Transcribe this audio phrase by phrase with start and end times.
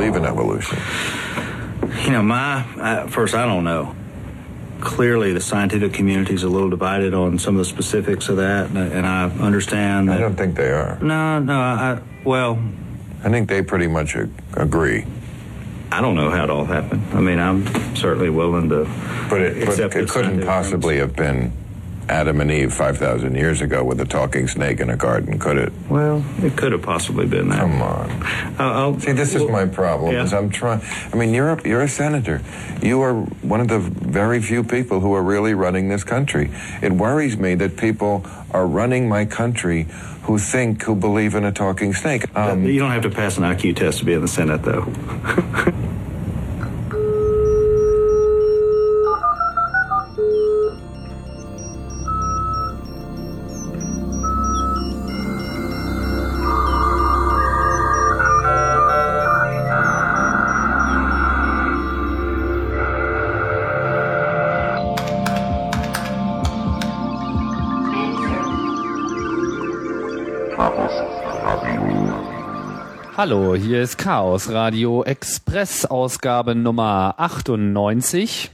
[0.00, 0.78] believe in evolution?
[2.04, 3.94] You know, my uh, first, I don't know.
[4.80, 8.70] Clearly, the scientific community is a little divided on some of the specifics of that,
[8.70, 10.16] and I understand that.
[10.16, 10.98] I don't think they are.
[11.02, 12.58] No, no, I, well.
[13.22, 14.16] I think they pretty much
[14.54, 15.04] agree.
[15.92, 17.04] I don't know how it all happened.
[17.12, 18.84] I mean, I'm certainly willing to.
[19.28, 21.52] But it, but it couldn't possibly have been
[22.10, 25.72] Adam and Eve 5,000 years ago with a talking snake in a garden, could it?
[25.88, 27.60] Well, it could have possibly been that.
[27.60, 28.10] Come on.
[28.58, 30.12] Uh, See, this well, is my problem.
[30.12, 30.24] Yeah.
[30.24, 30.82] Is I'm trying.
[31.12, 32.42] I mean, you're a, you're a senator.
[32.82, 36.50] You are one of the very few people who are really running this country.
[36.82, 39.86] It worries me that people are running my country
[40.24, 42.36] who think, who believe in a talking snake.
[42.36, 44.82] Um, you don't have to pass an IQ test to be in the Senate, though.
[73.22, 78.50] Hallo, hier ist Chaos Radio Express Ausgabe Nummer 98.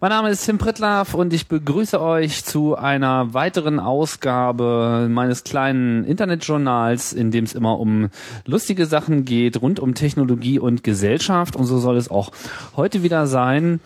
[0.00, 6.02] Mein Name ist Tim Pritlaff und ich begrüße euch zu einer weiteren Ausgabe meines kleinen
[6.02, 8.08] Internetjournals, in dem es immer um
[8.44, 12.32] lustige Sachen geht, rund um Technologie und Gesellschaft und so soll es auch
[12.74, 13.78] heute wieder sein.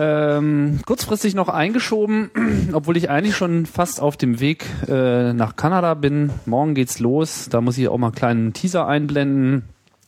[0.00, 2.30] Ähm, kurzfristig noch eingeschoben,
[2.72, 6.30] obwohl ich eigentlich schon fast auf dem Weg äh, nach Kanada bin.
[6.46, 7.48] Morgen geht's los.
[7.50, 9.64] Da muss ich auch mal einen kleinen Teaser einblenden.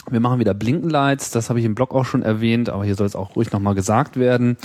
[0.08, 1.32] Wir machen wieder Blinkenlights.
[1.32, 3.74] Das habe ich im Blog auch schon erwähnt, aber hier soll es auch ruhig nochmal
[3.74, 4.56] gesagt werden.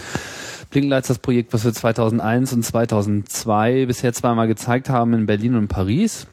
[0.69, 5.69] Blinkenlights, das Projekt, was wir 2001 und 2002 bisher zweimal gezeigt haben in Berlin und
[5.69, 6.27] Paris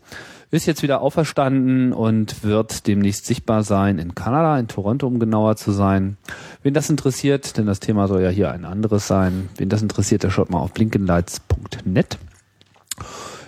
[0.53, 5.57] ist jetzt wieder auferstanden und wird demnächst sichtbar sein in Kanada, in Toronto, um genauer
[5.57, 6.19] zu sein.
[6.63, 10.23] Wen das interessiert, denn das Thema soll ja hier ein anderes sein, wen das interessiert,
[10.23, 12.19] der schaut mal auf blinkenlights.net.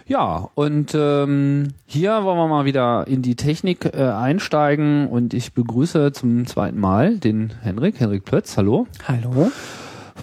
[0.07, 5.53] Ja, und ähm, hier wollen wir mal wieder in die Technik äh, einsteigen und ich
[5.53, 8.87] begrüße zum zweiten Mal den Henrik, Henrik Plötz, hallo.
[9.07, 9.51] Hallo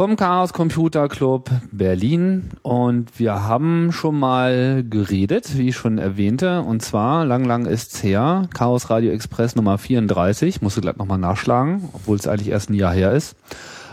[0.01, 2.49] vom Chaos Computer Club Berlin.
[2.63, 8.01] Und wir haben schon mal geredet, wie ich schon erwähnte, und zwar lang, lang ist's
[8.01, 12.73] her, Chaos Radio Express Nummer 34, musste gleich nochmal nachschlagen, obwohl es eigentlich erst ein
[12.73, 13.35] Jahr her ist.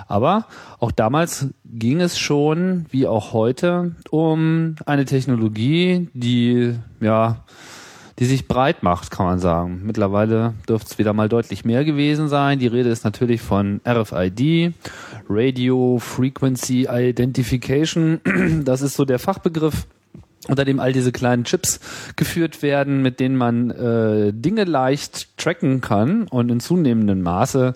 [0.07, 0.47] Aber
[0.79, 7.45] auch damals ging es schon, wie auch heute, um eine Technologie, die ja
[8.19, 9.83] die sich breit macht, kann man sagen.
[9.84, 12.59] Mittlerweile dürfte es wieder mal deutlich mehr gewesen sein.
[12.59, 14.75] Die Rede ist natürlich von RFID,
[15.29, 18.21] Radio Frequency Identification.
[18.65, 19.87] Das ist so der Fachbegriff
[20.49, 21.81] unter dem all diese kleinen Chips
[22.17, 26.27] geführt werden, mit denen man äh, Dinge leicht tracken kann.
[26.28, 27.75] Und in zunehmendem Maße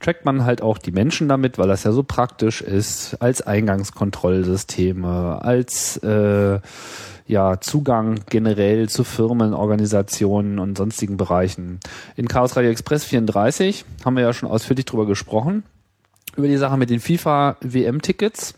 [0.00, 5.42] trackt man halt auch die Menschen damit, weil das ja so praktisch ist, als Eingangskontrollsysteme,
[5.42, 6.60] als äh,
[7.26, 11.80] ja, Zugang generell zu Firmen, Organisationen und sonstigen Bereichen.
[12.16, 15.62] In Chaos Radio Express 34 haben wir ja schon ausführlich drüber gesprochen.
[16.36, 18.54] Über die Sache mit den FIFA WM-Tickets.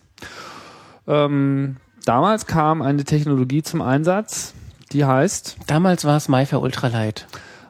[1.07, 4.55] Ähm, damals kam eine Technologie zum Einsatz,
[4.93, 5.59] die heißt.
[5.67, 7.27] Damals war es MyFair Ultralight.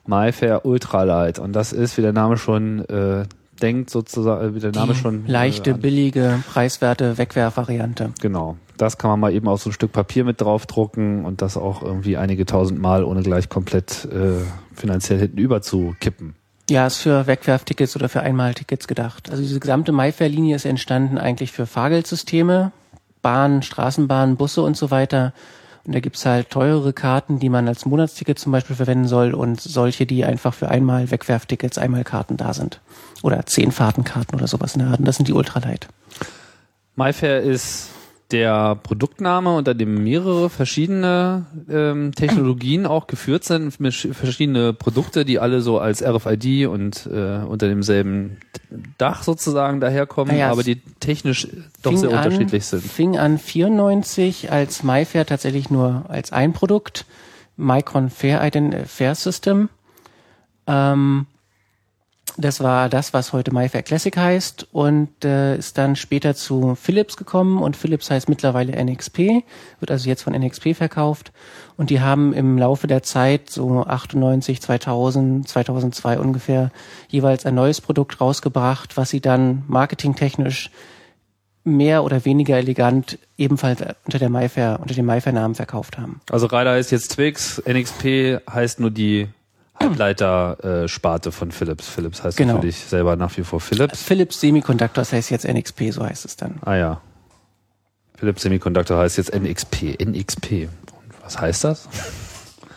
[0.07, 1.39] MyFair Ultralight.
[1.39, 3.25] Und das ist, wie der Name schon äh,
[3.57, 5.27] denkt, sozusagen, wie der Name die schon.
[5.27, 8.13] Leichte, äh, billige, preiswerte Wegwerfvariante.
[8.21, 11.57] Genau das kann man mal eben auf so ein Stück Papier mit draufdrucken und das
[11.57, 14.45] auch irgendwie einige tausend Mal, ohne gleich komplett äh,
[14.75, 16.35] finanziell hintenüber zu kippen.
[16.69, 19.31] Ja, ist für Wegwerftickets oder für Einmaltickets gedacht.
[19.31, 22.73] Also diese gesamte MyFair-Linie ist entstanden eigentlich für Fahrgeldsysteme,
[23.23, 25.33] Bahnen, Straßenbahnen, Busse und so weiter.
[25.87, 29.61] Und da gibt's halt teurere Karten, die man als Monatsticket zum Beispiel verwenden soll und
[29.61, 32.81] solche, die einfach für einmal Wegwerftickets, Einmalkarten da sind.
[33.23, 34.99] Oder zehn Fahrtenkarten oder sowas in der Art.
[34.99, 35.87] Und das sind die Ultralight.
[36.97, 37.91] MyFair ist
[38.33, 45.61] der Produktname, unter dem mehrere verschiedene ähm, Technologien auch geführt sind, verschiedene Produkte, die alle
[45.61, 48.39] so als RFID und äh, unter demselben
[48.99, 51.47] Dach sozusagen daherkommen, naja, aber die technisch
[51.83, 52.83] doch sehr an, unterschiedlich sind.
[52.83, 57.07] Fing an 94 als MyFair tatsächlich nur als ein Produkt,
[57.57, 59.69] Micron Fair, Ident Fair System.
[60.67, 61.27] Ähm,
[62.39, 67.17] das war das, was heute MyFair Classic heißt und äh, ist dann später zu Philips
[67.17, 69.43] gekommen und Philips heißt mittlerweile NXP,
[69.81, 71.33] wird also jetzt von NXP verkauft
[71.77, 76.71] und die haben im Laufe der Zeit so 98, 2000, 2002 ungefähr
[77.09, 80.71] jeweils ein neues Produkt rausgebracht, was sie dann marketingtechnisch
[81.65, 86.21] mehr oder weniger elegant ebenfalls unter der MyFair, unter dem MyFair Namen verkauft haben.
[86.31, 89.29] Also Radar ist jetzt Twix, NXP heißt nur die
[89.81, 91.89] Halbleiter-Sparte von Philips.
[91.89, 92.55] Philips heißt Genau.
[92.55, 94.03] natürlich selber nach wie vor Philips.
[94.03, 96.57] Philips Semiconductors heißt jetzt NXP, so heißt es dann.
[96.65, 97.01] Ah ja.
[98.17, 99.99] Philips Semiconductor heißt jetzt NXP.
[100.03, 100.69] NXP.
[100.69, 101.89] Und was heißt das?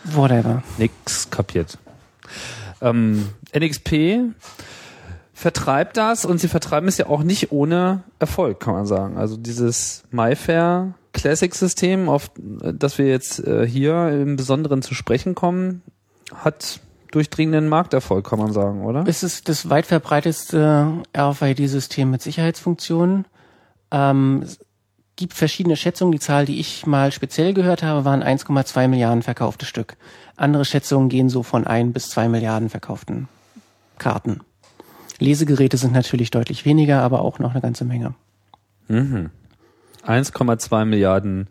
[0.04, 0.62] Whatever.
[0.78, 1.78] Nix kapiert.
[2.82, 4.32] Ähm, NXP
[5.32, 9.16] vertreibt das und sie vertreiben es ja auch nicht ohne Erfolg, kann man sagen.
[9.16, 15.34] Also dieses MyFair Classic System, auf das wir jetzt äh, hier im Besonderen zu sprechen
[15.34, 15.82] kommen,
[16.34, 16.80] hat
[17.10, 19.04] durchdringenden Markterfolg, kann man sagen, oder?
[19.06, 23.26] Es ist das weit verbreitetste RFID-System mit Sicherheitsfunktionen.
[23.90, 24.58] Ähm, es
[25.16, 26.12] gibt verschiedene Schätzungen.
[26.12, 29.96] Die Zahl, die ich mal speziell gehört habe, waren 1,2 Milliarden verkaufte Stück.
[30.36, 33.28] Andere Schätzungen gehen so von 1 bis 2 Milliarden verkauften
[33.98, 34.40] Karten.
[35.18, 38.14] Lesegeräte sind natürlich deutlich weniger, aber auch noch eine ganze Menge.
[40.06, 41.48] 1,2 Milliarden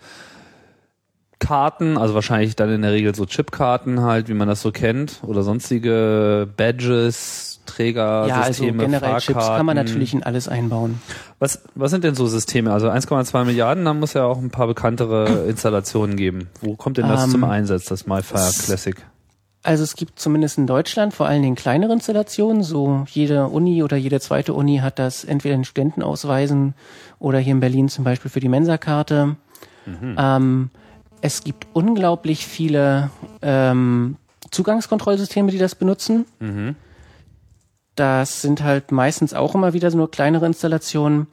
[1.39, 5.21] Karten, also wahrscheinlich dann in der Regel so Chipkarten halt, wie man das so kennt,
[5.23, 9.75] oder sonstige Badges, Träger, ja, also Systeme, generell Chips kann man Fahrkarten.
[9.75, 11.01] natürlich in alles einbauen.
[11.37, 12.73] Was, was sind denn so Systeme?
[12.73, 16.49] Also 1,2 Milliarden, da muss ja auch ein paar bekanntere Installationen geben.
[16.61, 18.95] Wo kommt denn das Ähm, zum Einsatz, das MyFire Classic?
[19.61, 22.63] Also es gibt zumindest in Deutschland vor allen Dingen kleinere Installationen.
[22.63, 26.73] So jede Uni oder jede zweite Uni hat das entweder in Studentenausweisen
[27.19, 29.35] oder hier in Berlin zum Beispiel für die Mensa-Karte.
[30.17, 30.69] Ähm,
[31.21, 33.11] es gibt unglaublich viele
[33.41, 34.17] ähm,
[34.51, 36.25] Zugangskontrollsysteme, die das benutzen.
[37.95, 41.27] Das sind halt meistens auch immer wieder nur kleinere Installationen.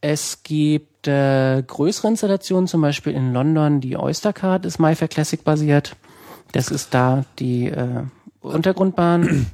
[0.00, 5.96] Es gibt äh, größere Installationen, zum Beispiel in London, die Oystercard ist MyFair Classic basiert.
[6.52, 8.04] Das ist da die äh,
[8.40, 9.46] Untergrundbahn.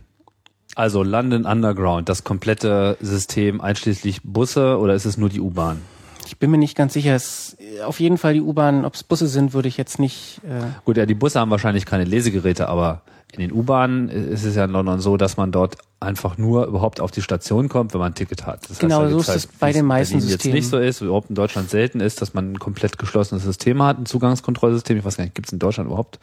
[0.74, 5.82] Also London Underground, das komplette System einschließlich Busse oder ist es nur die U-Bahn?
[6.26, 7.14] Ich bin mir nicht ganz sicher.
[7.14, 10.40] Es, auf jeden Fall die U-Bahn, ob es Busse sind, würde ich jetzt nicht.
[10.44, 13.02] Äh, Gut, ja, die Busse haben wahrscheinlich keine Lesegeräte, aber
[13.32, 17.00] in den U-Bahnen ist es ja in London so, dass man dort einfach nur überhaupt
[17.00, 18.68] auf die Station kommt, wenn man ein Ticket hat.
[18.68, 20.54] Das Genau, da so ist es bei den meisten Berlin jetzt Systemen.
[20.56, 23.98] nicht so ist, überhaupt in Deutschland selten ist, dass man ein komplett geschlossenes System hat,
[23.98, 24.98] ein Zugangskontrollsystem.
[24.98, 26.18] Ich weiß gar nicht, gibt es in Deutschland überhaupt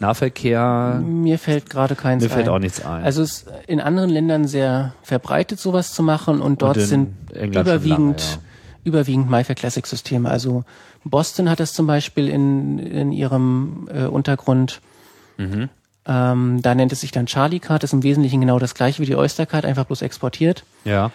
[0.00, 1.00] Nahverkehr?
[1.04, 2.54] mir fällt gerade keins Mir fällt ein.
[2.54, 3.04] auch nichts ein.
[3.04, 6.88] Also es ist in anderen Ländern sehr verbreitet, sowas zu machen und dort Und in
[6.88, 8.42] sind überwiegend lange,
[8.84, 10.30] überwiegend MyFair Classic Systeme.
[10.30, 10.64] Also
[11.04, 14.80] Boston hat das zum Beispiel in, in ihrem äh, Untergrund.
[15.36, 15.68] Mhm.
[16.06, 19.06] Ähm, da nennt es sich dann Charlie Card, ist im Wesentlichen genau das gleiche wie
[19.06, 20.64] die Oyster Card, einfach bloß exportiert.
[20.84, 21.10] ja.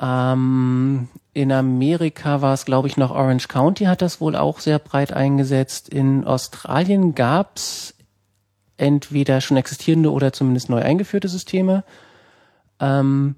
[0.00, 4.78] Ähm, in Amerika war es, glaube ich, noch Orange County hat das wohl auch sehr
[4.78, 5.88] breit eingesetzt.
[5.88, 7.94] In Australien gab's
[8.76, 11.84] entweder schon existierende oder zumindest neu eingeführte Systeme.
[12.80, 13.36] Ähm,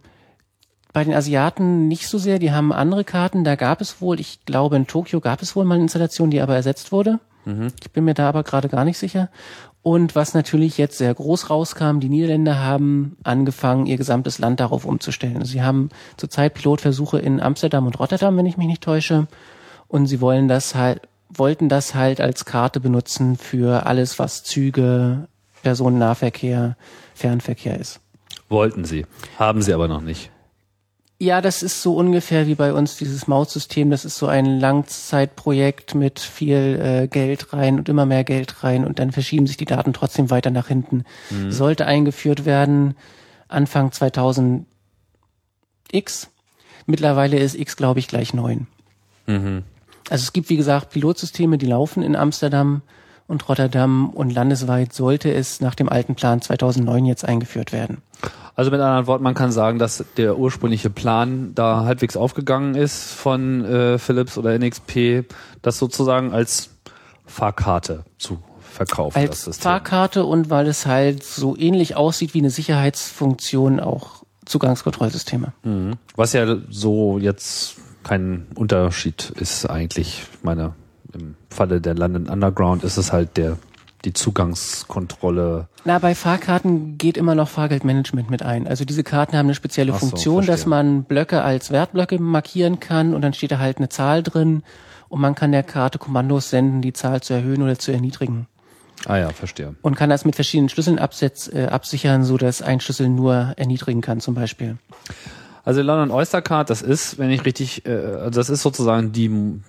[0.94, 3.44] bei den Asiaten nicht so sehr, die haben andere Karten.
[3.44, 6.40] Da gab es wohl, ich glaube in Tokio gab es wohl mal eine Installation, die
[6.40, 7.18] aber ersetzt wurde.
[7.82, 9.28] Ich bin mir da aber gerade gar nicht sicher.
[9.82, 14.86] Und was natürlich jetzt sehr groß rauskam, die Niederländer haben angefangen, ihr gesamtes Land darauf
[14.86, 15.36] umzustellen.
[15.36, 19.26] Also sie haben zurzeit Pilotversuche in Amsterdam und Rotterdam, wenn ich mich nicht täusche.
[19.88, 25.28] Und sie wollen das halt, wollten das halt als Karte benutzen für alles, was Züge,
[25.62, 26.76] Personennahverkehr,
[27.14, 28.00] Fernverkehr ist.
[28.48, 29.04] Wollten sie.
[29.38, 30.30] Haben sie aber noch nicht.
[31.24, 33.88] Ja, das ist so ungefähr wie bei uns dieses Maussystem.
[33.88, 38.84] Das ist so ein Langzeitprojekt mit viel äh, Geld rein und immer mehr Geld rein
[38.84, 41.04] und dann verschieben sich die Daten trotzdem weiter nach hinten.
[41.50, 42.94] Sollte eingeführt werden
[43.48, 44.66] Anfang 2000
[45.90, 46.28] X.
[46.84, 48.66] Mittlerweile ist X, glaube ich, gleich neun.
[50.10, 52.82] Also es gibt, wie gesagt, Pilotsysteme, die laufen in Amsterdam
[53.26, 57.98] und Rotterdam und landesweit sollte es nach dem alten Plan 2009 jetzt eingeführt werden.
[58.56, 63.12] Also mit anderen Worten, man kann sagen, dass der ursprüngliche Plan da halbwegs aufgegangen ist
[63.12, 65.24] von äh, Philips oder NXP,
[65.62, 66.70] das sozusagen als
[67.26, 69.18] Fahrkarte zu verkaufen.
[69.18, 69.58] als.
[69.58, 75.52] Fahrkarte und weil es halt so ähnlich aussieht wie eine Sicherheitsfunktion auch Zugangskontrollsysteme.
[75.62, 75.94] Mhm.
[76.16, 80.26] Was ja so jetzt kein Unterschied ist eigentlich.
[80.32, 80.74] Ich meine,
[81.14, 83.58] im Falle der London Underground ist es halt der
[84.04, 85.68] die Zugangskontrolle.
[85.84, 88.66] Na, bei Fahrkarten geht immer noch Fahrgeldmanagement mit ein.
[88.66, 90.54] Also diese Karten haben eine spezielle so, Funktion, verstehe.
[90.54, 94.62] dass man Blöcke als Wertblöcke markieren kann und dann steht da halt eine Zahl drin
[95.08, 98.46] und man kann der Karte Kommandos senden, die Zahl zu erhöhen oder zu erniedrigen.
[99.06, 99.74] Ah ja, verstehe.
[99.82, 104.00] Und kann das mit verschiedenen Schlüsseln absetz, äh, absichern, so dass ein Schlüssel nur erniedrigen
[104.00, 104.76] kann zum Beispiel.
[105.64, 109.60] Also London Oyster Card, das ist, wenn ich richtig, äh, also das ist sozusagen die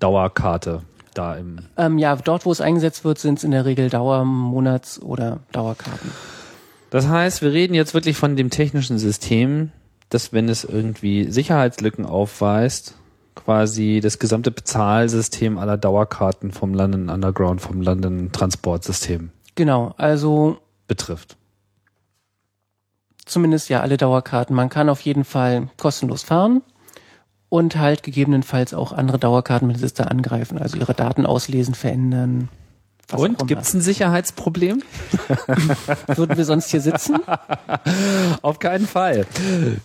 [0.00, 0.82] Dauerkarte
[1.14, 1.58] da im.
[1.76, 5.40] Ähm, ja, dort, wo es eingesetzt wird, sind es in der Regel Dauer-, Monats- oder
[5.52, 6.10] Dauerkarten.
[6.90, 9.72] Das heißt, wir reden jetzt wirklich von dem technischen System,
[10.08, 12.94] das, wenn es irgendwie Sicherheitslücken aufweist,
[13.34, 21.36] quasi das gesamte Bezahlsystem aller Dauerkarten vom London Underground, vom London Transportsystem Genau, also betrifft.
[23.24, 24.54] zumindest ja alle Dauerkarten.
[24.54, 26.62] Man kann auf jeden Fall kostenlos fahren
[27.48, 32.48] und halt gegebenenfalls auch andere Dauerkartenbesitzer angreifen, also ihre Daten auslesen, verändern.
[33.12, 34.82] und gibt es ein Sicherheitsproblem?
[36.06, 37.18] Würden wir sonst hier sitzen?
[38.42, 39.26] Auf keinen Fall.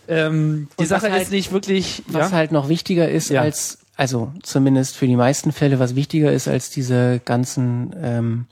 [0.07, 2.03] Ähm, die Sache halt, ist nicht wirklich.
[2.07, 2.37] Was ja?
[2.37, 3.41] halt noch wichtiger ist ja.
[3.41, 8.45] als, also zumindest für die meisten Fälle, was wichtiger ist als diese ganzen ähm,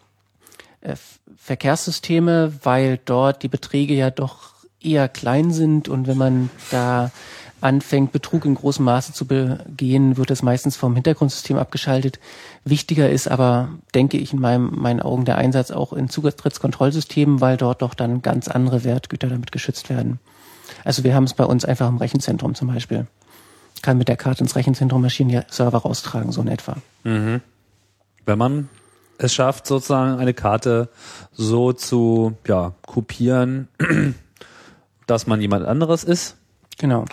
[0.81, 0.95] äh,
[1.37, 7.11] Verkehrssysteme, weil dort die Beträge ja doch eher klein sind und wenn man da
[7.61, 12.19] anfängt, Betrug in großem Maße zu begehen, wird es meistens vom Hintergrundsystem abgeschaltet.
[12.63, 17.57] Wichtiger ist aber, denke ich, in meinem, meinen Augen der Einsatz auch in Zutrittskontrollsystemen, weil
[17.57, 20.19] dort doch dann ganz andere Wertgüter damit geschützt werden.
[20.83, 23.07] Also wir haben es bei uns einfach im Rechenzentrum zum Beispiel.
[23.81, 26.77] Kann mit der Karte ins Rechenzentrum Maschinen ja Server raustragen, so in etwa.
[27.03, 27.41] Mhm.
[28.25, 28.69] Wenn man
[29.17, 30.89] es schafft, sozusagen eine Karte
[31.31, 33.67] so zu ja, kopieren,
[35.07, 36.37] dass man jemand anderes ist.
[36.77, 37.05] Genau.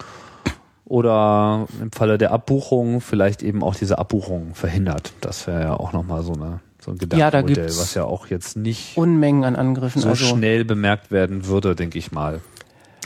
[0.87, 5.13] Oder im Falle der Abbuchung vielleicht eben auch diese Abbuchung verhindert.
[5.21, 8.57] Das wäre ja auch nochmal so, eine, so ein Gedankenmodell, ja, was ja auch jetzt
[8.57, 12.41] nicht Unmengen an Angriffen so also schnell bemerkt werden würde, denke ich mal.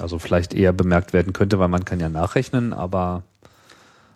[0.01, 3.23] Also vielleicht eher bemerkt werden könnte, weil man kann ja nachrechnen, aber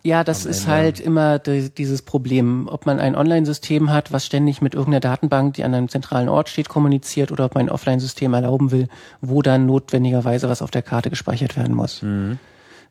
[0.07, 4.75] ja, das ist halt immer dieses Problem, ob man ein Online-System hat, was ständig mit
[4.75, 8.71] irgendeiner Datenbank, die an einem zentralen Ort steht, kommuniziert, oder ob man ein Offline-System erlauben
[8.71, 8.89] will,
[9.23, 12.03] wo dann notwendigerweise was auf der Karte gespeichert werden muss.
[12.03, 12.39] Mhm.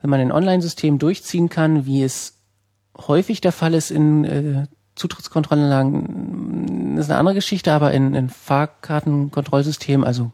[0.03, 2.33] Wenn man ein Online-System durchziehen kann, wie es
[3.07, 10.05] häufig der Fall ist in äh, Zutrittskontrollanlagen, ist eine andere Geschichte, aber in, in Fahrkartenkontrollsystemen,
[10.05, 10.33] also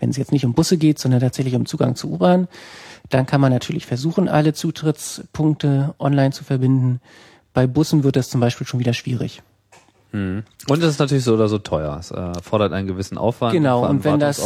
[0.00, 2.48] wenn es jetzt nicht um Busse geht, sondern tatsächlich um Zugang zu U-Bahn,
[3.08, 7.00] dann kann man natürlich versuchen, alle Zutrittspunkte online zu verbinden.
[7.52, 9.42] Bei Bussen wird das zum Beispiel schon wieder schwierig.
[10.10, 10.42] Hm.
[10.68, 11.98] Und es ist natürlich so oder so teuer.
[12.00, 13.52] Es äh, fordert einen gewissen Aufwand.
[13.52, 14.42] Genau, und wenn das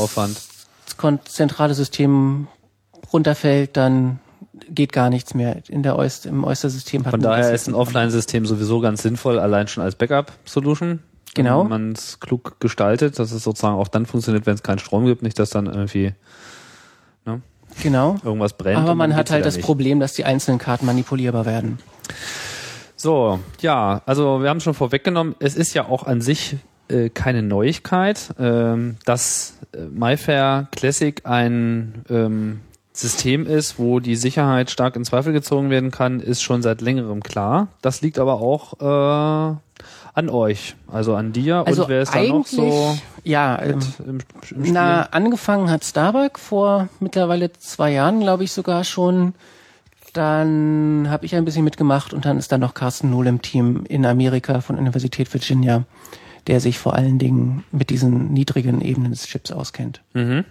[1.25, 2.49] zentrale System
[3.15, 4.21] runterfällt, dann
[4.75, 5.62] geht gar nichts mehr.
[5.69, 9.69] In der Oyster, Im Oyster-System hat Von daher ist ein Offline-System sowieso ganz sinnvoll, allein
[9.69, 11.00] schon als Backup-Solution.
[11.35, 11.62] Genau.
[11.62, 15.07] Wenn man es klug gestaltet, dass es sozusagen auch dann funktioniert, wenn es keinen Strom
[15.07, 16.12] gibt, nicht dass dann irgendwie
[17.27, 17.43] ne?
[17.83, 18.17] Genau.
[18.25, 18.79] Irgendwas brennt.
[18.79, 19.65] Aber man hat halt das nicht.
[19.65, 21.79] Problem, dass die einzelnen Karten manipulierbar werden.
[22.97, 26.57] So, ja, also wir haben schon vorweggenommen, es ist ja auch an sich
[26.88, 32.61] äh, keine Neuigkeit, ähm, dass äh, MyFair Classic ein ähm,
[32.99, 37.23] System ist, wo die Sicherheit stark in Zweifel gezogen werden kann, ist schon seit längerem
[37.23, 37.69] klar.
[37.81, 39.57] Das liegt aber auch äh,
[40.14, 41.64] an euch, also an dir.
[41.64, 42.99] Also und wer ist da noch so?
[43.23, 44.19] Ja, ähm, im,
[44.50, 49.35] im na, angefangen hat Starbuck vor mittlerweile zwei Jahren, glaube ich sogar schon.
[50.12, 53.85] Dann habe ich ein bisschen mitgemacht und dann ist da noch Carsten Null im Team
[53.88, 55.85] in Amerika von Universität Virginia,
[56.49, 60.00] der sich vor allen Dingen mit diesen niedrigen Ebenen des Chips auskennt.
[60.14, 60.45] Mhm.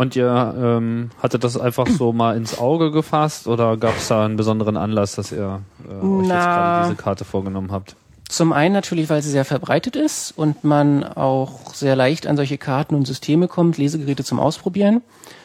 [0.00, 4.24] Und ihr ähm, hattet das einfach so mal ins Auge gefasst oder gab es da
[4.24, 7.96] einen besonderen Anlass, dass ihr äh, euch Na, jetzt gerade diese Karte vorgenommen habt?
[8.26, 12.56] Zum einen natürlich, weil sie sehr verbreitet ist und man auch sehr leicht an solche
[12.56, 15.02] Karten und Systeme kommt, Lesegeräte zum Ausprobieren.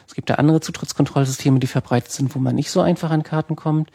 [0.07, 3.57] Es gibt ja andere Zutrittskontrollsysteme, die verbreitet sind, wo man nicht so einfach an Karten
[3.57, 3.89] kommt.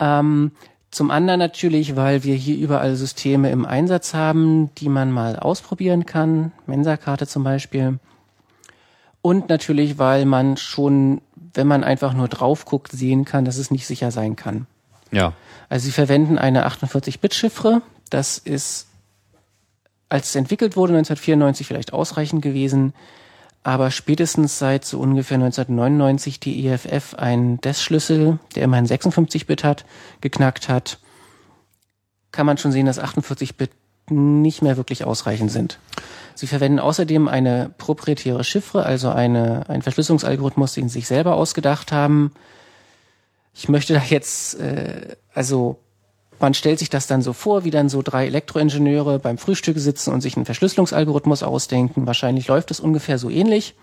[0.00, 0.50] Ähm,
[0.90, 6.06] zum anderen natürlich, weil wir hier überall Systeme im Einsatz haben, die man mal ausprobieren
[6.06, 6.50] kann.
[6.66, 8.00] Mensa-Karte zum Beispiel.
[9.22, 11.22] Und natürlich, weil man schon,
[11.54, 14.66] wenn man einfach nur drauf guckt, sehen kann, dass es nicht sicher sein kann.
[15.12, 15.32] Ja.
[15.68, 18.88] Also sie verwenden eine 48-Bit-Chiffre, das ist,
[20.08, 22.92] als es entwickelt wurde, 1994 vielleicht ausreichend gewesen,
[23.62, 29.84] aber spätestens seit so ungefähr 1999 die EFF einen DES-Schlüssel, der immerhin 56-Bit hat,
[30.20, 30.98] geknackt hat,
[32.32, 33.70] kann man schon sehen, dass 48-Bit
[34.10, 35.78] nicht mehr wirklich ausreichend sind.
[36.34, 41.92] Sie verwenden außerdem eine proprietäre Chiffre, also eine, einen Verschlüsselungsalgorithmus, den sie sich selber ausgedacht
[41.92, 42.32] haben.
[43.54, 45.78] Ich möchte da jetzt, äh, also
[46.40, 50.12] man stellt sich das dann so vor, wie dann so drei Elektroingenieure beim Frühstück sitzen
[50.12, 52.06] und sich einen Verschlüsselungsalgorithmus ausdenken.
[52.06, 53.74] Wahrscheinlich läuft es ungefähr so ähnlich,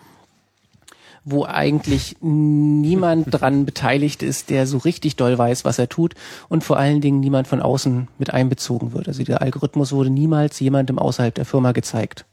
[1.23, 6.15] wo eigentlich niemand dran beteiligt ist, der so richtig doll weiß, was er tut
[6.47, 9.07] und vor allen Dingen niemand von außen mit einbezogen wird.
[9.07, 12.25] Also der Algorithmus wurde niemals jemandem außerhalb der Firma gezeigt.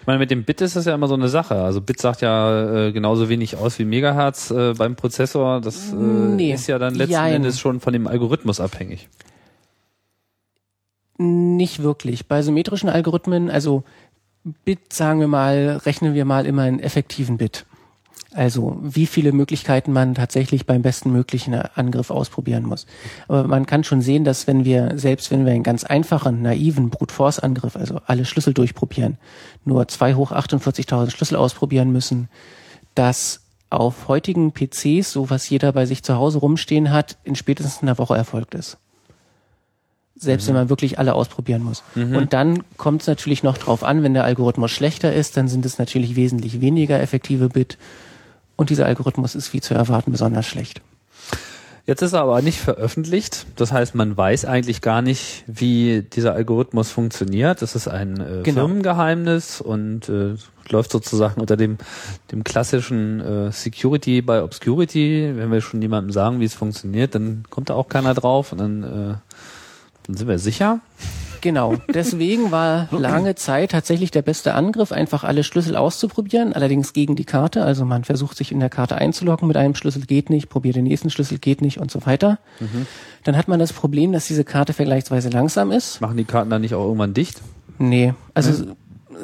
[0.00, 1.56] Ich meine, mit dem Bit ist das ja immer so eine Sache.
[1.56, 5.60] Also Bit sagt ja äh, genauso wenig aus wie Megahertz äh, beim Prozessor.
[5.60, 6.52] Das äh, nee.
[6.52, 7.34] ist ja dann letzten Jein.
[7.34, 9.08] Endes schon von dem Algorithmus abhängig.
[11.16, 12.26] Nicht wirklich.
[12.26, 13.84] Bei symmetrischen Algorithmen, also
[14.64, 17.64] Bit, sagen wir mal, rechnen wir mal immer in effektiven Bit.
[18.34, 22.84] Also wie viele Möglichkeiten man tatsächlich beim besten möglichen Angriff ausprobieren muss.
[23.28, 26.90] Aber man kann schon sehen, dass wenn wir, selbst wenn wir einen ganz einfachen, naiven
[26.90, 29.18] Brute Force Angriff, also alle Schlüssel durchprobieren,
[29.64, 32.28] nur zwei hoch 48.000 Schlüssel ausprobieren müssen,
[32.96, 37.82] dass auf heutigen PCs, so was jeder bei sich zu Hause rumstehen hat, in spätestens
[37.82, 38.78] einer Woche erfolgt ist.
[40.16, 40.48] Selbst mhm.
[40.48, 41.84] wenn man wirklich alle ausprobieren muss.
[41.94, 42.16] Mhm.
[42.16, 45.64] Und dann kommt es natürlich noch drauf an, wenn der Algorithmus schlechter ist, dann sind
[45.64, 47.78] es natürlich wesentlich weniger effektive Bit.
[48.56, 50.80] Und dieser Algorithmus ist wie zu erwarten besonders schlecht.
[51.86, 53.44] Jetzt ist er aber nicht veröffentlicht.
[53.56, 57.60] Das heißt, man weiß eigentlich gar nicht, wie dieser Algorithmus funktioniert.
[57.60, 58.66] Das ist ein äh, genau.
[58.66, 60.34] Firmengeheimnis und äh,
[60.70, 61.76] läuft sozusagen unter dem,
[62.32, 65.32] dem klassischen äh, Security by Obscurity.
[65.36, 68.58] Wenn wir schon jemandem sagen, wie es funktioniert, dann kommt da auch keiner drauf und
[68.58, 69.14] dann, äh,
[70.06, 70.80] dann sind wir sicher.
[71.44, 77.16] Genau, deswegen war lange Zeit tatsächlich der beste Angriff, einfach alle Schlüssel auszuprobieren, allerdings gegen
[77.16, 77.62] die Karte.
[77.62, 80.84] Also man versucht sich in der Karte einzuloggen mit einem Schlüssel, geht nicht, probiert den
[80.84, 82.38] nächsten Schlüssel, geht nicht und so weiter.
[82.60, 82.86] Mhm.
[83.24, 86.00] Dann hat man das Problem, dass diese Karte vergleichsweise langsam ist.
[86.00, 87.42] Machen die Karten dann nicht auch irgendwann dicht?
[87.76, 88.76] Nee, also mhm.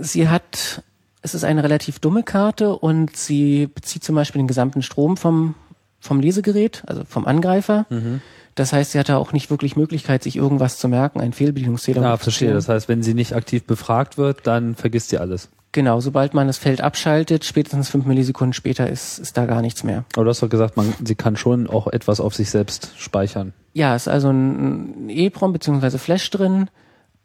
[0.02, 0.82] sie hat,
[1.22, 5.54] es ist eine relativ dumme Karte und sie bezieht zum Beispiel den gesamten Strom vom,
[6.00, 7.86] vom Lesegerät, also vom Angreifer.
[7.90, 8.20] Mhm
[8.54, 12.02] das heißt, sie hatte auch nicht wirklich Möglichkeit, sich irgendwas zu merken, einen Fehlbedienungsfehler.
[12.02, 12.52] Ja, verstehe.
[12.52, 15.48] Das heißt, wenn sie nicht aktiv befragt wird, dann vergisst sie alles.
[15.72, 19.84] Genau, sobald man das Feld abschaltet, spätestens fünf Millisekunden später ist, ist da gar nichts
[19.84, 20.04] mehr.
[20.14, 23.52] Aber du hast doch gesagt, man, sie kann schon auch etwas auf sich selbst speichern.
[23.72, 25.98] Ja, ist also ein EEPROM bzw.
[25.98, 26.68] Flash drin.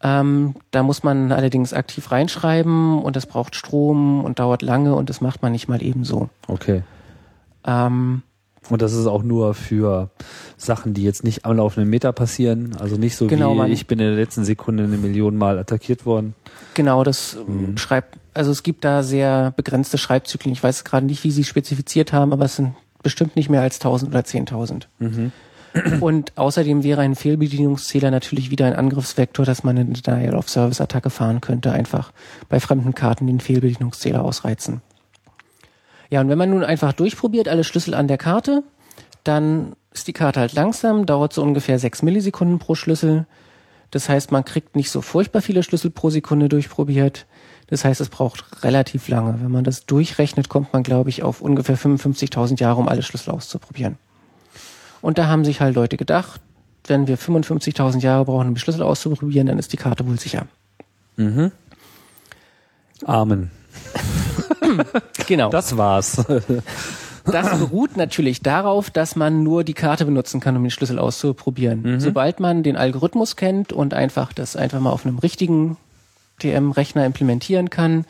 [0.00, 5.10] Ähm, da muss man allerdings aktiv reinschreiben und das braucht Strom und dauert lange und
[5.10, 6.28] das macht man nicht mal ebenso.
[6.46, 6.84] Okay.
[7.66, 8.22] Ähm,
[8.70, 10.10] und das ist auch nur für
[10.56, 12.76] Sachen, die jetzt nicht am laufenden Meter passieren.
[12.78, 16.06] Also nicht so genau, wie ich bin in der letzten Sekunde eine Million Mal attackiert
[16.06, 16.34] worden.
[16.74, 17.76] Genau, das mhm.
[17.76, 20.52] schreibt, also es gibt da sehr begrenzte Schreibzyklen.
[20.52, 23.76] Ich weiß gerade nicht, wie sie spezifiziert haben, aber es sind bestimmt nicht mehr als
[23.76, 24.86] 1000 oder 10.000.
[24.98, 25.32] Mhm.
[26.00, 31.72] Und außerdem wäre ein Fehlbedienungszähler natürlich wieder ein Angriffsvektor, dass man eine Denial-of-Service-Attacke fahren könnte,
[31.72, 32.12] einfach
[32.48, 34.80] bei fremden Karten den Fehlbedienungszähler ausreizen.
[36.10, 38.62] Ja, und wenn man nun einfach durchprobiert, alle Schlüssel an der Karte,
[39.24, 43.26] dann ist die Karte halt langsam, dauert so ungefähr sechs Millisekunden pro Schlüssel.
[43.90, 47.26] Das heißt, man kriegt nicht so furchtbar viele Schlüssel pro Sekunde durchprobiert.
[47.68, 49.40] Das heißt, es braucht relativ lange.
[49.40, 53.30] Wenn man das durchrechnet, kommt man, glaube ich, auf ungefähr 55.000 Jahre, um alle Schlüssel
[53.30, 53.96] auszuprobieren.
[55.02, 56.40] Und da haben sich halt Leute gedacht,
[56.86, 60.46] wenn wir 55.000 Jahre brauchen, um die Schlüssel auszuprobieren, dann ist die Karte wohl sicher.
[61.16, 61.50] Mhm.
[63.04, 63.50] Amen.
[65.26, 65.50] genau.
[65.50, 66.24] Das war's.
[67.24, 71.82] Das beruht natürlich darauf, dass man nur die Karte benutzen kann, um den Schlüssel auszuprobieren.
[71.82, 72.00] Mhm.
[72.00, 75.76] Sobald man den Algorithmus kennt und einfach das einfach mal auf einem richtigen
[76.38, 78.04] TM-Rechner implementieren kann,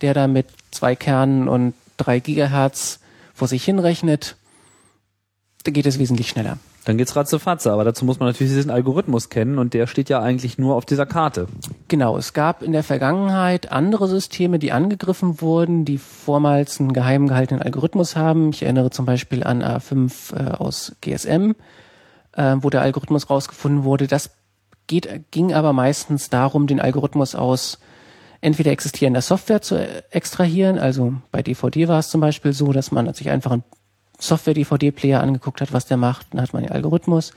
[0.00, 3.00] der da mit zwei Kernen und drei Gigahertz
[3.34, 4.36] vor sich hinrechnet,
[5.64, 6.58] da geht es wesentlich schneller.
[6.84, 10.20] Dann geht's ratzefatze, aber dazu muss man natürlich diesen Algorithmus kennen und der steht ja
[10.20, 11.46] eigentlich nur auf dieser Karte.
[11.88, 17.28] Genau, es gab in der Vergangenheit andere Systeme, die angegriffen wurden, die vormals einen geheim
[17.28, 18.50] gehaltenen Algorithmus haben.
[18.50, 21.52] Ich erinnere zum Beispiel an A5 äh, aus GSM,
[22.32, 24.06] äh, wo der Algorithmus rausgefunden wurde.
[24.06, 24.30] Das
[24.86, 27.78] geht, ging aber meistens darum, den Algorithmus aus
[28.40, 29.76] entweder existierender Software zu
[30.10, 33.64] extrahieren, also bei DVD war es zum Beispiel so, dass man sich einfach ein
[34.20, 37.32] Software-DVD-Player angeguckt hat, was der macht, dann hat man den Algorithmus.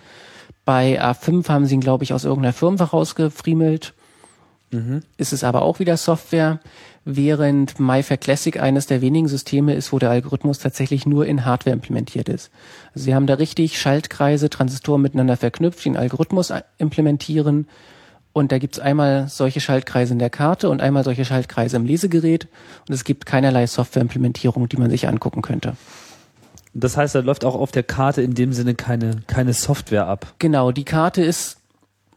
[0.66, 3.94] Bei A5 haben sie ihn, glaube ich, aus irgendeiner Firmware rausgefriemelt.
[4.72, 5.02] Mhm.
[5.18, 6.60] Ist es aber auch wieder Software,
[7.06, 11.74] während MyFair Classic eines der wenigen Systeme ist, wo der Algorithmus tatsächlich nur in Hardware
[11.74, 12.50] implementiert ist.
[12.94, 17.68] Also sie haben da richtig Schaltkreise, Transistoren miteinander verknüpft, den Algorithmus implementieren
[18.32, 22.48] und da gibt's einmal solche Schaltkreise in der Karte und einmal solche Schaltkreise im Lesegerät
[22.88, 25.76] und es gibt keinerlei Softwareimplementierung, die man sich angucken könnte.
[26.74, 30.34] Das heißt, da läuft auch auf der Karte in dem Sinne keine, keine Software ab.
[30.40, 31.58] Genau, die Karte ist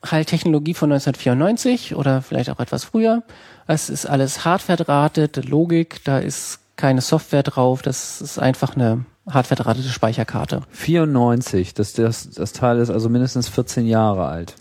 [0.04, 3.22] halt Technologie von 1994 oder vielleicht auch etwas früher.
[3.66, 9.88] Es ist alles hardware-drahtet, Logik, da ist keine Software drauf, das ist einfach eine hardware-drahtete
[9.88, 10.62] Speicherkarte.
[10.70, 14.54] 94, das, das, das Teil ist also mindestens 14 Jahre alt.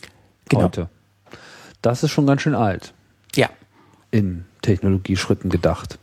[0.50, 0.64] Genau.
[0.64, 0.90] Heute.
[1.82, 2.94] Das ist schon ganz schön alt.
[3.36, 3.50] Ja.
[4.12, 6.00] In Technologieschritten gedacht.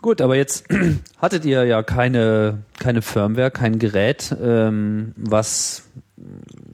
[0.00, 0.66] Gut, aber jetzt
[1.18, 5.84] hattet ihr ja keine, keine Firmware, kein Gerät, ähm, was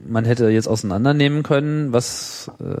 [0.07, 1.91] man hätte jetzt auseinandernehmen können.
[1.91, 2.75] Was, äh,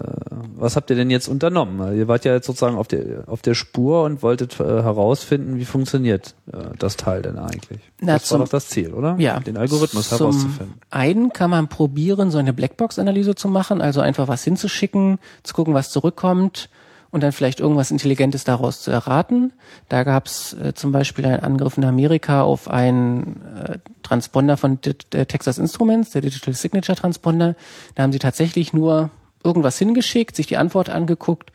[0.55, 1.97] was habt ihr denn jetzt unternommen?
[1.97, 5.65] Ihr wart ja jetzt sozusagen auf der, auf der Spur und wolltet äh, herausfinden, wie
[5.65, 7.79] funktioniert äh, das Teil denn eigentlich?
[7.99, 9.15] Na, das war doch das Ziel, oder?
[9.17, 9.39] Ja.
[9.39, 10.75] Den Algorithmus zum herauszufinden.
[10.91, 15.73] Einen kann man probieren, so eine Blackbox-Analyse zu machen, also einfach was hinzuschicken, zu gucken,
[15.73, 16.69] was zurückkommt
[17.15, 19.53] und dann vielleicht irgendwas Intelligentes daraus zu erraten.
[19.87, 24.79] Da gab es äh, zum Beispiel einen Angriff in Amerika auf einen äh, Transponder von
[25.13, 27.55] der Texas Instruments, der Digital Signature Transponder.
[27.95, 29.11] Da haben sie tatsächlich nur
[29.45, 31.53] irgendwas hingeschickt, sich die Antwort angeguckt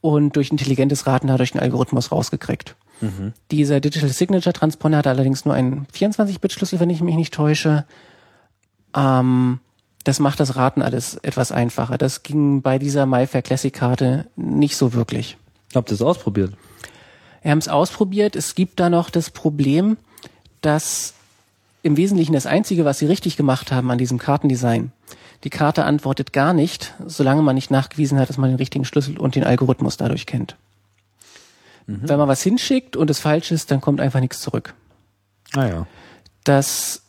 [0.00, 2.74] und durch intelligentes Raten dadurch einen Algorithmus rausgekriegt.
[3.00, 3.34] Mhm.
[3.52, 7.84] Dieser Digital Signature Transponder hat allerdings nur einen 24-Bit-Schlüssel, wenn ich mich nicht täusche.
[8.96, 9.60] Ähm,
[10.08, 11.98] das macht das Raten alles etwas einfacher.
[11.98, 15.36] Das ging bei dieser MyFair Classic Karte nicht so wirklich.
[15.74, 16.54] Habt ihr es ausprobiert?
[17.42, 18.34] Wir haben es ausprobiert.
[18.34, 19.98] Es gibt da noch das Problem,
[20.62, 21.12] dass
[21.82, 24.92] im Wesentlichen das Einzige, was sie richtig gemacht haben an diesem Kartendesign,
[25.44, 29.18] die Karte antwortet gar nicht, solange man nicht nachgewiesen hat, dass man den richtigen Schlüssel
[29.18, 30.56] und den Algorithmus dadurch kennt.
[31.86, 32.08] Mhm.
[32.08, 34.72] Wenn man was hinschickt und es falsch ist, dann kommt einfach nichts zurück.
[35.52, 35.86] Ah ja.
[36.44, 37.02] Das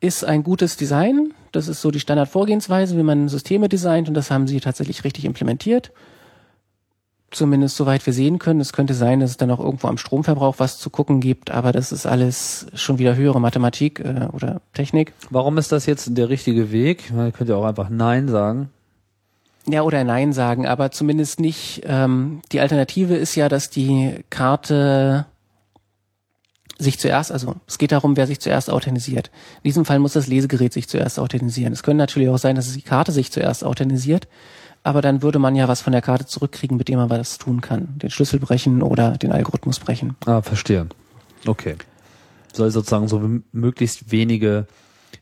[0.00, 1.34] ist ein gutes Design.
[1.56, 5.24] Das ist so die Standardvorgehensweise, wie man Systeme designt und das haben sie tatsächlich richtig
[5.24, 5.90] implementiert.
[7.30, 8.60] Zumindest soweit wir sehen können.
[8.60, 11.72] Es könnte sein, dass es dann auch irgendwo am Stromverbrauch was zu gucken gibt, aber
[11.72, 15.14] das ist alles schon wieder höhere Mathematik äh, oder Technik.
[15.30, 17.10] Warum ist das jetzt der richtige Weg?
[17.10, 18.68] Man könnte auch einfach Nein sagen.
[19.66, 21.82] Ja, oder Nein sagen, aber zumindest nicht.
[21.86, 25.24] Ähm, die Alternative ist ja, dass die Karte
[26.78, 29.30] sich zuerst, also es geht darum, wer sich zuerst authentisiert.
[29.62, 31.72] In diesem Fall muss das Lesegerät sich zuerst authentisieren.
[31.72, 34.28] Es könnte natürlich auch sein, dass die Karte sich zuerst authentisiert,
[34.82, 37.60] aber dann würde man ja was von der Karte zurückkriegen, mit dem man was tun
[37.60, 37.98] kann.
[37.98, 40.16] Den Schlüssel brechen oder den Algorithmus brechen.
[40.26, 40.86] Ah, verstehe.
[41.46, 41.76] Okay.
[42.52, 44.66] Soll sozusagen so möglichst wenige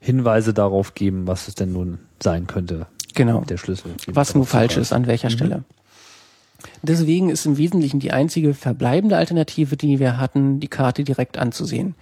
[0.01, 2.87] Hinweise darauf geben, was es denn nun sein könnte.
[3.14, 3.43] Genau.
[3.43, 3.93] Der Schlüssel.
[4.07, 5.33] Was nun falsch ist, an welcher mhm.
[5.33, 5.64] Stelle.
[6.83, 11.94] Deswegen ist im Wesentlichen die einzige verbleibende Alternative, die wir hatten, die Karte direkt anzusehen.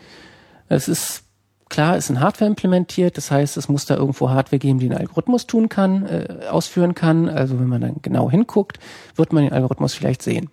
[0.69, 1.25] Es ist
[1.69, 4.99] klar, ist in Hardware implementiert, das heißt, es muss da irgendwo Hardware geben, die den
[4.99, 7.29] Algorithmus tun kann, äh, ausführen kann.
[7.29, 8.79] Also wenn man dann genau hinguckt,
[9.17, 10.51] wird man den Algorithmus vielleicht sehen.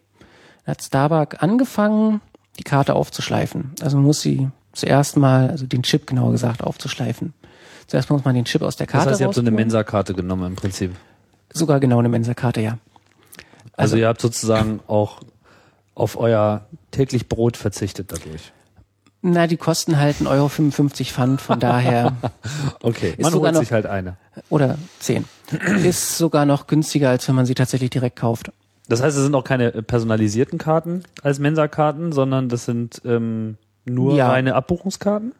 [0.65, 2.21] Dann hat Starbuck angefangen,
[2.57, 3.71] die Karte aufzuschleifen.
[3.81, 7.33] Also man muss sie zuerst mal, also den Chip genauer gesagt, aufzuschleifen.
[7.87, 10.13] Zuerst muss man den Chip aus der Karte Das heißt, ihr habt so eine Mensa-Karte
[10.13, 10.95] genommen im Prinzip.
[11.51, 12.77] Sogar genau eine Mensa-Karte, ja.
[13.79, 15.21] Also, also ihr habt sozusagen auch
[15.95, 18.51] auf euer täglich Brot verzichtet dadurch.
[19.21, 20.49] Na, die kosten halt 1,55 Euro
[21.05, 22.13] Pfand, von daher.
[22.81, 24.17] okay, man holt noch, sich halt eine.
[24.49, 25.25] Oder 10.
[25.83, 28.51] ist sogar noch günstiger, als wenn man sie tatsächlich direkt kauft.
[28.87, 34.15] Das heißt, es sind auch keine personalisierten Karten als Mensa-Karten, sondern das sind ähm, nur
[34.15, 34.29] ja.
[34.29, 35.33] reine Abbuchungskarten?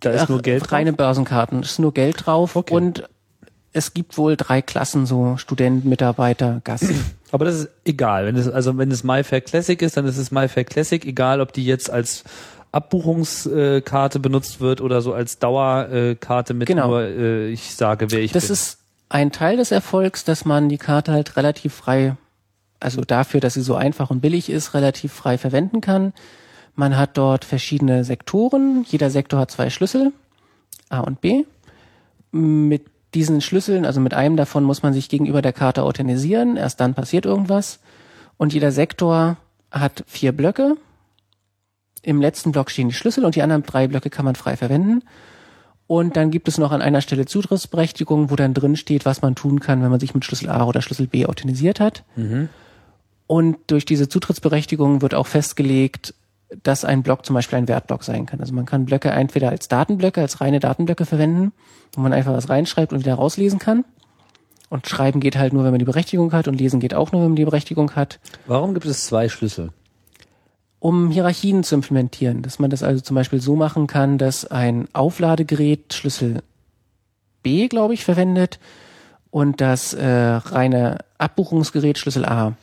[0.00, 0.72] Da ist Ach, nur Geld drauf?
[0.72, 2.74] Reine Börsenkarten, ist nur Geld drauf okay.
[2.74, 3.08] und
[3.72, 6.86] es gibt wohl drei Klassen, so Student, Mitarbeiter, Gast.
[7.32, 8.26] Aber das ist egal.
[8.26, 11.52] Wenn es, also wenn es MyFair Classic ist, dann ist es MyFair Classic, egal ob
[11.52, 12.24] die jetzt als
[12.72, 16.88] Abbuchungskarte benutzt wird oder so als Dauerkarte mit genau.
[16.88, 18.50] nur, äh, ich sage, wer ich das bin.
[18.50, 18.78] Das ist
[19.08, 22.16] ein Teil des Erfolgs, dass man die Karte halt relativ frei,
[22.80, 26.12] also dafür, dass sie so einfach und billig ist, relativ frei verwenden kann.
[26.74, 28.84] Man hat dort verschiedene Sektoren.
[28.86, 30.12] Jeder Sektor hat zwei Schlüssel,
[30.90, 31.44] A und B.
[32.30, 36.56] Mit diesen Schlüsseln, also mit einem davon muss man sich gegenüber der Karte authentisieren.
[36.56, 37.80] Erst dann passiert irgendwas.
[38.36, 39.36] Und jeder Sektor
[39.70, 40.76] hat vier Blöcke.
[42.02, 45.02] Im letzten Block stehen die Schlüssel und die anderen drei Blöcke kann man frei verwenden.
[45.86, 49.34] Und dann gibt es noch an einer Stelle Zutrittsberechtigung, wo dann drin steht, was man
[49.34, 52.04] tun kann, wenn man sich mit Schlüssel A oder Schlüssel B authentisiert hat.
[52.14, 52.50] Mhm.
[53.26, 56.14] Und durch diese Zutrittsberechtigung wird auch festgelegt,
[56.62, 58.40] dass ein Block zum Beispiel ein Wertblock sein kann.
[58.40, 61.52] Also man kann Blöcke entweder als Datenblöcke, als reine Datenblöcke verwenden,
[61.92, 63.84] wo man einfach was reinschreibt und wieder rauslesen kann.
[64.70, 67.22] Und schreiben geht halt nur, wenn man die Berechtigung hat und lesen geht auch nur,
[67.22, 68.20] wenn man die Berechtigung hat.
[68.46, 69.70] Warum gibt es zwei Schlüssel?
[70.78, 74.88] Um Hierarchien zu implementieren, dass man das also zum Beispiel so machen kann, dass ein
[74.92, 76.42] Aufladegerät Schlüssel
[77.42, 78.58] B, glaube ich, verwendet
[79.30, 82.54] und das äh, reine Abbuchungsgerät Schlüssel A.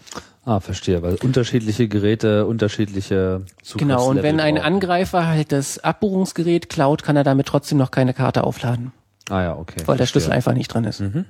[0.46, 6.70] Ah, verstehe, weil unterschiedliche Geräte unterschiedliche Zugriffslevel Genau, und wenn ein Angreifer halt das Abbuchungsgerät
[6.70, 8.92] klaut, kann er damit trotzdem noch keine Karte aufladen.
[9.30, 9.82] Ah ja, okay.
[9.88, 11.00] Weil der Schlüssel einfach nicht drin ist.
[11.00, 11.26] Mhm.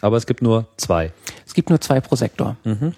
[0.00, 1.12] Aber es gibt nur zwei.
[1.44, 2.56] Es gibt nur zwei pro Sektor.
[2.62, 2.94] Mhm.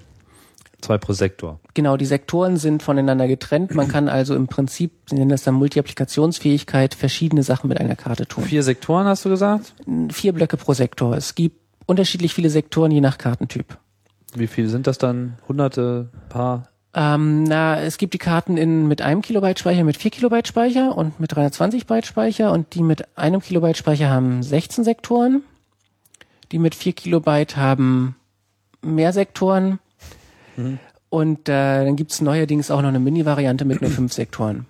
[0.82, 1.58] Zwei pro Sektor.
[1.72, 3.74] Genau, die Sektoren sind voneinander getrennt.
[3.74, 8.26] Man kann also im Prinzip, sie nennen das dann Multi-Applikationsfähigkeit, verschiedene Sachen mit einer Karte
[8.26, 8.44] tun.
[8.44, 9.72] Vier Sektoren hast du gesagt?
[10.10, 11.16] Vier Blöcke pro Sektor.
[11.16, 11.56] Es gibt
[11.86, 13.78] unterschiedlich viele Sektoren je nach Kartentyp.
[14.34, 15.38] Wie viele sind das dann?
[15.48, 16.68] Hunderte, paar?
[16.94, 20.96] Ähm, na, es gibt die Karten in mit einem Kilobyte Speicher, mit vier Kilobyte Speicher
[20.96, 25.42] und mit 320 Byte Speicher und die mit einem Kilobyte Speicher haben 16 Sektoren.
[26.50, 28.16] Die mit vier Kilobyte haben
[28.82, 29.78] mehr Sektoren.
[30.56, 30.78] Mhm.
[31.08, 34.66] Und äh, dann gibt's neuerdings auch noch eine Mini-Variante mit nur fünf Sektoren.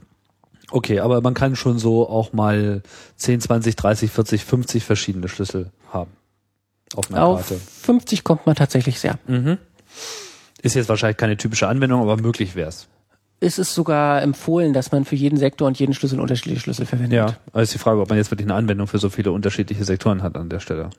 [0.70, 2.82] Okay, aber man kann schon so auch mal
[3.16, 6.10] 10, 20, 30, 40, 50 verschiedene Schlüssel haben
[6.96, 7.60] auf einer auf Karte.
[7.82, 9.18] 50 kommt man tatsächlich sehr.
[9.26, 9.58] Mhm.
[10.62, 12.88] Ist jetzt wahrscheinlich keine typische Anwendung, aber möglich wäre es.
[13.40, 17.16] Es ist sogar empfohlen, dass man für jeden Sektor und jeden Schlüssel unterschiedliche Schlüssel verwendet.
[17.16, 19.84] Ja, aber ist die Frage, ob man jetzt wirklich eine Anwendung für so viele unterschiedliche
[19.84, 20.90] Sektoren hat an der Stelle.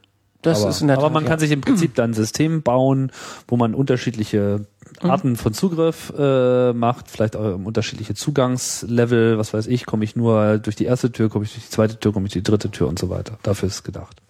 [0.44, 1.46] Das aber, ist in der aber man Tat, kann ja.
[1.46, 3.14] sich im Prinzip dann ein System bauen,
[3.48, 4.66] wo man unterschiedliche
[5.02, 5.10] mhm.
[5.10, 10.58] Arten von Zugriff äh, macht, vielleicht auch unterschiedliche Zugangslevel, was weiß ich, komme ich nur
[10.58, 12.70] durch die erste Tür, komme ich durch die zweite Tür, komme ich durch die dritte
[12.70, 13.40] Tür und so weiter.
[13.44, 14.22] Dafür ist es gedacht.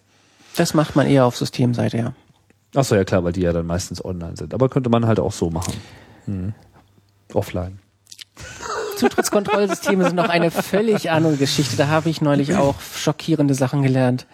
[0.55, 2.13] Das macht man eher auf Systemseite, ja.
[2.75, 4.53] Achso, ja klar, weil die ja dann meistens online sind.
[4.53, 5.73] Aber könnte man halt auch so machen.
[6.25, 6.53] Hm.
[7.33, 7.79] Offline.
[8.97, 11.75] Zutrittskontrollsysteme sind noch eine völlig andere Geschichte.
[11.75, 14.27] Da habe ich neulich auch schockierende Sachen gelernt.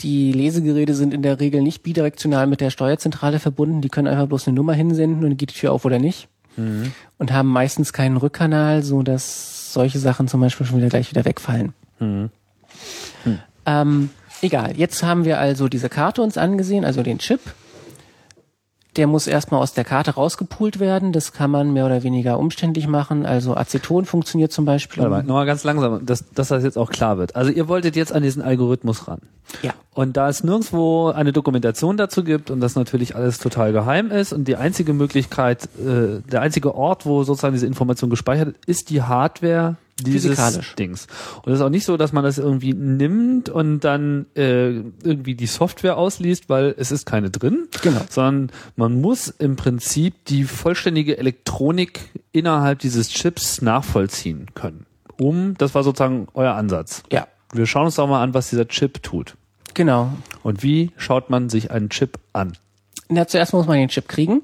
[0.00, 3.82] Die Lesegeräte sind in der Regel nicht bidirektional mit der Steuerzentrale verbunden.
[3.82, 6.28] Die können einfach bloß eine Nummer hinsenden und dann geht die Tür auf oder nicht.
[6.56, 6.92] Mhm.
[7.18, 11.24] Und haben meistens keinen Rückkanal, so dass solche Sachen zum Beispiel schon wieder gleich wieder
[11.24, 11.74] wegfallen.
[11.98, 12.30] Mhm.
[13.24, 13.38] Mhm.
[13.66, 14.10] Ähm,
[14.42, 14.76] egal.
[14.76, 17.40] Jetzt haben wir also diese Karte uns angesehen, also den Chip
[18.96, 21.12] der muss erstmal aus der Karte rausgepult werden.
[21.12, 23.24] Das kann man mehr oder weniger umständlich machen.
[23.24, 25.02] Also Aceton funktioniert zum Beispiel.
[25.02, 27.36] Warte mal, nochmal ganz langsam, dass, dass das jetzt auch klar wird.
[27.36, 29.20] Also ihr wolltet jetzt an diesen Algorithmus ran.
[29.62, 29.72] Ja.
[29.94, 34.32] Und da es nirgendwo eine Dokumentation dazu gibt und das natürlich alles total geheim ist
[34.32, 38.90] und die einzige Möglichkeit, äh, der einzige Ort, wo sozusagen diese Information gespeichert ist, ist
[38.90, 41.06] die Hardware dieses Dings.
[41.42, 45.34] Und es ist auch nicht so, dass man das irgendwie nimmt und dann äh, irgendwie
[45.34, 48.00] die Software ausliest, weil es ist keine drin, genau.
[48.08, 54.86] sondern man muss im Prinzip die vollständige Elektronik innerhalb dieses Chips nachvollziehen können.
[55.18, 57.02] Um, das war sozusagen euer Ansatz.
[57.12, 57.26] Ja.
[57.52, 59.36] Wir schauen uns auch mal an, was dieser Chip tut.
[59.74, 60.12] Genau.
[60.42, 62.52] Und wie schaut man sich einen Chip an?
[63.08, 64.42] Na, zuerst muss man den Chip kriegen.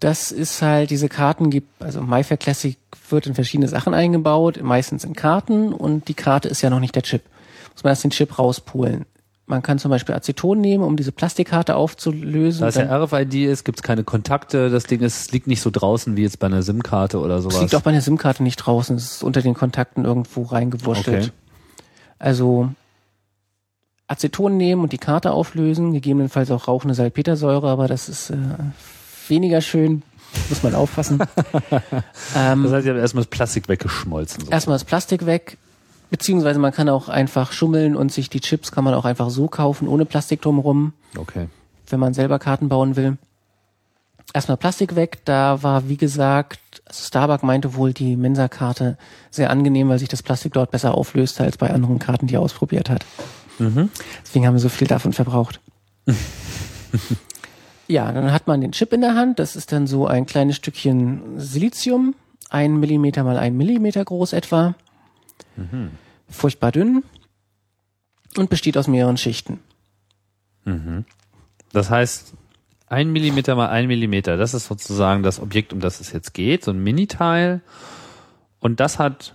[0.00, 2.76] Das ist halt, diese Karten gibt, also MyFair Classic
[3.12, 6.94] wird in verschiedene Sachen eingebaut, meistens in Karten und die Karte ist ja noch nicht
[6.94, 7.22] der Chip.
[7.72, 9.06] Muss man erst den Chip rauspulen.
[9.46, 12.62] Man kann zum Beispiel Aceton nehmen, um diese Plastikkarte aufzulösen.
[12.62, 14.70] Da es ja RFID ist, gibt es keine Kontakte.
[14.70, 17.56] Das Ding ist, liegt nicht so draußen wie jetzt bei einer SIM-Karte oder sowas.
[17.56, 18.96] Es liegt auch bei einer SIM-Karte nicht draußen.
[18.96, 21.24] Es ist unter den Kontakten irgendwo reingewurschtelt.
[21.24, 21.32] Okay.
[22.18, 22.70] Also
[24.06, 28.36] Aceton nehmen und die Karte auflösen, gegebenenfalls auch rauchende Salpetersäure, aber das ist äh,
[29.28, 30.02] weniger schön.
[30.48, 31.20] Muss man aufpassen.
[32.36, 34.44] ähm, das heißt, ihr habt erstmal das Plastik weggeschmolzen.
[34.44, 34.50] So.
[34.50, 35.58] Erstmal das Plastik weg.
[36.10, 39.48] Beziehungsweise man kann auch einfach schummeln und sich die Chips kann man auch einfach so
[39.48, 40.92] kaufen, ohne Plastik drumherum.
[41.16, 41.48] Okay.
[41.88, 43.16] Wenn man selber Karten bauen will.
[44.34, 45.20] Erstmal Plastik weg.
[45.24, 48.98] Da war, wie gesagt, also Starbuck meinte wohl die Mensa-Karte
[49.30, 52.40] sehr angenehm, weil sich das Plastik dort besser auflöste als bei anderen Karten, die er
[52.40, 53.06] ausprobiert hat.
[53.58, 53.90] Mhm.
[54.24, 55.60] Deswegen haben wir so viel davon verbraucht.
[57.92, 59.38] Ja, dann hat man den Chip in der Hand.
[59.38, 62.14] Das ist dann so ein kleines Stückchen Silizium,
[62.48, 64.74] ein Millimeter mal ein Millimeter groß etwa.
[65.56, 65.90] Mhm.
[66.26, 67.02] Furchtbar dünn
[68.38, 69.60] und besteht aus mehreren Schichten.
[70.64, 71.04] Mhm.
[71.74, 72.32] Das heißt,
[72.86, 76.64] ein Millimeter mal ein Millimeter, das ist sozusagen das Objekt, um das es jetzt geht,
[76.64, 77.60] so ein Miniteil.
[78.58, 79.34] Und das hat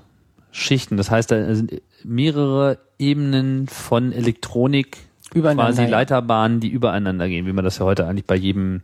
[0.49, 0.97] Schichten.
[0.97, 7.65] Das heißt, da sind mehrere Ebenen von Elektronik quasi Leiterbahnen, die übereinander gehen, wie man
[7.65, 8.81] das ja heute eigentlich bei jedem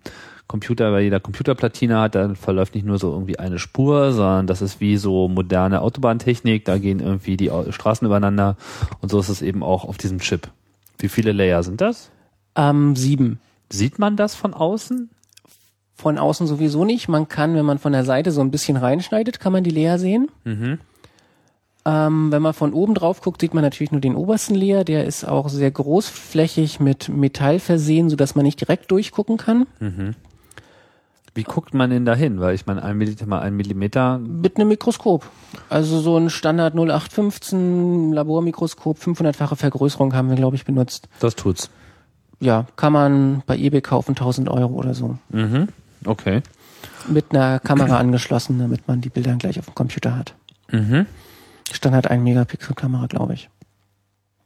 [0.47, 4.61] Computer, bei jeder Computerplatine hat, da verläuft nicht nur so irgendwie eine Spur, sondern das
[4.61, 8.57] ist wie so moderne Autobahntechnik, da gehen irgendwie die Straßen übereinander
[9.01, 10.49] und so ist es eben auch auf diesem Chip.
[10.99, 12.11] Wie viele Layer sind das?
[12.55, 13.39] Ähm, sieben.
[13.69, 15.09] Sieht man das von außen?
[15.95, 17.07] Von außen sowieso nicht.
[17.07, 19.97] Man kann, wenn man von der Seite so ein bisschen reinschneidet, kann man die Layer
[19.97, 20.29] sehen.
[20.43, 20.79] Mhm.
[21.85, 24.83] Ähm, wenn man von oben drauf guckt, sieht man natürlich nur den obersten Layer.
[24.83, 29.67] Der ist auch sehr großflächig mit Metall versehen, so dass man nicht direkt durchgucken kann.
[29.79, 30.15] Mhm.
[31.35, 32.39] Wie guckt man denn da hin?
[32.39, 34.19] Weil ich meine, ein Millimeter mal ein Millimeter.
[34.19, 35.25] Mit einem Mikroskop.
[35.67, 41.09] Also so ein Standard 0815 Labormikroskop, 500-fache Vergrößerung haben wir, glaube ich, benutzt.
[41.19, 41.69] Das tut's.
[42.39, 45.17] Ja, kann man bei eBay kaufen, 1000 Euro oder so.
[45.29, 45.69] Mhm.
[46.05, 46.41] Okay.
[47.07, 50.35] Mit einer Kamera angeschlossen, damit man die Bilder gleich auf dem Computer hat.
[50.71, 51.07] Mhm.
[51.71, 53.49] Standard 1 Megapixel Kamera, glaube ich.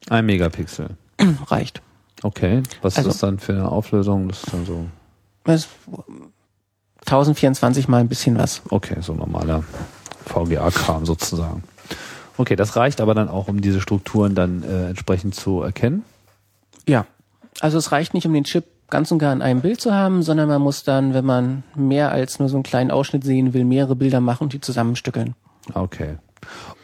[0.09, 0.89] Ein Megapixel.
[1.47, 1.81] Reicht.
[2.23, 2.63] Okay.
[2.81, 4.29] Was also, ist das dann für eine Auflösung?
[4.29, 4.85] Das ist dann so.
[5.43, 5.67] Das
[7.01, 8.61] 1024 mal ein bisschen was.
[8.69, 9.63] Okay, so normaler
[10.25, 11.63] VGA-Kram sozusagen.
[12.37, 16.03] Okay, das reicht aber dann auch, um diese Strukturen dann äh, entsprechend zu erkennen?
[16.87, 17.05] Ja.
[17.59, 20.21] Also es reicht nicht, um den Chip ganz und gar in einem Bild zu haben,
[20.21, 23.65] sondern man muss dann, wenn man mehr als nur so einen kleinen Ausschnitt sehen will,
[23.65, 25.35] mehrere Bilder machen und die zusammenstückeln.
[25.73, 26.17] Okay.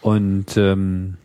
[0.01, 1.17] Und ähm,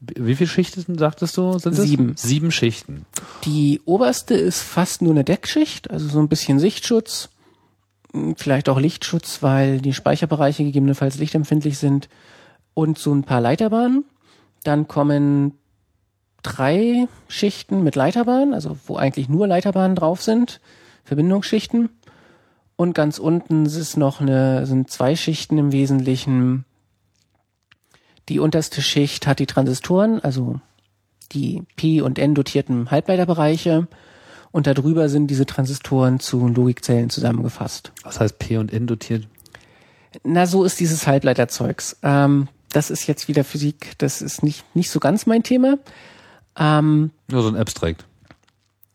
[0.00, 1.58] wie viele Schichten sagtest du?
[1.58, 2.12] Sind Sieben.
[2.14, 2.22] Es?
[2.22, 3.06] Sieben Schichten.
[3.44, 7.28] Die oberste ist fast nur eine Deckschicht, also so ein bisschen Sichtschutz,
[8.12, 12.08] hm, vielleicht auch Lichtschutz, weil die Speicherbereiche gegebenenfalls lichtempfindlich sind
[12.74, 14.04] und so ein paar Leiterbahnen.
[14.64, 15.54] Dann kommen
[16.42, 20.60] drei Schichten mit Leiterbahnen, also wo eigentlich nur Leiterbahnen drauf sind,
[21.04, 21.90] Verbindungsschichten.
[22.74, 26.64] Und ganz unten ist noch eine, sind zwei Schichten im Wesentlichen
[28.28, 30.60] die unterste Schicht hat die Transistoren, also
[31.32, 33.88] die P- und N-dotierten Halbleiterbereiche.
[34.50, 37.92] Und darüber sind diese Transistoren zu Logikzellen zusammengefasst.
[38.02, 39.26] Was heißt P und N dotiert?
[40.24, 41.96] Na, so ist dieses Halbleiterzeugs.
[42.02, 45.78] Ähm, das ist jetzt wieder Physik, das ist nicht, nicht so ganz mein Thema.
[46.58, 48.04] Ähm, Nur so ein Abstract.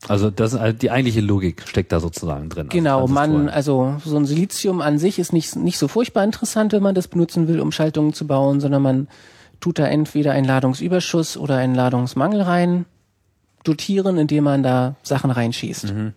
[0.06, 2.68] Also das halt die eigentliche Logik steckt da sozusagen drin.
[2.68, 6.72] Genau, also man, also so ein Silizium an sich ist nicht, nicht so furchtbar interessant,
[6.72, 9.08] wenn man das benutzen will, um Schaltungen zu bauen, sondern man
[9.60, 12.84] tut da entweder einen Ladungsüberschuss oder einen Ladungsmangel rein,
[13.64, 15.92] dotieren, indem man da Sachen reinschießt.
[15.92, 16.12] Mhm.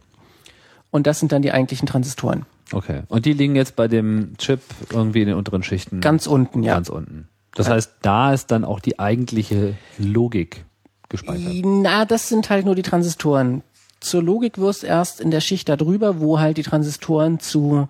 [0.91, 2.45] Und das sind dann die eigentlichen Transistoren.
[2.71, 3.01] Okay.
[3.07, 6.01] Und die liegen jetzt bei dem Chip irgendwie in den unteren Schichten?
[6.01, 6.75] Ganz unten, ja.
[6.75, 7.27] Ganz unten.
[7.55, 7.73] Das ja.
[7.73, 10.65] heißt, da ist dann auch die eigentliche Logik
[11.09, 11.65] gespeichert.
[11.65, 13.63] Na, das sind halt nur die Transistoren.
[14.01, 17.87] Zur Logik wirst erst in der Schicht darüber, wo halt die Transistoren zu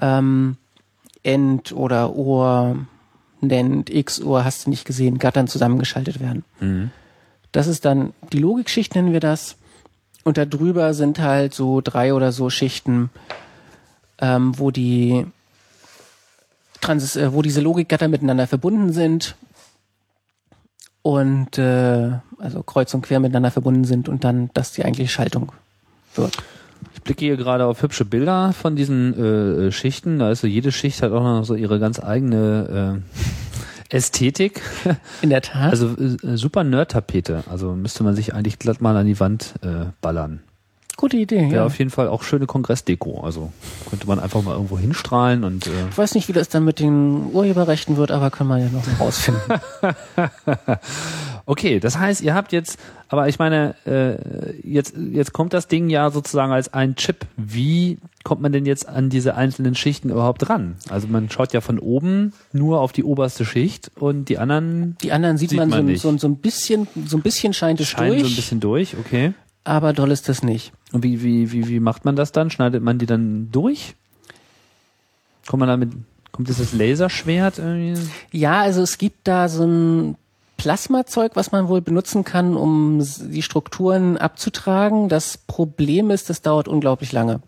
[0.00, 0.56] ähm,
[1.22, 2.76] End oder Ohr,
[3.40, 6.44] Nend, X-Ohr, hast du nicht gesehen, Gattern zusammengeschaltet werden.
[6.60, 6.90] Mhm.
[7.52, 9.56] Das ist dann die Logikschicht, nennen wir das.
[10.24, 13.10] Und darüber sind halt so drei oder so Schichten,
[14.18, 15.26] ähm, wo die
[16.80, 19.36] Transis äh, wo diese Logikgatter miteinander verbunden sind
[21.02, 25.52] und äh, also kreuz und quer miteinander verbunden sind und dann das die eigentliche Schaltung
[26.14, 26.36] wird.
[26.94, 30.18] Ich blicke hier gerade auf hübsche Bilder von diesen äh, Schichten.
[30.18, 33.02] Da ist so jede Schicht hat auch noch so ihre ganz eigene
[33.90, 34.62] äh, Ästhetik.
[35.22, 35.70] In der Tat.
[35.70, 37.44] Also äh, super Nerd-Tapete.
[37.48, 40.40] Also müsste man sich eigentlich glatt mal an die Wand äh, ballern.
[40.96, 41.66] Gute Idee, ja.
[41.66, 43.20] auf jeden Fall auch schöne Kongressdeko.
[43.20, 43.52] Also
[43.90, 45.66] könnte man einfach mal irgendwo hinstrahlen und.
[45.66, 48.68] Äh ich weiß nicht, wie das dann mit den Urheberrechten wird, aber können wir ja
[48.70, 49.42] noch rausfinden.
[51.46, 52.78] okay, das heißt, ihr habt jetzt,
[53.10, 54.16] aber ich meine, äh,
[54.66, 57.26] jetzt, jetzt kommt das Ding ja sozusagen als ein Chip.
[57.36, 60.76] Wie kommt man denn jetzt an diese einzelnen Schichten überhaupt ran?
[60.88, 64.96] Also man schaut ja von oben nur auf die oberste Schicht und die anderen.
[65.02, 67.80] Die anderen sieht, sieht man, man so, so, so, ein bisschen, so ein bisschen scheint
[67.80, 68.22] es scheint durch.
[68.22, 69.34] so ein bisschen durch, okay
[69.66, 70.72] aber doll ist das nicht.
[70.92, 72.50] Und wie, wie, wie, wie macht man das dann?
[72.50, 73.94] Schneidet man die dann durch?
[75.46, 75.92] Kommt man damit,
[76.32, 78.00] kommt das Laserschwert irgendwie?
[78.32, 80.16] Ja, also es gibt da so ein
[80.56, 85.08] Plasmazeug, was man wohl benutzen kann, um die Strukturen abzutragen.
[85.08, 87.40] Das Problem ist, das dauert unglaublich lange.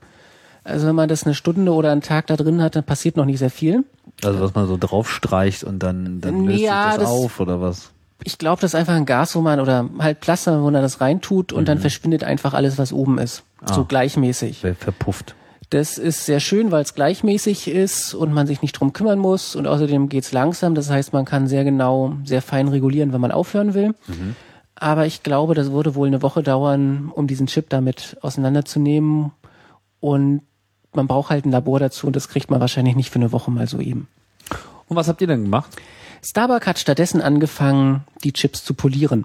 [0.65, 3.25] Also wenn man das eine Stunde oder einen Tag da drin hat, dann passiert noch
[3.25, 3.85] nicht sehr viel.
[4.23, 7.61] Also was man so draufstreicht und dann, dann löst ja, sich das, das auf oder
[7.61, 7.91] was?
[8.25, 11.01] Ich glaube, das ist einfach ein Gas, wo man oder halt Plasma, wo man das
[11.01, 11.67] reintut und mhm.
[11.67, 13.45] dann verschwindet einfach alles, was oben ist.
[13.65, 13.75] Ah.
[13.75, 14.65] So gleichmäßig.
[14.79, 15.35] Verpufft.
[15.71, 19.55] Das ist sehr schön, weil es gleichmäßig ist und man sich nicht drum kümmern muss
[19.55, 20.75] und außerdem geht's langsam.
[20.75, 23.95] Das heißt, man kann sehr genau, sehr fein regulieren, wenn man aufhören will.
[24.07, 24.35] Mhm.
[24.75, 29.33] Aber ich glaube, das würde wohl eine Woche dauern, um diesen Chip damit auseinanderzunehmen.
[30.01, 30.43] Und
[30.95, 33.51] man braucht halt ein Labor dazu und das kriegt man wahrscheinlich nicht für eine Woche
[33.51, 34.09] mal so eben.
[34.89, 35.77] Und was habt ihr denn gemacht?
[36.23, 39.25] Starbuck hat stattdessen angefangen, die Chips zu polieren.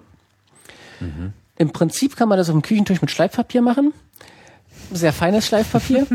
[1.00, 1.32] Mhm.
[1.56, 3.92] Im Prinzip kann man das auf dem Küchentisch mit Schleifpapier machen.
[4.92, 6.06] Sehr feines Schleifpapier.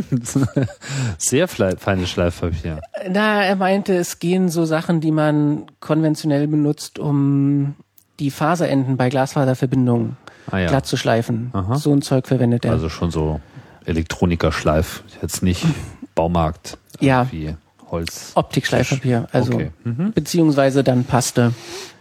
[1.18, 2.82] Sehr feines Schleifpapier.
[3.10, 7.76] Na, er meinte, es gehen so Sachen, die man konventionell benutzt, um
[8.20, 10.18] die Faserenden bei Glasfaserverbindungen
[10.52, 10.68] ah, ja.
[10.68, 11.50] glatt zu schleifen.
[11.54, 11.76] Aha.
[11.76, 12.74] So ein Zeug verwendet er.
[12.74, 13.40] Also schon so
[13.86, 15.66] Elektronikerschleif, jetzt nicht
[16.16, 16.78] Baumarkt.
[17.00, 17.24] Ja.
[17.24, 17.56] Irgendwie.
[17.92, 18.32] Holz.
[18.36, 19.72] Optikschleifpapier, also okay.
[19.84, 20.14] mhm.
[20.14, 21.54] beziehungsweise dann Paste.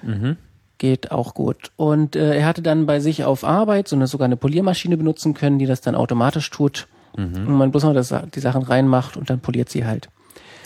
[0.02, 0.36] Mhm.
[0.78, 1.72] Geht auch gut.
[1.76, 5.34] Und äh, er hatte dann bei sich auf Arbeit so eine sogar eine Poliermaschine benutzen
[5.34, 6.86] können, die das dann automatisch tut.
[7.16, 7.46] Mhm.
[7.46, 10.08] Und man bloß noch das, die Sachen reinmacht und dann poliert sie halt.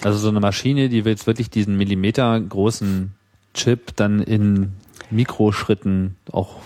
[0.05, 3.13] Also so eine Maschine, die jetzt wirklich diesen Millimeter großen
[3.55, 4.73] Chip dann in
[5.11, 6.57] Mikroschritten auch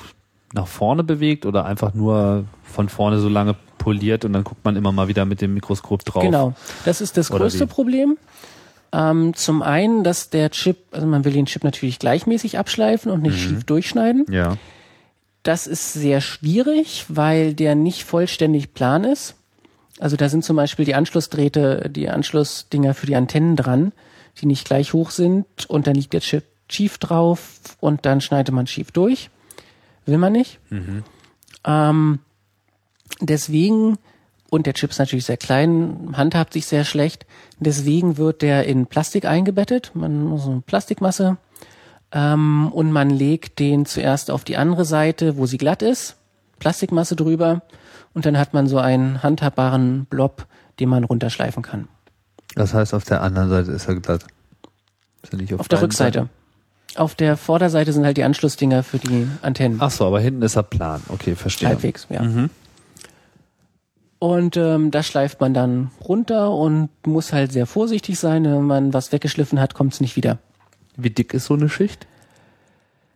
[0.53, 4.77] nach vorne bewegt oder einfach nur von vorne so lange poliert und dann guckt man
[4.77, 6.23] immer mal wieder mit dem Mikroskop drauf.
[6.23, 8.19] Genau, das ist das größte Problem.
[8.93, 13.23] Ähm, zum einen, dass der Chip, also man will den Chip natürlich gleichmäßig abschleifen und
[13.23, 13.39] nicht mhm.
[13.39, 14.27] schief durchschneiden.
[14.31, 14.57] Ja.
[15.43, 19.35] Das ist sehr schwierig, weil der nicht vollständig plan ist.
[19.99, 23.93] Also da sind zum Beispiel die Anschlussdrähte, die Anschlussdinger für die Antennen dran,
[24.41, 28.55] die nicht gleich hoch sind und dann liegt der Chip schief drauf und dann schneidet
[28.55, 29.31] man schief durch.
[30.05, 30.59] Will man nicht.
[30.71, 31.05] Mhm.
[31.65, 32.19] Ähm,
[33.21, 33.99] deswegen
[34.51, 37.27] und der Chip ist natürlich sehr klein, handhabt sich sehr schlecht.
[37.59, 39.91] Deswegen wird der in Plastik eingebettet.
[39.95, 41.37] Man muss so eine Plastikmasse.
[42.13, 46.17] Ähm, und man legt den zuerst auf die andere Seite, wo sie glatt ist.
[46.59, 47.63] Plastikmasse drüber.
[48.15, 50.47] Und dann hat man so einen handhabbaren Blob,
[50.79, 51.89] den man runterschleifen kann.
[52.55, 54.25] Das heißt, auf der anderen Seite ist er glatt.
[55.23, 56.21] Ist er nicht auf, auf der Rückseite.
[56.21, 56.31] Seite?
[56.99, 59.79] Auf der Vorderseite sind halt die Anschlussdinger für die Antennen.
[59.81, 61.03] Ach so, aber hinten ist er plan.
[61.09, 61.69] Okay, verstehe.
[61.69, 62.23] Halbwegs, ja.
[62.23, 62.49] Mhm.
[64.27, 68.43] Und ähm, das schleift man dann runter und muss halt sehr vorsichtig sein.
[68.43, 70.39] Wenn man was weggeschliffen hat, kommt es nicht wieder.
[70.97, 72.09] Wie dick ist so eine Schicht?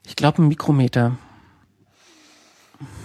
[0.06, 1.18] Ich glaube ein Mikrometer.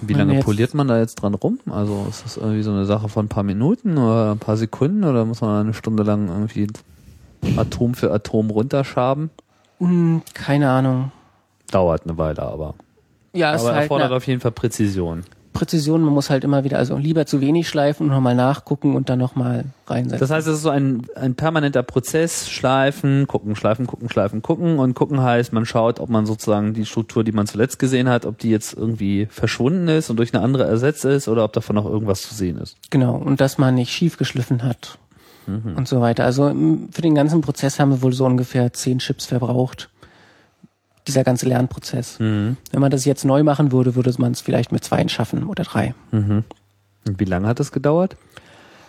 [0.01, 1.57] Wie lange poliert man da jetzt dran rum?
[1.65, 5.03] Also ist das irgendwie so eine Sache von ein paar Minuten oder ein paar Sekunden
[5.03, 6.67] oder muss man eine Stunde lang irgendwie
[7.57, 9.31] Atom für Atom runterschaben?
[9.79, 11.11] Hm, keine Ahnung.
[11.71, 12.75] Dauert eine Weile aber.
[13.33, 15.23] Ja, es aber erfordert auf jeden Fall Präzision.
[15.55, 19.09] Präzision, man muss halt immer wieder, also lieber zu wenig schleifen und nochmal nachgucken und
[19.09, 20.19] dann nochmal reinsetzen.
[20.19, 24.77] Das heißt, es ist so ein, ein permanenter Prozess, schleifen, gucken, schleifen, gucken, schleifen, gucken
[24.77, 28.27] und gucken heißt, man schaut, ob man sozusagen die Struktur, die man zuletzt gesehen hat,
[28.27, 31.75] ob die jetzt irgendwie verschwunden ist und durch eine andere ersetzt ist oder ob davon
[31.75, 32.77] noch irgendwas zu sehen ist.
[32.91, 34.99] Genau, und dass man nicht schief geschliffen hat
[35.47, 35.75] mhm.
[35.75, 36.25] und so weiter.
[36.25, 36.53] Also
[36.91, 39.89] für den ganzen Prozess haben wir wohl so ungefähr zehn Chips verbraucht
[41.07, 42.19] dieser ganze Lernprozess.
[42.19, 42.57] Mhm.
[42.71, 45.63] Wenn man das jetzt neu machen würde, würde man es vielleicht mit zwei schaffen oder
[45.63, 45.93] drei.
[46.11, 46.43] Mhm.
[47.07, 48.17] Und wie lange hat das gedauert?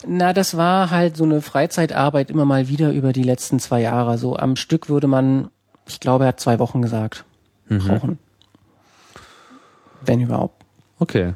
[0.06, 4.18] Na, das war halt so eine Freizeitarbeit immer mal wieder über die letzten zwei Jahre.
[4.18, 5.50] So am Stück würde man,
[5.86, 7.24] ich glaube, er hat zwei Wochen gesagt,
[7.68, 7.78] mhm.
[7.78, 8.18] brauchen.
[10.04, 10.64] Wenn überhaupt.
[10.98, 11.34] Okay.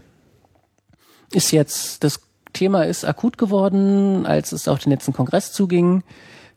[1.32, 2.20] Ist jetzt, das
[2.52, 6.02] Thema ist akut geworden, als es auf den letzten Kongress zuging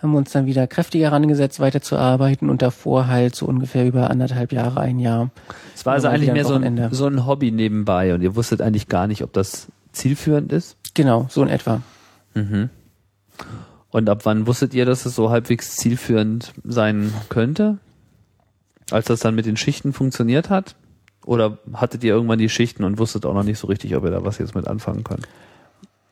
[0.03, 4.51] haben wir uns dann wieder kräftiger herangesetzt, weiterzuarbeiten und davor halt so ungefähr über anderthalb
[4.51, 5.31] Jahre, ein Jahr.
[5.73, 8.89] Es war also eigentlich mehr so ein, so ein Hobby nebenbei und ihr wusstet eigentlich
[8.89, 10.75] gar nicht, ob das zielführend ist?
[10.93, 11.81] Genau, so in etwa.
[12.33, 12.69] Mhm.
[13.89, 17.77] Und ab wann wusstet ihr, dass es so halbwegs zielführend sein könnte?
[18.91, 20.75] Als das dann mit den Schichten funktioniert hat?
[21.25, 24.11] Oder hattet ihr irgendwann die Schichten und wusstet auch noch nicht so richtig, ob ihr
[24.11, 25.27] da was jetzt mit anfangen könnt?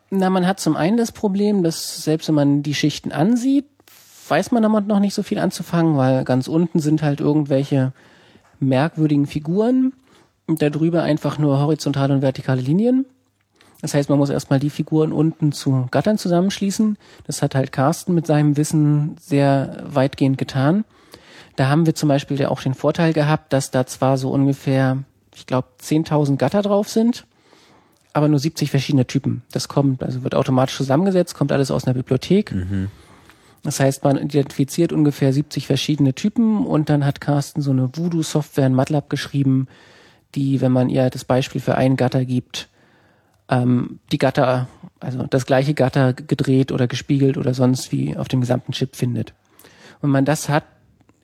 [0.10, 3.66] Na, man hat zum einen das Problem, dass selbst wenn man die Schichten ansieht,
[4.32, 7.92] weiß man damit noch nicht so viel anzufangen, weil ganz unten sind halt irgendwelche
[8.60, 9.92] merkwürdigen Figuren
[10.48, 13.06] und darüber einfach nur horizontale und vertikale Linien.
[13.82, 16.98] Das heißt, man muss erstmal die Figuren unten zu Gattern zusammenschließen.
[17.26, 20.86] Das hat halt Carsten mit seinem Wissen sehr weitgehend getan.
[21.58, 25.00] Da haben wir zum Beispiel ja auch den Vorteil gehabt, dass da zwar so ungefähr,
[25.36, 27.26] ich glaube, 10.000 Gatter drauf sind,
[28.14, 29.42] aber nur 70 verschiedene Typen.
[29.52, 32.54] Das kommt, also wird automatisch zusammengesetzt, kommt alles aus einer Bibliothek.
[32.54, 32.88] Mhm.
[33.64, 38.66] Das heißt, man identifiziert ungefähr 70 verschiedene Typen und dann hat Carsten so eine Voodoo-Software
[38.66, 39.68] in MATLAB geschrieben,
[40.34, 42.70] die, wenn man ihr das Beispiel für einen Gatter gibt,
[43.50, 44.68] ähm, die Gatter,
[45.00, 49.34] also das gleiche Gatter gedreht oder gespiegelt oder sonst wie auf dem gesamten Chip findet.
[49.96, 50.64] Und wenn man das hat,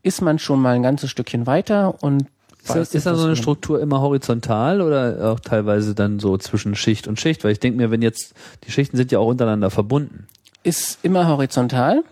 [0.03, 2.27] ist man schon mal ein ganzes Stückchen weiter und
[2.63, 6.75] ist, das, ist da so eine Struktur immer horizontal oder auch teilweise dann so zwischen
[6.75, 7.45] Schicht und Schicht?
[7.45, 8.33] Weil ich denke mir, wenn jetzt,
[8.65, 10.27] die Schichten sind ja auch untereinander verbunden.
[10.63, 12.03] Ist immer horizontal.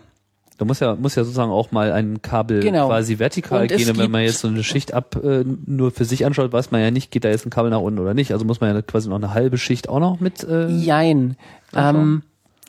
[0.58, 2.88] Da muss ja, muss ja sozusagen auch mal ein Kabel genau.
[2.88, 3.90] quasi vertikal gehen.
[3.90, 6.80] Und wenn man jetzt so eine Schicht ab äh, nur für sich anschaut, weiß man
[6.80, 8.32] ja nicht, geht da jetzt ein Kabel nach unten oder nicht.
[8.32, 10.44] Also muss man ja quasi noch eine halbe Schicht auch noch mit.
[10.44, 11.36] Äh, Jein.
[11.74, 12.22] Ähm,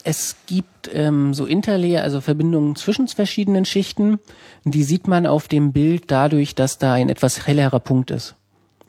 [0.03, 4.19] es gibt ähm, so Interlayer, also Verbindungen zwischen verschiedenen Schichten.
[4.65, 8.35] Die sieht man auf dem Bild dadurch, dass da ein etwas hellerer Punkt ist.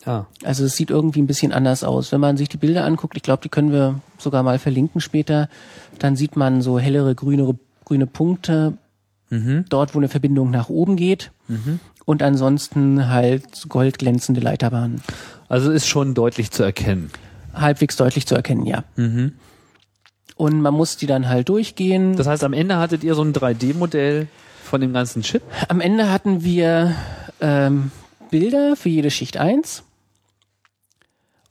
[0.04, 0.26] Ah.
[0.44, 2.12] Also es sieht irgendwie ein bisschen anders aus.
[2.12, 5.48] Wenn man sich die Bilder anguckt, ich glaube, die können wir sogar mal verlinken später,
[5.98, 8.78] dann sieht man so hellere grünere, grüne Punkte
[9.30, 9.64] mhm.
[9.68, 11.30] dort, wo eine Verbindung nach oben geht.
[11.48, 11.80] Mhm.
[12.04, 15.02] Und ansonsten halt goldglänzende Leiterbahnen.
[15.48, 17.10] Also ist schon deutlich zu erkennen.
[17.52, 18.84] Halbwegs deutlich zu erkennen, ja.
[18.96, 19.32] Mhm.
[20.36, 22.16] Und man muss die dann halt durchgehen.
[22.16, 24.28] Das heißt, am Ende hattet ihr so ein 3D-Modell
[24.62, 25.42] von dem ganzen Chip?
[25.68, 26.94] Am Ende hatten wir
[27.40, 27.90] ähm,
[28.30, 29.82] Bilder für jede Schicht 1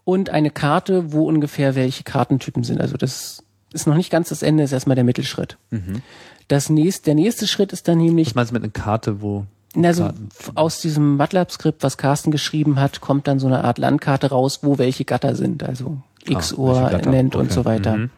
[0.06, 2.80] und eine Karte, wo ungefähr welche Kartentypen sind.
[2.80, 5.58] Also das ist noch nicht ganz das Ende, ist erstmal der Mittelschritt.
[5.70, 6.02] Mhm.
[6.48, 8.30] Das nächste, der nächste Schritt ist dann nämlich.
[8.30, 9.46] Was meinst du mit einer Karte, wo?
[9.76, 10.10] Also
[10.56, 14.78] aus diesem MATLAB-Skript, was Carsten geschrieben hat, kommt dann so eine Art Landkarte raus, wo
[14.78, 17.44] welche Gatter sind, also X-Uhr ah, nennt okay.
[17.44, 17.98] und so weiter.
[17.98, 18.10] Mhm.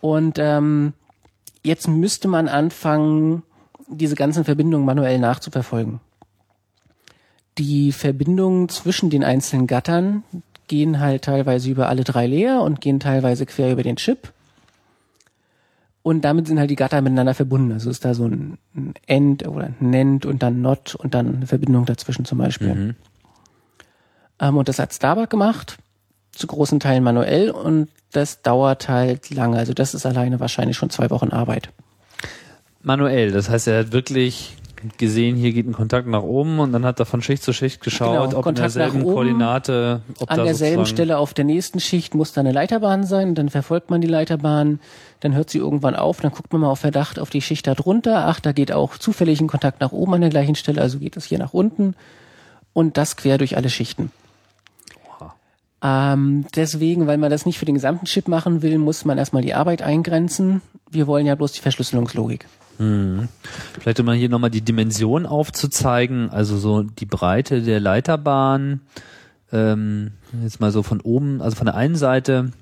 [0.00, 0.94] Und ähm,
[1.62, 3.42] jetzt müsste man anfangen,
[3.88, 6.00] diese ganzen Verbindungen manuell nachzuverfolgen.
[7.56, 10.22] Die Verbindungen zwischen den einzelnen Gattern
[10.68, 14.32] gehen halt teilweise über alle drei Layer und gehen teilweise quer über den Chip.
[16.08, 17.70] Und damit sind halt die Gatter miteinander verbunden.
[17.70, 18.56] Also ist da so ein,
[19.06, 22.74] End oder ein Nend und dann Not und dann eine Verbindung dazwischen zum Beispiel.
[22.74, 22.94] Mhm.
[24.40, 25.76] Ähm, und das hat Starbuck gemacht,
[26.32, 29.58] zu großen Teilen manuell und das dauert halt lange.
[29.58, 31.68] Also das ist alleine wahrscheinlich schon zwei Wochen Arbeit.
[32.80, 34.56] Manuell, das heißt, er hat wirklich
[34.96, 37.80] gesehen, hier geht ein Kontakt nach oben und dann hat er von Schicht zu Schicht
[37.82, 41.80] geschaut, genau, ob Kontakt in derselben oben, Koordinate, ob an derselben Stelle auf der nächsten
[41.80, 44.80] Schicht muss da eine Leiterbahn sein, dann verfolgt man die Leiterbahn,
[45.20, 47.74] dann hört sie irgendwann auf, dann guckt man mal auf Verdacht auf die Schicht da
[47.74, 50.98] drunter, ach, da geht auch zufällig ein Kontakt nach oben an der gleichen Stelle, also
[50.98, 51.94] geht es hier nach unten
[52.72, 54.10] und das quer durch alle Schichten.
[55.80, 59.42] Ähm, deswegen, weil man das nicht für den gesamten Chip machen will, muss man erstmal
[59.42, 60.60] die Arbeit eingrenzen.
[60.90, 62.46] Wir wollen ja bloß die Verschlüsselungslogik.
[62.78, 63.28] Hm.
[63.80, 68.80] Vielleicht um mal hier nochmal die Dimension aufzuzeigen, also so die Breite der Leiterbahn
[69.52, 70.12] ähm,
[70.42, 72.52] jetzt mal so von oben, also von der einen Seite,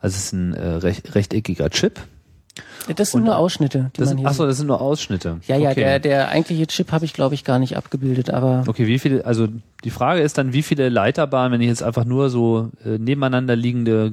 [0.00, 2.00] also es ist ein äh, recht, rechteckiger Chip.
[2.88, 5.38] Ja, das sind Und- nur Ausschnitte, die Das, man hier achso, das sind nur Ausschnitte.
[5.46, 5.80] Ja, ja, okay.
[5.80, 9.24] der, der eigentliche Chip habe ich, glaube ich, gar nicht abgebildet, aber Okay, wie viele,
[9.26, 9.46] also
[9.84, 13.54] die Frage ist dann, wie viele Leiterbahnen, wenn ich jetzt einfach nur so äh, nebeneinander
[13.54, 14.12] liegende,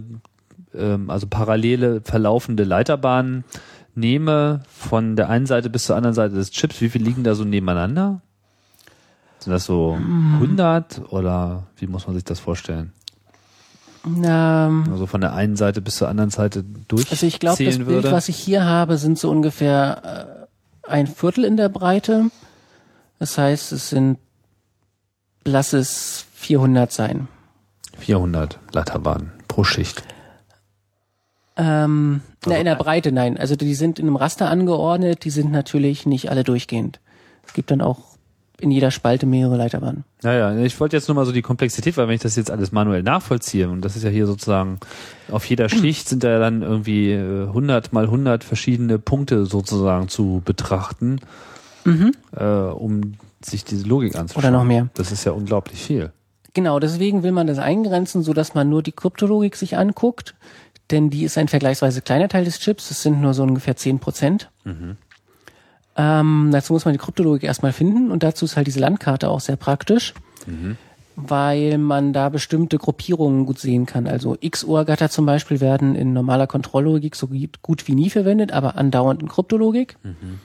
[0.77, 3.43] ähm, also parallele verlaufende Leiterbahnen
[3.97, 7.35] nehme, von der einen Seite bis zur anderen Seite des Chips, wie viele liegen da
[7.35, 8.21] so nebeneinander?
[9.39, 12.93] Sind das so 100 oder wie muss man sich das vorstellen?
[14.23, 17.75] ähm, Also von der einen Seite bis zur anderen Seite durchzählen Also ich glaube, das
[17.77, 18.11] Bild, würde?
[18.11, 20.47] was ich hier habe, sind so ungefähr
[20.85, 22.29] äh, ein Viertel in der Breite.
[23.19, 24.17] Das heißt, es sind,
[25.43, 27.27] lass es 400 sein.
[27.99, 30.03] 400 Leiterbahnen pro Schicht.
[31.57, 33.37] Ähm, na, Also in der ein- Breite nein.
[33.37, 36.99] Also die sind in einem Raster angeordnet, die sind natürlich nicht alle durchgehend.
[37.45, 37.99] Es gibt dann auch
[38.59, 40.03] in jeder Spalte mehrere Leiterbahnen.
[40.23, 42.71] Naja, ich wollte jetzt nur mal so die Komplexität, weil wenn ich das jetzt alles
[42.71, 44.79] manuell nachvollziehe, und das ist ja hier sozusagen,
[45.31, 50.41] auf jeder Schicht sind da dann irgendwie äh, 100 mal 100 verschiedene Punkte sozusagen zu
[50.43, 51.19] betrachten,
[52.35, 53.13] äh, um
[53.45, 54.43] sich diese Logik anzuschauen.
[54.45, 54.89] Oder noch mehr.
[54.95, 56.11] Das ist ja unglaublich viel.
[56.53, 60.33] Genau, deswegen will man das eingrenzen, so dass man nur die Kryptologik sich anguckt,
[60.91, 62.91] denn die ist ein vergleichsweise kleiner Teil des Chips.
[62.91, 64.49] Es sind nur so ungefähr 10 Prozent.
[65.99, 69.39] Ähm, dazu muss man die Kryptologik erstmal finden und dazu ist halt diese Landkarte auch
[69.39, 70.13] sehr praktisch,
[71.15, 74.05] weil man da bestimmte Gruppierungen gut sehen kann.
[74.05, 77.27] Also XOR-Gatter zum Beispiel werden in normaler Kontrolllogik so
[77.63, 79.97] gut wie nie verwendet, aber andauernd in Kryptologik.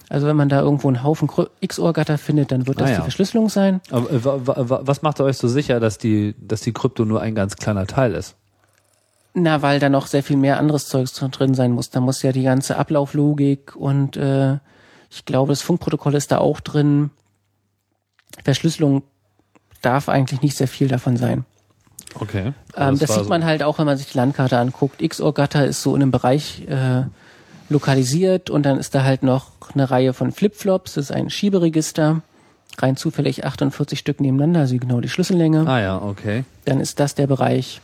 [0.08, 1.28] Also wenn man da irgendwo einen Haufen
[1.66, 2.96] XOR-Gatter findet, dann wird das Ah, ja.
[2.96, 3.82] die Verschlüsselung sein.
[3.90, 7.04] Aber äh, wa, wa, wa, was macht euch so sicher, dass die, dass die Krypto
[7.04, 8.36] nur ein ganz kleiner Teil ist?
[9.34, 11.88] Na, weil da noch sehr viel mehr anderes Zeugs drin sein muss.
[11.90, 14.58] Da muss ja die ganze Ablauflogik und äh,
[15.10, 17.10] ich glaube, das Funkprotokoll ist da auch drin.
[18.44, 19.02] Verschlüsselung
[19.80, 21.44] darf eigentlich nicht sehr viel davon sein.
[22.18, 22.52] Okay.
[22.76, 25.00] Ähm, das sieht so- man halt auch, wenn man sich die Landkarte anguckt.
[25.02, 27.04] XOR-Gatter ist so in einem Bereich äh,
[27.68, 30.94] lokalisiert und dann ist da halt noch eine Reihe von Flipflops.
[30.94, 32.22] Das ist ein Schieberegister.
[32.78, 35.66] Rein zufällig 48 Stück nebeneinander, also genau die Schlüssellänge.
[35.66, 36.44] Ah ja, okay.
[36.64, 37.80] Dann ist das der Bereich.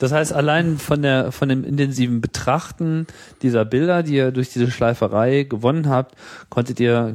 [0.00, 3.06] Das heißt, allein von der von dem intensiven Betrachten
[3.42, 6.16] dieser Bilder, die ihr durch diese Schleiferei gewonnen habt,
[6.48, 7.14] konntet ihr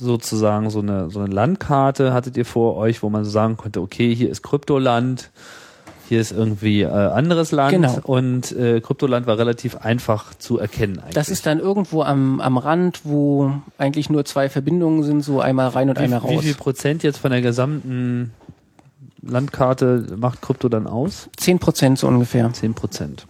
[0.00, 3.80] sozusagen so eine so eine Landkarte hattet ihr vor euch, wo man so sagen konnte,
[3.80, 5.30] okay, hier ist Kryptoland,
[6.08, 7.98] hier ist irgendwie äh, anderes Land Genau.
[8.02, 11.14] und äh, Kryptoland war relativ einfach zu erkennen eigentlich.
[11.14, 15.68] Das ist dann irgendwo am, am Rand, wo eigentlich nur zwei Verbindungen sind, so einmal
[15.68, 16.44] rein und einmal wie, wie raus.
[16.44, 18.32] viel Prozent jetzt von der gesamten
[19.26, 21.28] Landkarte macht Krypto dann aus?
[21.36, 22.52] Zehn Prozent so ungefähr.
[22.52, 23.26] 10 Prozent.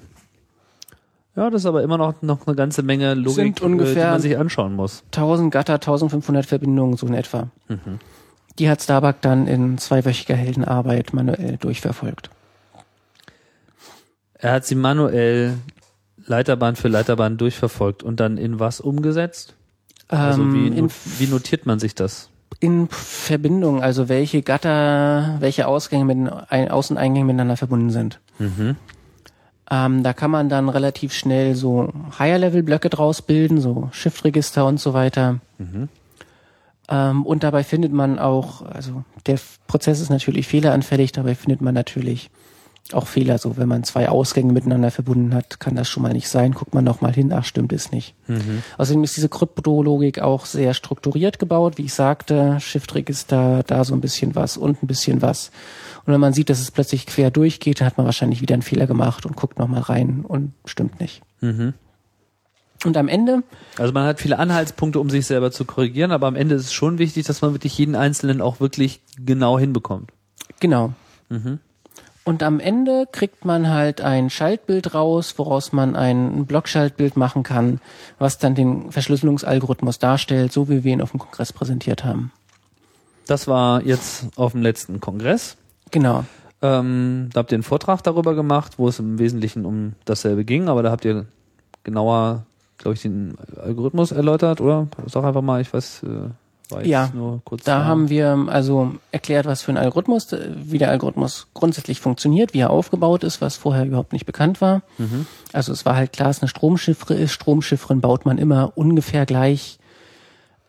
[1.37, 4.39] Ja, das ist aber immer noch, noch eine ganze Menge Logik, äh, die man sich
[4.39, 5.03] anschauen muss.
[5.11, 7.49] 1000 Gatter, 1500 Verbindungen so in etwa.
[7.69, 7.99] Mhm.
[8.59, 12.31] Die hat Starbuck dann in zweiwöchiger Heldenarbeit manuell durchverfolgt.
[14.35, 15.55] Er hat sie manuell
[16.27, 19.55] Leiterbahn für Leiterbahn durchverfolgt und dann in was umgesetzt?
[20.09, 20.89] Also Ähm, wie,
[21.19, 22.29] wie notiert man sich das?
[22.61, 28.21] In Verbindung, also welche Gatter, welche Ausgänge mit ein, Aus- und Eingänge miteinander verbunden sind.
[28.39, 28.77] Mhm.
[29.71, 34.93] Ähm, da kann man dann relativ schnell so Higher-Level-Blöcke draus bilden, so Shift-Register und so
[34.93, 35.41] weiter.
[36.89, 41.75] Ähm, und dabei findet man auch, also der Prozess ist natürlich fehleranfällig, dabei findet man
[41.75, 42.31] natürlich
[42.93, 43.39] auch Fehler.
[43.39, 46.53] So, wenn man zwei Ausgänge miteinander verbunden hat, kann das schon mal nicht sein.
[46.53, 48.15] Guckt man noch mal hin, ach stimmt es nicht.
[48.79, 54.01] Außerdem ist diese Kryptologik auch sehr strukturiert gebaut, wie ich sagte, Shift-Register, da so ein
[54.01, 55.51] bisschen was und ein bisschen was.
[56.05, 58.87] Und wenn man sieht, dass es plötzlich quer durchgeht, hat man wahrscheinlich wieder einen Fehler
[58.87, 61.23] gemacht und guckt noch mal rein und stimmt nicht.
[62.85, 63.43] Und am Ende
[63.79, 66.73] Also man hat viele Anhaltspunkte, um sich selber zu korrigieren, aber am Ende ist es
[66.75, 70.11] schon wichtig, dass man wirklich jeden Einzelnen auch wirklich genau hinbekommt.
[70.61, 70.93] Genau.
[72.27, 77.81] Und am Ende kriegt man halt ein Schaltbild raus, woraus man ein Blockschaltbild machen kann,
[78.19, 82.33] was dann den Verschlüsselungsalgorithmus darstellt, so wie wir ihn auf dem Kongress präsentiert haben.
[83.27, 85.59] Das war jetzt auf dem letzten Kongress.
[85.91, 86.25] Genau.
[86.63, 90.69] Ähm, da habt ihr einen Vortrag darüber gemacht, wo es im Wesentlichen um dasselbe ging,
[90.69, 91.27] aber da habt ihr
[91.83, 92.47] genauer,
[92.79, 94.89] glaube ich, den Algorithmus erläutert, oder?
[95.07, 96.31] Sag einfach mal, ich weiß, äh,
[96.83, 97.65] Ja, nur kurz.
[97.65, 102.61] Da haben wir also erklärt, was für ein Algorithmus, wie der Algorithmus grundsätzlich funktioniert, wie
[102.61, 104.83] er aufgebaut ist, was vorher überhaupt nicht bekannt war.
[105.53, 107.33] Also es war halt klar, dass eine Stromchiffre ist.
[107.33, 109.79] Stromchiffren baut man immer ungefähr gleich.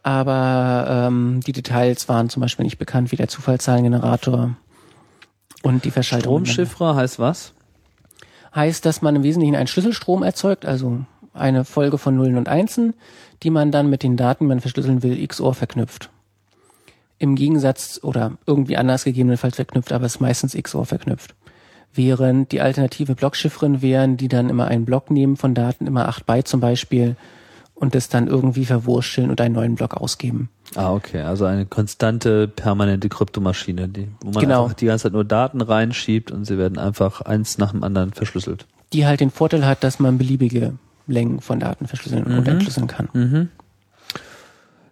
[0.03, 4.55] Aber ähm, die Details waren zum Beispiel nicht bekannt, wie der Zufallszahlengenerator
[5.63, 6.45] und die Verschaltung.
[6.45, 7.53] Stromchiffre heißt was?
[8.55, 10.99] heißt, dass man im Wesentlichen einen Schlüsselstrom erzeugt, also
[11.35, 12.93] eine Folge von Nullen und Einsen,
[13.43, 16.09] die man dann mit den Daten, die man verschlüsseln will, XOR verknüpft.
[17.17, 21.35] Im Gegensatz oder irgendwie anders gegebenenfalls verknüpft, aber ist meistens XOR verknüpft.
[21.93, 26.25] Während die alternative Blockchiffren wären, die dann immer einen Block nehmen von Daten, immer 8
[26.25, 27.15] Byte zum Beispiel,
[27.73, 30.49] und das dann irgendwie verwurschteln und einen neuen Block ausgeben.
[30.75, 31.21] Ah, okay.
[31.21, 34.63] Also eine konstante, permanente Kryptomaschine, die, wo man Genau.
[34.63, 38.13] einfach die ganze Zeit nur Daten reinschiebt und sie werden einfach eins nach dem anderen
[38.13, 38.65] verschlüsselt.
[38.93, 40.73] Die halt den Vorteil hat, dass man beliebige
[41.07, 43.49] Längen von Daten verschlüsseln und entschlüsseln kann.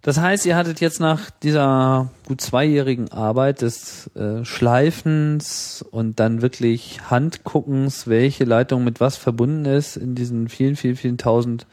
[0.03, 6.41] Das heißt, ihr hattet jetzt nach dieser gut zweijährigen Arbeit des äh, Schleifens und dann
[6.41, 11.65] wirklich Handguckens, welche Leitung mit was verbunden ist, in diesen vielen, vielen, vielen tausend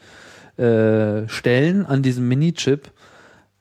[0.55, 2.91] äh, Stellen an diesem Mini-Chip,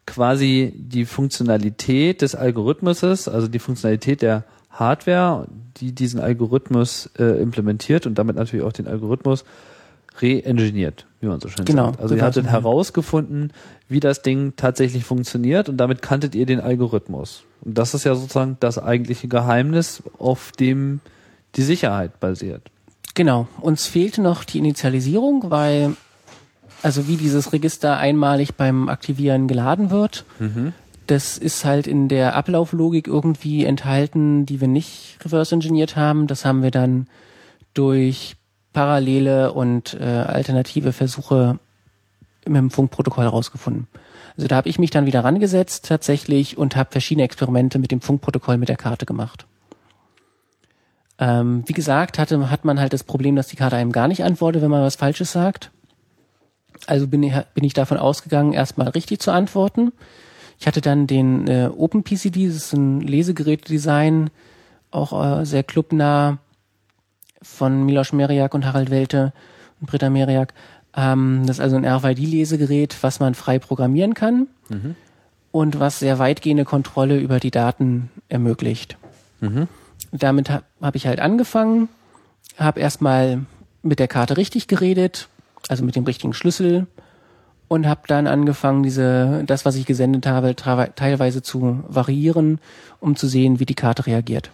[0.07, 8.07] quasi die Funktionalität des Algorithmuses, also die Funktionalität der Hardware, die diesen Algorithmus äh, implementiert
[8.07, 9.45] und damit natürlich auch den Algorithmus
[10.21, 12.01] re-engineert, wie man so schön Genau, sagt.
[12.01, 13.53] Also ihr hattet herausgefunden,
[13.89, 17.45] wie das Ding tatsächlich funktioniert und damit kanntet ihr den Algorithmus.
[17.63, 21.01] Und das ist ja sozusagen das eigentliche Geheimnis, auf dem
[21.57, 22.71] die Sicherheit basiert.
[23.15, 23.49] Genau.
[23.61, 25.97] Uns fehlte noch die Initialisierung, weil,
[26.83, 30.25] also wie dieses Register einmalig beim Aktivieren geladen wird,
[31.09, 36.29] das ist halt in der Ablauflogik irgendwie enthalten, die wir nicht reverse engineert haben.
[36.29, 37.09] Das haben wir dann
[37.75, 38.37] durch
[38.73, 41.59] parallele und äh, alternative Versuche
[42.47, 43.87] mit dem Funkprotokoll herausgefunden.
[44.37, 48.01] Also da habe ich mich dann wieder rangesetzt tatsächlich und habe verschiedene Experimente mit dem
[48.01, 49.47] Funkprotokoll mit der Karte gemacht.
[51.19, 54.25] Ähm, wie gesagt, hatte, hat man halt das Problem, dass die Karte einem gar nicht
[54.25, 55.71] antwortet, wenn man was Falsches sagt.
[56.87, 59.93] Also bin ich, bin ich davon ausgegangen, erstmal richtig zu antworten.
[60.59, 64.31] Ich hatte dann den äh, OpenPCD, das ist ein Lesegerätedesign,
[64.91, 66.39] auch äh, sehr clubnah
[67.43, 69.33] von Milos Meriak und Harald Welte
[69.81, 70.53] und Britta Meriak.
[70.97, 74.49] Ähm, das ist also ein RFID-Lesegerät, was man frei programmieren kann
[75.53, 78.97] und was sehr weitgehende Kontrolle über die Daten ermöglicht.
[80.13, 81.89] Damit ha habe ich halt angefangen,
[82.59, 83.41] habe erstmal
[83.83, 85.29] mit der Karte richtig geredet,
[85.69, 86.87] also mit dem richtigen Schlüssel
[87.69, 92.59] und habe dann angefangen, diese das, was ich gesendet habe, teilweise zu variieren,
[92.99, 94.51] um zu sehen, wie die Karte reagiert.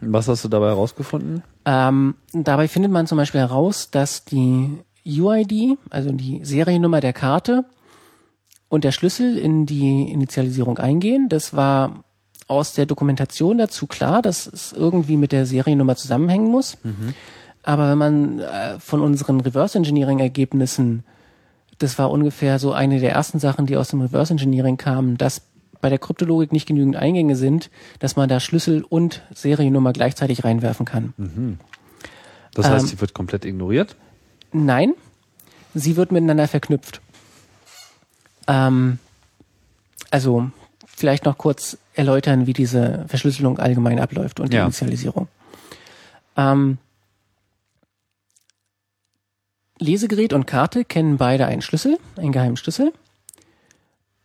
[0.00, 1.42] Was hast du dabei herausgefunden?
[1.64, 7.64] Ähm, dabei findet man zum Beispiel heraus, dass die UID, also die Seriennummer der Karte
[8.68, 11.28] und der Schlüssel in die Initialisierung eingehen.
[11.28, 12.04] Das war
[12.46, 16.76] aus der Dokumentation dazu klar, dass es irgendwie mit der Seriennummer zusammenhängen muss.
[17.62, 21.04] Aber wenn man äh, von unseren Reverse Engineering Ergebnissen,
[21.78, 25.42] das war ungefähr so eine der ersten Sachen, die aus dem Reverse Engineering kamen, dass
[25.80, 30.86] bei der Kryptologik nicht genügend Eingänge sind, dass man da Schlüssel und Seriennummer gleichzeitig reinwerfen
[30.86, 31.58] kann.
[32.54, 33.96] Das heißt, Ähm, sie wird komplett ignoriert.
[34.52, 34.94] Nein,
[35.74, 37.00] sie wird miteinander verknüpft.
[38.46, 38.98] Ähm,
[40.10, 40.50] also
[40.86, 44.64] vielleicht noch kurz erläutern, wie diese Verschlüsselung allgemein abläuft und die Ja.
[44.64, 45.28] Initialisierung.
[46.36, 46.78] Ähm,
[49.78, 52.92] Lesegerät und Karte kennen beide einen Schlüssel, einen geheimen Schlüssel.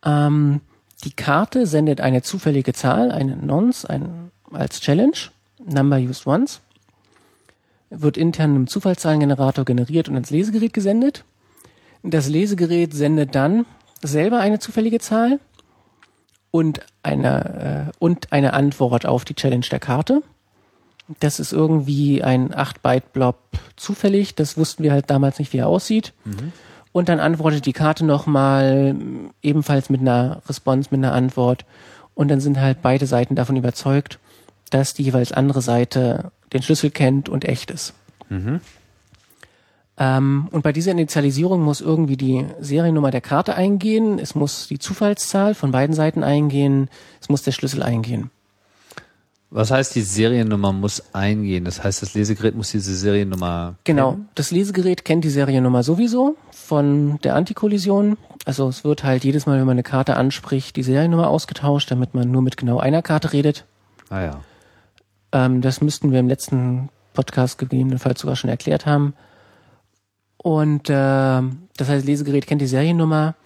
[0.04, 0.60] Ähm,
[1.04, 5.16] die Karte sendet eine zufällige Zahl, eine Nonce, ein, als Challenge,
[5.64, 6.60] Number used once
[7.90, 11.24] wird intern im Zufallszahlengenerator generiert und ins Lesegerät gesendet.
[12.02, 13.66] Das Lesegerät sendet dann
[14.02, 15.38] selber eine zufällige Zahl
[16.50, 20.22] und eine, äh, und eine Antwort auf die Challenge der Karte.
[21.20, 23.36] Das ist irgendwie ein 8-Byte-Blob
[23.76, 24.34] zufällig.
[24.34, 26.12] Das wussten wir halt damals nicht, wie er aussieht.
[26.94, 28.94] Und dann antwortet die Karte nochmal
[29.42, 31.64] ebenfalls mit einer Response, mit einer Antwort.
[32.14, 34.20] Und dann sind halt beide Seiten davon überzeugt,
[34.70, 37.94] dass die jeweils andere Seite den Schlüssel kennt und echt ist.
[39.98, 44.78] Ähm, und bei dieser Initialisierung muss irgendwie die Seriennummer der Karte eingehen, es muss die
[44.78, 46.88] Zufallszahl von beiden Seiten eingehen,
[47.20, 48.30] es muss der Schlüssel eingehen.
[49.54, 51.64] Was heißt, die Seriennummer muss eingehen?
[51.64, 53.76] Das heißt, das Lesegerät muss diese Seriennummer.
[53.84, 58.16] Genau, das Lesegerät kennt die Seriennummer sowieso von der Antikollision.
[58.44, 62.14] Also es wird halt jedes Mal, wenn man eine Karte anspricht, die Seriennummer ausgetauscht, damit
[62.14, 63.64] man nur mit genau einer Karte redet.
[64.10, 64.40] Ah ja.
[65.30, 69.14] Ähm, das müssten wir im letzten Podcast gegebenenfalls sogar schon erklärt haben.
[70.36, 73.36] Und ähm, das heißt, Lesegerät kennt die Seriennummer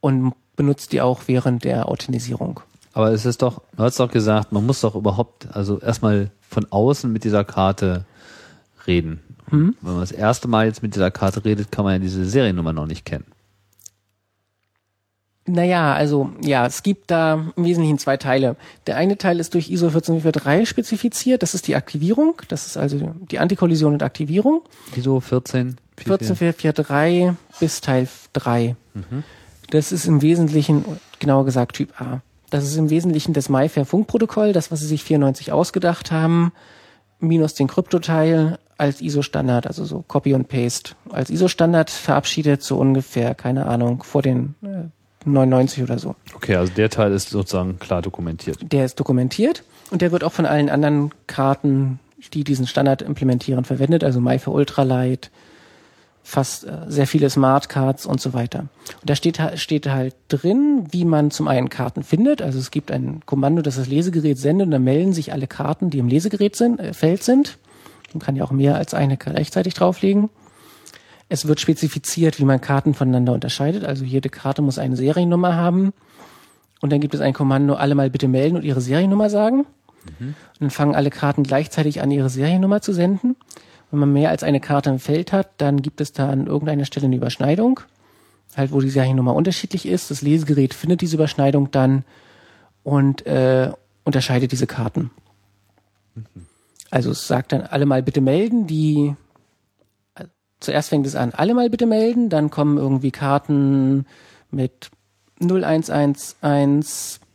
[0.00, 2.60] und benutzt die auch während der Authentisierung.
[2.96, 6.64] Aber es ist doch, du hast doch gesagt, man muss doch überhaupt, also erstmal von
[6.70, 8.06] außen mit dieser Karte
[8.86, 9.20] reden.
[9.50, 12.72] Wenn man das erste Mal jetzt mit dieser Karte redet, kann man ja diese Seriennummer
[12.72, 13.26] noch nicht kennen.
[15.44, 18.56] Naja, also ja, es gibt da im Wesentlichen zwei Teile.
[18.86, 23.14] Der eine Teil ist durch ISO 14443 spezifiziert, das ist die Aktivierung, das ist also
[23.30, 24.62] die Antikollision und Aktivierung.
[24.96, 25.76] ISO 14?
[25.98, 28.74] 14443 bis Teil 3.
[29.68, 30.86] Das ist im Wesentlichen
[31.18, 32.22] genauer gesagt Typ A.
[32.50, 36.52] Das ist im Wesentlichen das MyFair Funkprotokoll, das, was sie sich 94 ausgedacht haben,
[37.18, 43.34] minus den Kryptoteil als ISO-Standard, also so Copy und Paste, als ISO-Standard verabschiedet, so ungefähr,
[43.34, 46.14] keine Ahnung, vor den äh, 99 oder so.
[46.34, 48.58] Okay, also der Teil ist sozusagen klar dokumentiert.
[48.60, 51.98] Der ist dokumentiert und der wird auch von allen anderen Karten,
[52.32, 55.30] die diesen Standard implementieren, verwendet, also MyFair Ultralight,
[56.26, 58.60] fast äh, sehr viele Smart Cards und so weiter.
[59.00, 62.42] Und da steht, steht halt drin, wie man zum einen Karten findet.
[62.42, 65.88] Also es gibt ein Kommando, das das Lesegerät sendet und dann melden sich alle Karten,
[65.88, 67.58] die im Lesegerät sind, äh, Feld sind.
[68.12, 70.28] Man kann ja auch mehr als eine gleichzeitig drauflegen.
[71.28, 73.84] Es wird spezifiziert, wie man Karten voneinander unterscheidet.
[73.84, 75.92] Also jede Karte muss eine Seriennummer haben.
[76.80, 79.58] Und dann gibt es ein Kommando, alle mal bitte melden und ihre Seriennummer sagen.
[80.18, 80.28] Mhm.
[80.28, 83.36] Und dann fangen alle Karten gleichzeitig an, ihre Seriennummer zu senden.
[83.90, 86.84] Wenn man mehr als eine Karte im Feld hat, dann gibt es da an irgendeiner
[86.84, 87.80] Stelle eine Überschneidung,
[88.56, 90.10] halt wo die Seriennummer unterschiedlich ist.
[90.10, 92.04] Das Lesegerät findet diese Überschneidung dann
[92.82, 93.70] und äh,
[94.04, 95.10] unterscheidet diese Karten.
[96.90, 99.14] Also es sagt dann alle mal bitte melden, die
[100.14, 100.30] also
[100.60, 104.06] zuerst fängt es an, alle mal bitte melden, dann kommen irgendwie Karten
[104.50, 104.90] mit
[105.40, 106.36] 0111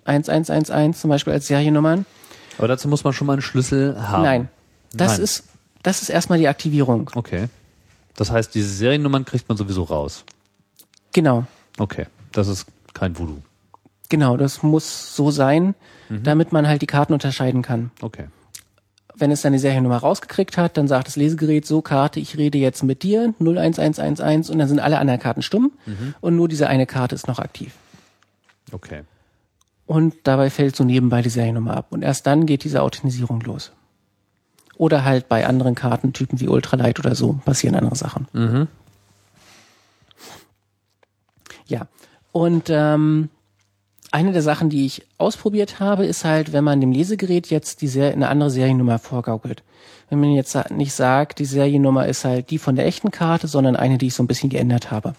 [0.06, 2.06] 1111 zum Beispiel als Seriennummern.
[2.58, 4.24] Aber dazu muss man schon mal einen Schlüssel haben.
[4.24, 4.50] Nein.
[4.94, 5.22] Das Nein.
[5.22, 5.44] ist
[5.84, 7.10] das ist erstmal die Aktivierung.
[7.16, 7.48] Okay.
[8.16, 10.24] Das heißt, diese Seriennummern kriegt man sowieso raus.
[11.14, 11.46] Genau.
[11.78, 12.08] Okay.
[12.32, 13.42] Das ist kein Voodoo.
[14.10, 15.74] Genau, das muss so sein,
[16.10, 16.24] mhm.
[16.24, 17.92] damit man halt die Karten unterscheiden kann.
[18.02, 18.26] Okay.
[19.16, 22.84] Wenn es seine Seriennummer rausgekriegt hat, dann sagt das Lesegerät so Karte, ich rede jetzt
[22.84, 26.16] mit dir 01111 und dann sind alle anderen Karten stumm mhm.
[26.22, 27.74] und nur diese eine Karte ist noch aktiv.
[28.72, 29.02] Okay.
[29.86, 33.72] Und dabei fällt so nebenbei die Seriennummer ab und erst dann geht diese Authentisierung los.
[34.82, 38.28] Oder halt bei anderen Kartentypen wie Ultralight oder so passieren andere Sachen.
[38.34, 38.68] Mhm.
[41.68, 41.86] Ja.
[42.32, 43.30] Und ähm,
[44.10, 47.88] eine der Sachen, die ich ausprobiert habe, ist halt, wenn man dem Lesegerät jetzt die
[47.88, 49.62] Serie, eine andere Seriennummer vorgaukelt.
[50.10, 53.76] Wenn man jetzt nicht sagt, die Seriennummer ist halt die von der echten Karte, sondern
[53.76, 55.14] eine, die ich so ein bisschen geändert habe.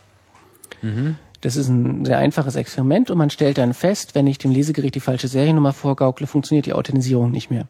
[0.80, 1.18] Mhm.
[1.40, 4.96] Das ist ein sehr einfaches Experiment und man stellt dann fest, wenn ich dem Lesegerät
[4.96, 7.68] die falsche Seriennummer vorgaukle, funktioniert die Authentisierung nicht mehr.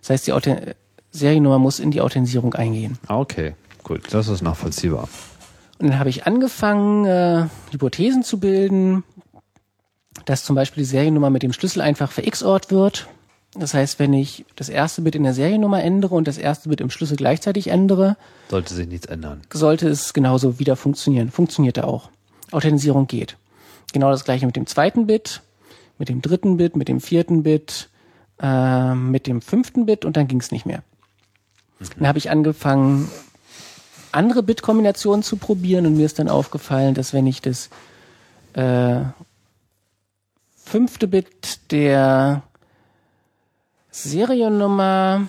[0.00, 0.32] Das heißt, die
[1.14, 2.98] Seriennummer muss in die Authentisierung eingehen.
[3.06, 3.54] Ah, okay,
[3.84, 5.08] gut, das ist nachvollziehbar.
[5.78, 9.04] Und dann habe ich angefangen, äh, Hypothesen zu bilden,
[10.24, 13.08] dass zum Beispiel die Seriennummer mit dem Schlüssel einfach verXORt wird.
[13.56, 16.80] Das heißt, wenn ich das erste Bit in der Seriennummer ändere und das erste Bit
[16.80, 18.16] im Schlüssel gleichzeitig ändere,
[18.48, 19.42] sollte sich nichts ändern.
[19.52, 21.30] Sollte es genauso wieder funktionieren.
[21.30, 22.10] Funktionierte auch.
[22.50, 23.36] Authentisierung geht.
[23.92, 25.42] Genau das gleiche mit dem zweiten Bit,
[25.98, 27.90] mit dem dritten Bit, mit dem vierten Bit,
[28.40, 30.82] äh, mit dem fünften Bit und dann ging es nicht mehr.
[31.78, 33.10] Dann habe ich angefangen,
[34.12, 37.68] andere Bitkombinationen zu probieren und mir ist dann aufgefallen, dass wenn ich das
[38.54, 39.00] äh,
[40.56, 42.42] fünfte Bit der
[43.90, 45.28] Seriennummer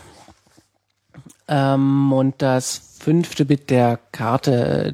[1.47, 4.93] ähm, und das fünfte Bit der Karte,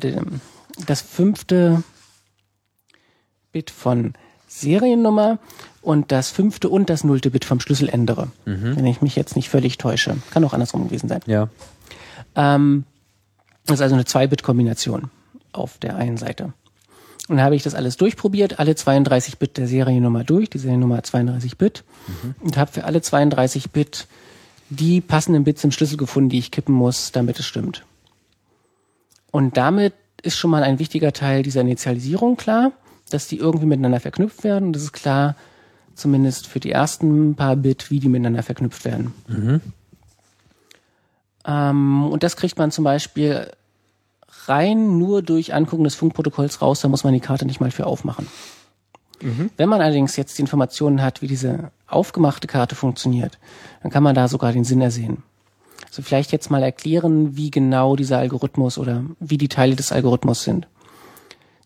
[0.86, 1.84] das fünfte
[3.52, 4.14] Bit von
[4.48, 5.40] Seriennummer
[5.82, 8.28] und das fünfte und das nullte Bit vom Schlüssel ändere.
[8.46, 8.76] Mhm.
[8.76, 10.16] Wenn ich mich jetzt nicht völlig täusche.
[10.32, 11.22] Kann auch andersrum gewesen sein.
[11.26, 11.50] Ja.
[12.36, 12.86] Ähm,
[13.66, 15.10] das ist also eine Zwei-Bit-Kombination
[15.52, 16.54] auf der einen Seite.
[17.28, 20.98] Und dann habe ich das alles durchprobiert, alle 32 Bit der Seriennummer durch, die Seriennummer
[20.98, 22.36] hat 32 Bit, mhm.
[22.42, 24.08] und habe für alle 32 Bit
[24.70, 27.86] die passenden Bits im Schlüssel gefunden, die ich kippen muss, damit es stimmt.
[29.32, 32.72] Und damit ist schon mal ein wichtiger Teil dieser Initialisierung klar,
[33.10, 34.68] dass die irgendwie miteinander verknüpft werden.
[34.68, 35.36] Und das ist klar,
[35.96, 39.14] zumindest für die ersten paar Bit, wie die miteinander verknüpft werden.
[39.28, 39.62] Mhm.
[41.46, 43.52] Ähm, und das kriegt man zum Beispiel
[44.48, 47.86] rein nur durch Angucken des Funkprotokolls raus, da muss man die Karte nicht mal für
[47.86, 48.28] aufmachen.
[49.22, 49.52] Mhm.
[49.58, 53.38] Wenn man allerdings jetzt die Informationen hat, wie diese aufgemachte Karte funktioniert,
[53.82, 55.24] dann kann man da sogar den Sinn ersehen.
[55.86, 60.44] Also vielleicht jetzt mal erklären, wie genau dieser Algorithmus oder wie die Teile des Algorithmus
[60.44, 60.68] sind.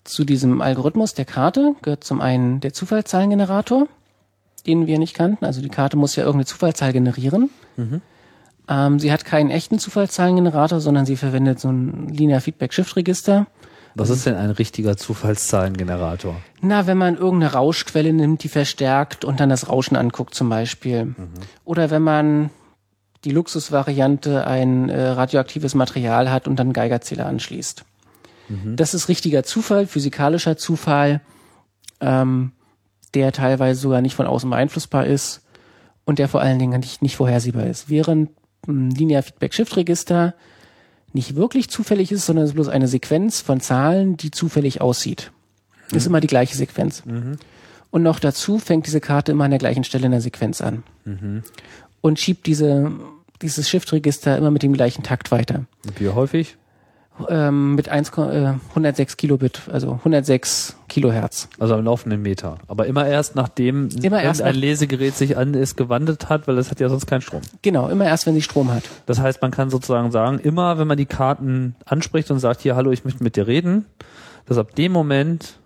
[0.03, 3.87] Zu diesem Algorithmus der Karte gehört zum einen der Zufallszahlengenerator
[4.67, 5.45] den wir nicht kannten.
[5.45, 7.49] Also die Karte muss ja irgendeine Zufallszahl generieren.
[7.77, 8.01] Mhm.
[8.67, 13.47] Ähm, sie hat keinen echten Zufallszahlengenerator, sondern sie verwendet so ein Linear Feedback Shift Register.
[13.97, 16.35] Was ist denn ein richtiger Zufallszahlengenerator?
[16.61, 21.05] Na, wenn man irgendeine Rauschquelle nimmt, die verstärkt und dann das Rauschen anguckt zum Beispiel.
[21.05, 21.29] Mhm.
[21.63, 22.49] Oder wenn man
[23.23, 27.85] die Luxusvariante ein äh, radioaktives Material hat und dann Geigerzähler anschließt.
[28.49, 28.75] Mhm.
[28.75, 31.21] Das ist richtiger Zufall, physikalischer Zufall.
[32.01, 32.51] Ähm,
[33.15, 35.41] der teilweise sogar nicht von außen beeinflussbar ist
[36.03, 37.89] und der vor allen Dingen nicht, nicht vorhersehbar ist.
[37.89, 38.29] Während
[38.67, 40.35] ein Linear Feedback Shift Register
[41.13, 45.31] nicht wirklich zufällig ist, sondern es ist bloß eine Sequenz von Zahlen, die zufällig aussieht.
[45.89, 45.97] Mhm.
[45.97, 47.05] Ist immer die gleiche Sequenz.
[47.05, 47.37] Mhm.
[47.89, 50.83] Und noch dazu fängt diese Karte immer an der gleichen Stelle in der Sequenz an.
[51.05, 51.43] Mhm.
[52.01, 52.91] Und schiebt diese,
[53.41, 55.65] dieses Shift-Register immer mit dem gleichen Takt weiter.
[55.97, 56.57] Wie häufig?
[57.29, 61.47] Ähm, mit 1, äh, 106 Kilobit, also 106 Kilohertz.
[61.59, 62.57] Also am laufenden Meter.
[62.67, 66.71] Aber immer erst nachdem immer erst ein Lesegerät sich an ist gewandelt hat, weil es
[66.71, 67.41] hat ja sonst keinen Strom.
[67.61, 68.83] Genau, immer erst, wenn sie Strom hat.
[69.05, 72.75] Das heißt, man kann sozusagen sagen, immer wenn man die Karten anspricht und sagt, hier,
[72.75, 73.85] hallo, ich möchte mit dir reden,
[74.45, 75.59] dass ab dem Moment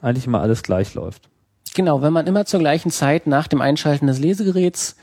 [0.00, 1.28] eigentlich immer alles gleich läuft.
[1.74, 4.96] Genau, wenn man immer zur gleichen Zeit nach dem Einschalten des Lesegeräts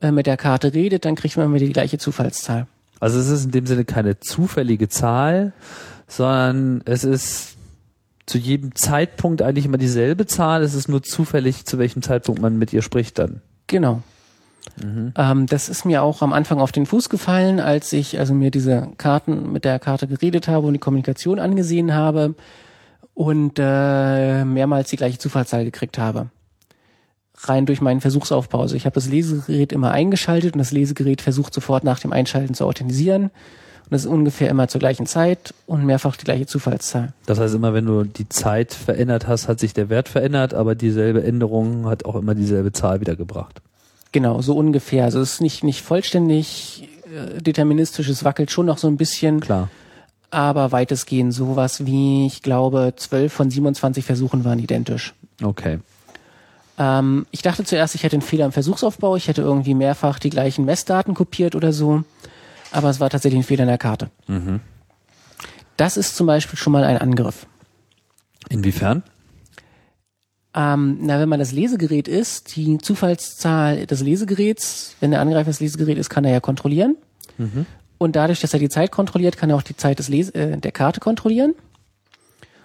[0.00, 2.66] äh, mit der Karte redet, dann kriegt man immer die gleiche Zufallszahl.
[3.04, 5.52] Also es ist in dem Sinne keine zufällige Zahl,
[6.08, 7.56] sondern es ist
[8.24, 10.62] zu jedem Zeitpunkt eigentlich immer dieselbe Zahl.
[10.62, 13.42] Es ist nur zufällig, zu welchem Zeitpunkt man mit ihr spricht dann.
[13.66, 14.00] Genau.
[14.82, 15.12] Mhm.
[15.18, 18.50] Ähm, das ist mir auch am Anfang auf den Fuß gefallen, als ich also mir
[18.50, 22.34] diese Karten mit der Karte geredet habe und die Kommunikation angesehen habe
[23.12, 26.30] und äh, mehrmals die gleiche Zufallszahl gekriegt habe
[27.38, 28.60] rein durch meinen Versuchsaufbau.
[28.60, 32.54] Also ich habe das Lesegerät immer eingeschaltet und das Lesegerät versucht sofort nach dem Einschalten
[32.54, 33.24] zu authentisieren.
[33.24, 37.12] Und das ist ungefähr immer zur gleichen Zeit und mehrfach die gleiche Zufallszahl.
[37.26, 40.74] Das heißt, immer wenn du die Zeit verändert hast, hat sich der Wert verändert, aber
[40.74, 43.60] dieselbe Änderung hat auch immer dieselbe Zahl wiedergebracht.
[44.12, 45.04] Genau, so ungefähr.
[45.04, 49.40] Also es ist nicht, nicht vollständig äh, deterministisch, es wackelt schon noch so ein bisschen.
[49.40, 49.68] Klar.
[50.30, 55.14] Aber weitestgehend sowas wie, ich glaube, 12 von 27 Versuchen waren identisch.
[55.42, 55.78] Okay.
[56.78, 60.30] Ähm, ich dachte zuerst, ich hätte einen Fehler im Versuchsaufbau, ich hätte irgendwie mehrfach die
[60.30, 62.04] gleichen Messdaten kopiert oder so,
[62.72, 64.10] aber es war tatsächlich ein Fehler in der Karte.
[64.26, 64.60] Mhm.
[65.76, 67.46] Das ist zum Beispiel schon mal ein Angriff.
[68.48, 69.02] Inwiefern?
[70.54, 75.60] Ähm, na, wenn man das Lesegerät ist, die Zufallszahl des Lesegeräts, wenn der Angreifer das
[75.60, 76.96] Lesegerät ist, kann er ja kontrollieren.
[77.38, 77.66] Mhm.
[77.98, 80.56] Und dadurch, dass er die Zeit kontrolliert, kann er auch die Zeit des Les äh,
[80.58, 81.54] der Karte kontrollieren.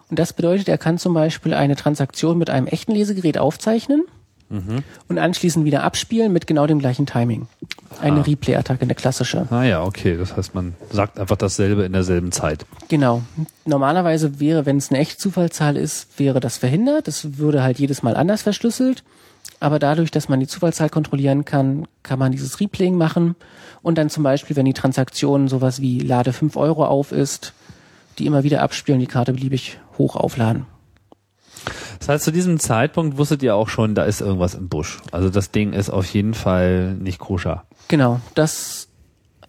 [0.10, 4.04] Und das bedeutet, er kann zum Beispiel eine Transaktion mit einem echten Lesegerät aufzeichnen
[4.50, 4.84] mhm.
[5.08, 7.48] und anschließend wieder abspielen mit genau dem gleichen Timing.
[8.02, 8.24] Eine ah.
[8.24, 9.48] Replay-Attacke, eine klassische.
[9.52, 10.18] Ah ja, okay.
[10.18, 12.66] Das heißt, man sagt einfach dasselbe in derselben Zeit.
[12.88, 13.22] Genau.
[13.66, 17.08] Normalerweise wäre, wenn es eine echte Zufallszahl ist, wäre das verhindert.
[17.08, 19.04] Es würde halt jedes Mal anders verschlüsselt.
[19.60, 23.36] Aber dadurch, dass man die Zufallszahl kontrollieren kann, kann man dieses Replaying machen
[23.82, 27.54] und dann zum Beispiel, wenn die Transaktion sowas wie Lade 5 Euro auf ist,
[28.20, 30.66] die immer wieder abspielen, die Karte beliebig hoch aufladen.
[32.00, 35.00] Das heißt, zu diesem Zeitpunkt wusstet ihr auch schon, da ist irgendwas im Busch.
[35.12, 37.66] Also das Ding ist auf jeden Fall nicht koscher.
[37.88, 38.22] Genau.
[38.36, 38.88] Das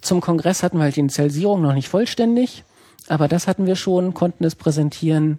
[0.00, 2.64] zum Kongress hatten wir halt die Initialisierung noch nicht vollständig,
[3.08, 5.38] aber das hatten wir schon, konnten es präsentieren.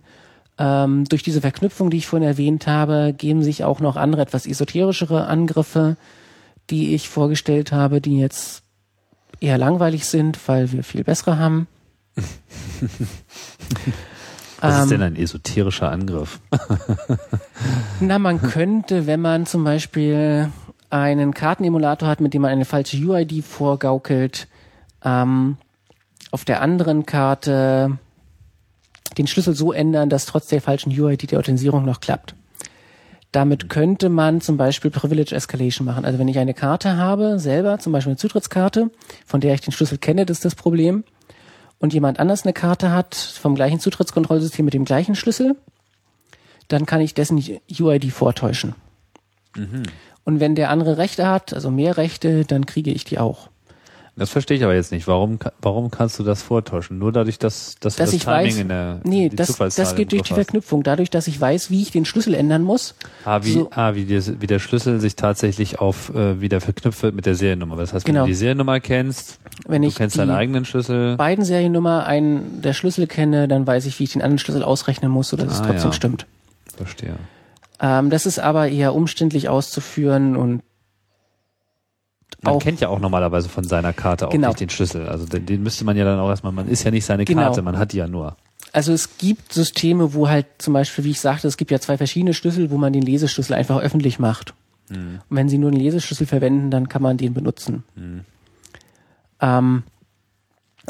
[0.58, 4.46] Ähm, durch diese Verknüpfung, die ich vorhin erwähnt habe, geben sich auch noch andere, etwas
[4.46, 5.98] esoterischere Angriffe,
[6.70, 8.64] die ich vorgestellt habe, die jetzt
[9.40, 11.68] eher langweilig sind, weil wir viel bessere haben.
[14.62, 16.40] Was ist denn ähm, ein esoterischer Angriff?
[18.00, 20.52] Na, man könnte, wenn man zum Beispiel
[20.90, 24.48] einen Kartenemulator hat, mit dem man eine falsche UID vorgaukelt,
[25.04, 25.58] ähm,
[26.32, 27.98] auf der anderen Karte
[29.18, 32.36] den Schlüssel so ändern, dass trotz der falschen UID die Authentisierung noch klappt.
[33.32, 36.06] Damit könnte man zum Beispiel Privilege Escalation machen.
[36.06, 38.92] Also wenn ich eine Karte habe, selber, zum Beispiel eine Zutrittskarte,
[39.26, 41.04] von der ich den Schlüssel kenne, das ist das Problem
[41.82, 45.58] und jemand anders eine Karte hat vom gleichen Zutrittskontrollsystem mit dem gleichen Schlüssel,
[46.68, 48.76] dann kann ich dessen UID vortäuschen.
[49.56, 49.84] Mhm.
[50.24, 53.50] Und wenn der andere Rechte hat, also mehr Rechte, dann kriege ich die auch.
[54.22, 55.08] Das verstehe ich aber jetzt nicht.
[55.08, 57.00] Warum, warum kannst du das vortäuschen?
[57.00, 60.12] Nur dadurch, dass, dass, dass das ich Timing weiß, in der Nee, das, das geht
[60.12, 60.84] durch die Verknüpfung.
[60.84, 62.94] Dadurch, dass ich weiß, wie ich den Schlüssel ändern muss.
[63.26, 67.02] Ah, wie, so, ah, wie, der, wie der Schlüssel sich tatsächlich auf äh, wieder verknüpft
[67.02, 67.78] wird mit der Seriennummer.
[67.78, 68.26] Das heißt, wenn genau.
[68.26, 71.18] du die Seriennummer kennst, wenn du ich kennst deinen eigenen Schlüssel.
[71.18, 75.10] beiden Seriennummer einen der Schlüssel kenne, dann weiß ich, wie ich den anderen Schlüssel ausrechnen
[75.10, 75.94] muss, sodass ah, es trotzdem ja.
[75.94, 76.28] stimmt.
[76.78, 77.16] Verstehe.
[77.80, 80.62] Ähm, das ist aber eher umständlich auszuführen und
[82.42, 84.50] man auch, kennt ja auch normalerweise von seiner Karte auch genau.
[84.50, 85.08] nicht den Schlüssel.
[85.08, 87.42] Also den, den, müsste man ja dann auch erstmal, man ist ja nicht seine genau.
[87.42, 88.36] Karte, man hat die ja nur.
[88.74, 91.98] Also es gibt Systeme, wo halt zum Beispiel, wie ich sagte, es gibt ja zwei
[91.98, 94.54] verschiedene Schlüssel, wo man den Leseschlüssel einfach öffentlich macht.
[94.90, 95.20] Mhm.
[95.30, 97.84] Und wenn Sie nur einen Leseschlüssel verwenden, dann kann man den benutzen.
[97.96, 98.22] Mhm.
[99.42, 99.84] Ähm,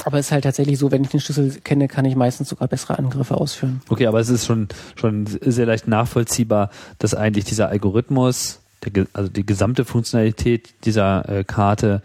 [0.03, 2.67] aber es ist halt tatsächlich so, wenn ich den Schlüssel kenne, kann ich meistens sogar
[2.67, 3.81] bessere Angriffe ausführen.
[3.89, 9.29] Okay, aber es ist schon, schon sehr leicht nachvollziehbar, dass eigentlich dieser Algorithmus der, also
[9.29, 12.01] die gesamte Funktionalität dieser äh, Karte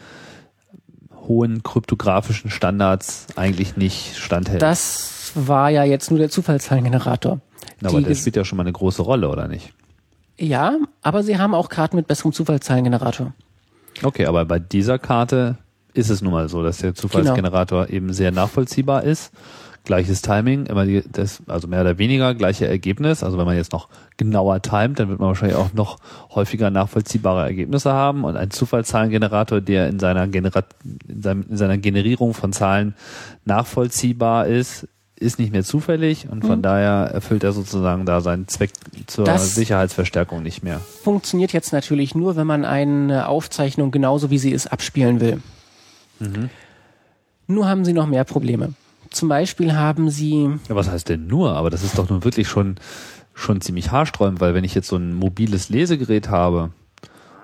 [1.26, 4.62] hohen kryptografischen Standards eigentlich nicht standhält.
[4.62, 7.40] Das war ja jetzt nur der Zufallszahlengenerator.
[7.80, 9.72] Na, aber das spielt ja schon mal eine große Rolle, oder nicht?
[10.38, 13.32] Ja, aber sie haben auch Karten mit besserem Zufallszahlengenerator.
[14.02, 15.56] Okay, aber bei dieser Karte
[15.94, 17.96] ist es nun mal so, dass der Zufallsgenerator genau.
[17.96, 19.32] eben sehr nachvollziehbar ist
[19.86, 23.22] gleiches Timing, immer die, das, also mehr oder weniger gleiche Ergebnis.
[23.22, 25.98] Also wenn man jetzt noch genauer timet, dann wird man wahrscheinlich auch noch
[26.34, 30.64] häufiger nachvollziehbare Ergebnisse haben und ein Zufallszahlengenerator, der in seiner, Genera
[31.08, 32.94] in, seinem, in seiner Generierung von Zahlen
[33.46, 34.86] nachvollziehbar ist,
[35.18, 36.62] ist nicht mehr zufällig und von mhm.
[36.62, 38.70] daher erfüllt er sozusagen da seinen Zweck
[39.06, 40.80] zur das Sicherheitsverstärkung nicht mehr.
[41.02, 45.40] Funktioniert jetzt natürlich nur, wenn man eine Aufzeichnung genauso wie sie ist abspielen will.
[46.18, 46.50] Mhm.
[47.46, 48.74] Nur haben sie noch mehr Probleme.
[49.16, 50.42] Zum Beispiel haben sie.
[50.68, 51.56] Ja, was heißt denn nur?
[51.56, 52.76] Aber das ist doch nun wirklich schon,
[53.32, 56.70] schon ziemlich haarsträubend, weil wenn ich jetzt so ein mobiles Lesegerät habe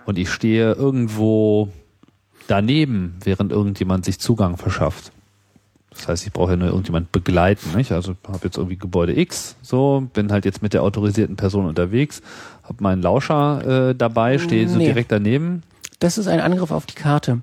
[0.04, 1.70] und ich stehe irgendwo
[2.46, 5.12] daneben, während irgendjemand sich Zugang verschafft.
[5.88, 7.74] Das heißt, ich brauche ja nur irgendjemand begleiten.
[7.74, 7.90] Nicht?
[7.90, 12.20] Also habe jetzt irgendwie Gebäude X, so bin halt jetzt mit der autorisierten Person unterwegs,
[12.64, 15.62] habe meinen Lauscher äh, dabei, stehe so direkt daneben.
[16.00, 17.40] Das ist ein Angriff auf die Karte.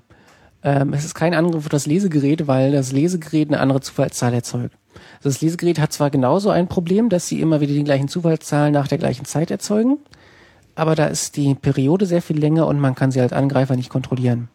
[0.62, 4.74] Ähm, es ist kein Angriff auf das Lesegerät, weil das Lesegerät eine andere Zufallszahl erzeugt.
[5.18, 8.72] Also das Lesegerät hat zwar genauso ein Problem, dass sie immer wieder die gleichen Zufallszahlen
[8.72, 9.98] nach der gleichen Zeit erzeugen,
[10.74, 13.90] aber da ist die Periode sehr viel länger und man kann sie als Angreifer nicht
[13.90, 14.48] kontrollieren.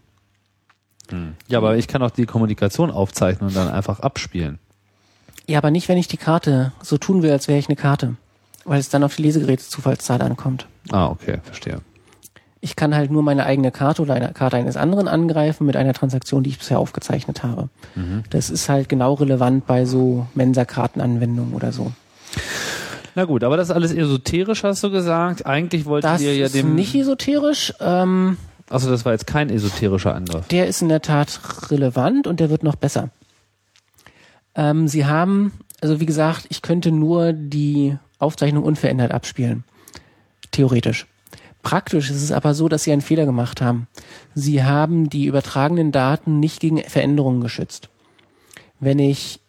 [1.09, 1.33] Hm.
[1.47, 4.59] Ja, aber ich kann auch die Kommunikation aufzeichnen und dann einfach abspielen.
[5.47, 8.15] Ja, aber nicht, wenn ich die Karte so tun will, als wäre ich eine Karte.
[8.63, 10.67] Weil es dann auf die Lesegerätezufallszahl ankommt.
[10.91, 11.81] Ah, okay, verstehe.
[12.65, 15.93] Ich kann halt nur meine eigene Karte oder eine Karte eines anderen angreifen mit einer
[15.93, 17.69] Transaktion, die ich bisher aufgezeichnet habe.
[17.93, 18.23] Mhm.
[18.31, 21.91] Das ist halt genau relevant bei so Mensa-Kartenanwendungen oder so.
[23.13, 25.45] Na gut, aber das ist alles esoterisch, hast du gesagt.
[25.45, 26.53] Eigentlich wolltet ihr ja dem.
[26.53, 27.71] Das ist nicht esoterisch.
[27.79, 28.37] Ähm,
[28.67, 30.47] also das war jetzt kein esoterischer Angriff.
[30.47, 31.39] Der ist in der Tat
[31.69, 33.09] relevant und der wird noch besser.
[34.55, 39.65] Ähm, Sie haben, also wie gesagt, ich könnte nur die Aufzeichnung unverändert abspielen.
[40.49, 41.05] Theoretisch.
[41.65, 43.87] Praktisch ist es aber so, dass Sie einen Fehler gemacht haben.
[44.35, 47.89] Sie haben die übertragenen Daten nicht gegen Veränderungen geschützt.
[48.79, 49.39] Wenn ich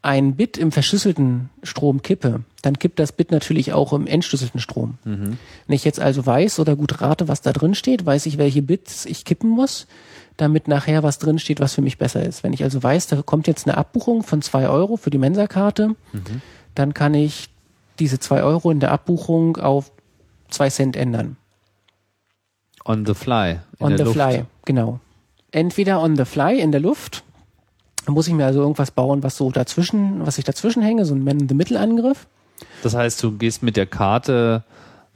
[0.00, 4.96] ein Bit im verschlüsselten Strom kippe, dann kippt das Bit natürlich auch im entschlüsselten Strom.
[5.04, 5.36] Mhm.
[5.66, 8.62] Wenn ich jetzt also weiß oder gut rate, was da drin steht, weiß ich, welche
[8.62, 9.86] Bits ich kippen muss,
[10.38, 12.44] damit nachher was drin steht, was für mich besser ist.
[12.44, 15.88] Wenn ich also weiß, da kommt jetzt eine Abbuchung von zwei Euro für die Mensa-Karte,
[16.14, 16.40] mhm.
[16.74, 17.50] dann kann ich
[17.98, 19.90] diese zwei Euro in der Abbuchung auf
[20.48, 21.36] zwei Cent ändern.
[22.84, 23.60] On the fly.
[23.78, 24.14] On the Luft.
[24.14, 25.00] fly, genau.
[25.50, 27.24] Entweder on the fly in der Luft
[28.06, 31.24] muss ich mir also irgendwas bauen, was so dazwischen, was ich dazwischen hänge, so ein
[31.24, 32.26] Man-in-the-Middle-Angriff.
[32.82, 34.64] Das heißt, du gehst mit der Karte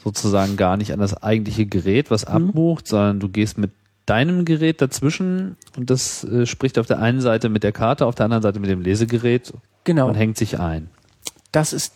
[0.03, 2.49] sozusagen gar nicht an das eigentliche Gerät, was mhm.
[2.49, 3.71] abbucht, sondern du gehst mit
[4.07, 8.15] deinem Gerät dazwischen und das äh, spricht auf der einen Seite mit der Karte, auf
[8.15, 9.53] der anderen Seite mit dem Lesegerät
[9.85, 10.09] genau.
[10.09, 10.91] und hängt sich ein.
[11.53, 11.93] Das ist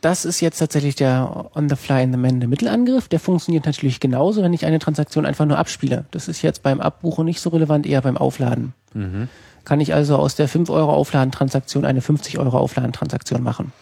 [0.00, 3.08] das ist jetzt tatsächlich der On-the-Fly in the Man-in-the-Middle-Angriff.
[3.08, 6.04] Der funktioniert natürlich genauso, wenn ich eine Transaktion einfach nur abspiele.
[6.10, 8.74] Das ist jetzt beim Abbuchen nicht so relevant, eher beim Aufladen.
[8.94, 9.28] Mhm
[9.64, 13.72] kann ich also aus der 5 Euro Aufladentransaktion eine 50 Euro Aufladentransaktion machen.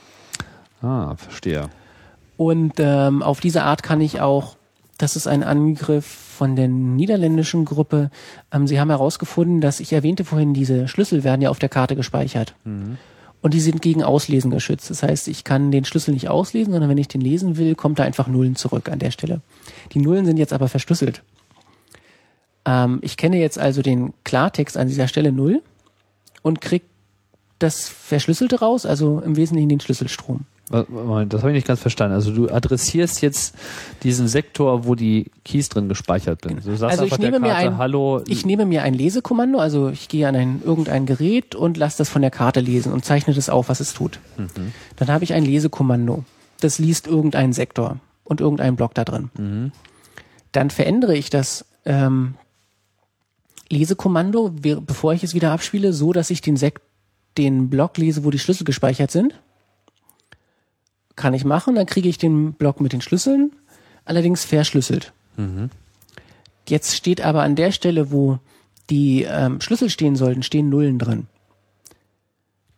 [0.82, 1.68] Ah, verstehe.
[2.36, 4.56] Und ähm, auf diese Art kann ich auch,
[4.96, 8.10] das ist ein Angriff von der niederländischen Gruppe,
[8.52, 11.96] ähm, sie haben herausgefunden, dass ich erwähnte vorhin, diese Schlüssel werden ja auf der Karte
[11.96, 12.54] gespeichert.
[12.64, 12.98] Mhm.
[13.40, 14.90] Und die sind gegen Auslesen geschützt.
[14.90, 17.98] Das heißt, ich kann den Schlüssel nicht auslesen, sondern wenn ich den lesen will, kommt
[17.98, 19.40] da einfach Nullen zurück an der Stelle.
[19.92, 21.22] Die Nullen sind jetzt aber verschlüsselt.
[22.64, 25.62] Ähm, ich kenne jetzt also den Klartext an dieser Stelle null
[26.42, 26.82] und krieg
[27.58, 30.44] das Verschlüsselte raus, also im Wesentlichen den Schlüsselstrom.
[30.70, 32.14] Das habe ich nicht ganz verstanden.
[32.14, 33.54] Also du adressierst jetzt
[34.02, 36.66] diesen Sektor, wo die Keys drin gespeichert sind.
[36.66, 38.22] Du sagst also ich nehme, Karte, mir ein, Hallo.
[38.26, 42.08] ich nehme mir ein Lesekommando, also ich gehe an ein, irgendein Gerät und lasse das
[42.08, 44.20] von der Karte lesen und zeichne das auf, was es tut.
[44.36, 44.72] Mhm.
[44.96, 46.24] Dann habe ich ein Lesekommando.
[46.60, 49.30] Das liest irgendeinen Sektor und irgendeinen Block da drin.
[49.38, 49.72] Mhm.
[50.52, 52.34] Dann verändere ich das ähm,
[53.70, 56.82] Lesekommando, bevor ich es wieder abspiele, so dass ich den Sekt,
[57.38, 59.34] den Block lese, wo die Schlüssel gespeichert sind.
[61.18, 63.50] Kann ich machen, dann kriege ich den Block mit den Schlüsseln,
[64.04, 65.12] allerdings verschlüsselt.
[65.36, 65.68] Mhm.
[66.68, 68.38] Jetzt steht aber an der Stelle, wo
[68.88, 71.26] die ähm, Schlüssel stehen sollten, stehen Nullen drin.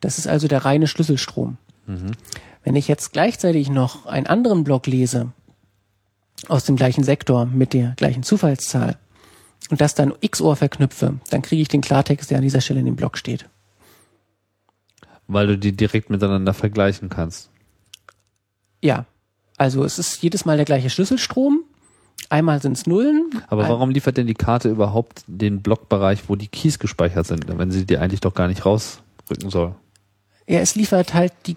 [0.01, 1.59] Das ist also der reine Schlüsselstrom.
[1.87, 2.13] Mhm.
[2.65, 5.33] Wenn ich jetzt gleichzeitig noch einen anderen Block lese,
[6.49, 8.97] aus dem gleichen Sektor mit der gleichen Zufallszahl,
[9.69, 12.87] und das dann XOR verknüpfe, dann kriege ich den Klartext, der an dieser Stelle in
[12.87, 13.51] dem Block steht.
[15.29, 17.50] Weil du die direkt miteinander vergleichen kannst.
[18.83, 19.07] Ja.
[19.57, 21.65] Also es ist jedes Mal der gleiche Schlüsselstrom.
[22.29, 23.31] Einmal sind es Nullen.
[23.49, 27.71] Aber warum liefert denn die Karte überhaupt den Blockbereich, wo die Keys gespeichert sind, wenn
[27.71, 29.75] sie die eigentlich doch gar nicht rausrücken soll?
[30.47, 31.57] Ja, es liefert halt die,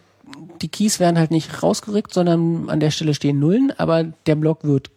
[0.62, 4.64] die Keys werden halt nicht rausgerückt, sondern an der Stelle stehen Nullen, aber der Block
[4.64, 4.90] wird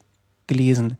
[0.46, 0.98] gelesen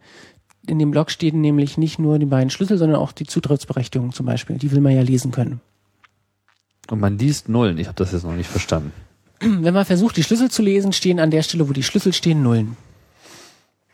[0.66, 4.26] in dem Block stehen nämlich nicht nur die beiden Schlüssel, sondern auch die Zutrittsberechtigung zum
[4.26, 4.58] Beispiel.
[4.58, 5.60] Die will man ja lesen können.
[6.90, 7.78] Und man liest Nullen.
[7.78, 8.92] Ich habe das jetzt noch nicht verstanden.
[9.40, 12.42] Wenn man versucht, die Schlüssel zu lesen, stehen an der Stelle, wo die Schlüssel stehen,
[12.42, 12.76] Nullen.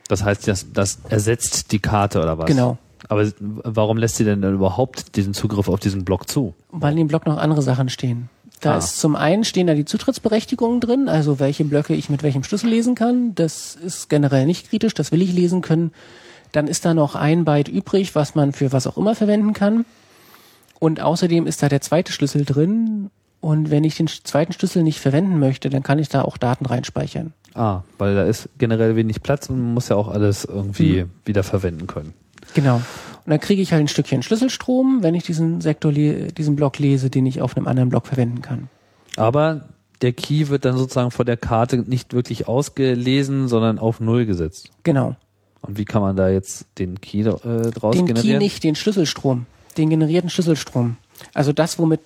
[0.07, 2.45] Das heißt, das, das ersetzt die Karte oder was?
[2.45, 2.77] Genau.
[3.09, 6.53] Aber warum lässt sie denn dann überhaupt diesen Zugriff auf diesen Block zu?
[6.71, 8.29] Weil in dem Block noch andere Sachen stehen.
[8.61, 8.77] Da ah.
[8.77, 12.69] ist zum einen stehen da die Zutrittsberechtigungen drin, also welche Blöcke ich mit welchem Schlüssel
[12.69, 13.35] lesen kann.
[13.35, 15.91] Das ist generell nicht kritisch, das will ich lesen können.
[16.53, 19.85] Dann ist da noch ein Byte übrig, was man für was auch immer verwenden kann.
[20.79, 23.09] Und außerdem ist da der zweite Schlüssel drin.
[23.43, 26.65] Und wenn ich den zweiten Schlüssel nicht verwenden möchte, dann kann ich da auch Daten
[26.65, 27.33] reinspeichern.
[27.53, 31.09] Ah, weil da ist generell wenig Platz und man muss ja auch alles irgendwie hm.
[31.25, 32.13] wieder verwenden können.
[32.53, 32.75] Genau.
[32.75, 32.83] Und
[33.25, 37.25] dann kriege ich halt ein Stückchen Schlüsselstrom, wenn ich diesen Sektor, diesen Block lese, den
[37.25, 38.69] ich auf einem anderen Block verwenden kann.
[39.17, 39.65] Aber
[40.01, 44.71] der Key wird dann sozusagen vor der Karte nicht wirklich ausgelesen, sondern auf Null gesetzt.
[44.83, 45.17] Genau.
[45.59, 48.13] Und wie kann man da jetzt den Key äh, draus den generieren?
[48.13, 49.47] Den Key nicht, den Schlüsselstrom.
[49.77, 50.95] Den generierten Schlüsselstrom.
[51.33, 51.99] Also das, womit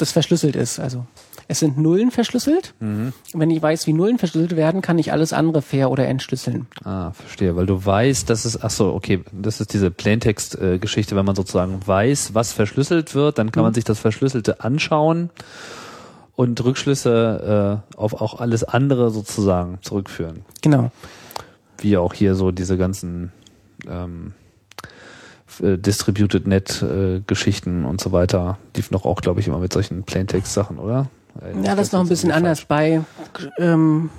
[0.00, 0.78] das verschlüsselt ist.
[0.78, 1.04] Also
[1.48, 2.74] es sind Nullen verschlüsselt.
[2.80, 3.12] Mhm.
[3.32, 6.66] Wenn ich weiß, wie Nullen verschlüsselt werden, kann ich alles andere fair oder entschlüsseln.
[6.84, 7.56] Ah, verstehe.
[7.56, 11.80] Weil du weißt, dass es, ach so, okay, das ist diese Plaintext-Geschichte, wenn man sozusagen
[11.84, 13.66] weiß, was verschlüsselt wird, dann kann mhm.
[13.66, 15.30] man sich das Verschlüsselte anschauen
[16.36, 20.44] und Rückschlüsse äh, auf auch alles andere sozusagen zurückführen.
[20.62, 20.90] Genau.
[21.78, 23.32] Wie auch hier so diese ganzen
[23.88, 24.34] ähm,
[25.62, 29.72] äh, Distributed Net äh, Geschichten und so weiter liefen doch auch, glaube ich, immer mit
[29.72, 31.08] solchen Plaintext Sachen, oder?
[31.62, 33.02] Ja, das ist noch ein bisschen anders bei.
[33.58, 34.10] Ähm,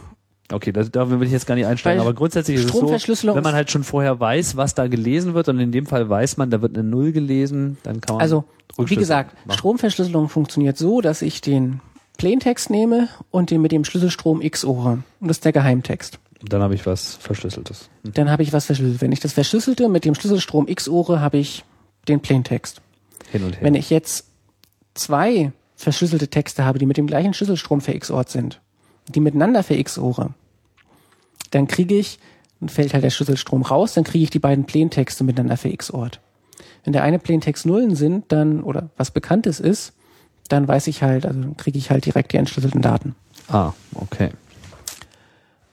[0.53, 3.43] Okay, da, da will ich jetzt gar nicht einsteigen, aber grundsätzlich ist es so, wenn
[3.43, 6.49] man halt schon vorher weiß, was da gelesen wird und in dem Fall weiß man,
[6.49, 8.21] da wird eine Null gelesen, dann kann man.
[8.21, 8.43] Also,
[8.77, 9.57] wie gesagt, machen.
[9.57, 11.79] Stromverschlüsselung funktioniert so, dass ich den
[12.17, 14.99] Plaintext nehme und den mit dem Schlüsselstrom XORe.
[15.19, 16.19] Und das ist der Geheimtext.
[16.43, 17.89] Dann habe ich was Verschlüsseltes.
[18.03, 19.01] Dann habe ich was Verschlüsselt.
[19.01, 21.63] Wenn ich das Verschlüsselte mit dem Schlüsselstrom XORe, habe ich
[22.07, 22.81] den Plaintext.
[23.31, 23.63] Hin und her.
[23.63, 24.25] Wenn ich jetzt
[24.93, 28.61] zwei verschlüsselte Texte habe, die mit dem gleichen Schlüsselstrom verXORt sind,
[29.07, 30.33] die miteinander verXORe,
[31.51, 32.19] dann kriege ich,
[32.59, 36.19] dann fällt halt der Schlüsselstrom raus, dann kriege ich die beiden Plaintexte miteinander verXORt.
[36.83, 39.93] Wenn der eine Plaintext Nullen sind, dann, oder was Bekanntes ist,
[40.49, 43.15] dann weiß ich halt, also dann kriege ich halt direkt die entschlüsselten Daten.
[43.47, 44.31] Ah, okay.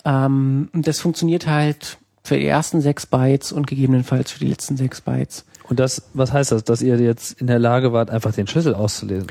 [0.04, 5.00] Ähm, das funktioniert halt für die ersten sechs Bytes und gegebenenfalls für die letzten sechs
[5.00, 5.44] Bytes.
[5.68, 8.74] Und das, was heißt das, dass ihr jetzt in der Lage wart, einfach den Schlüssel
[8.74, 9.28] auszulesen?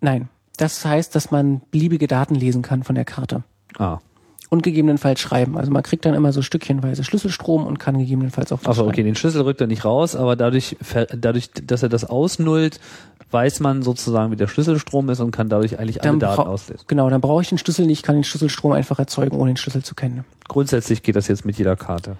[0.00, 0.28] Nein.
[0.56, 3.44] Das heißt, dass man beliebige Daten lesen kann von der Karte.
[3.78, 3.98] Ah.
[4.50, 5.58] Und gegebenenfalls schreiben.
[5.58, 9.02] Also man kriegt dann immer so stückchenweise Schlüsselstrom und kann gegebenenfalls auch was Also okay,
[9.02, 10.76] den Schlüssel rückt er nicht raus, aber dadurch,
[11.14, 12.80] dadurch, dass er das ausnullt,
[13.30, 16.84] weiß man sozusagen, wie der Schlüsselstrom ist und kann dadurch eigentlich alle Daten auslesen.
[16.86, 19.82] Genau, dann brauche ich den Schlüssel nicht, kann den Schlüsselstrom einfach erzeugen, ohne den Schlüssel
[19.82, 20.24] zu kennen.
[20.48, 22.16] Grundsätzlich geht das jetzt mit jeder Karte.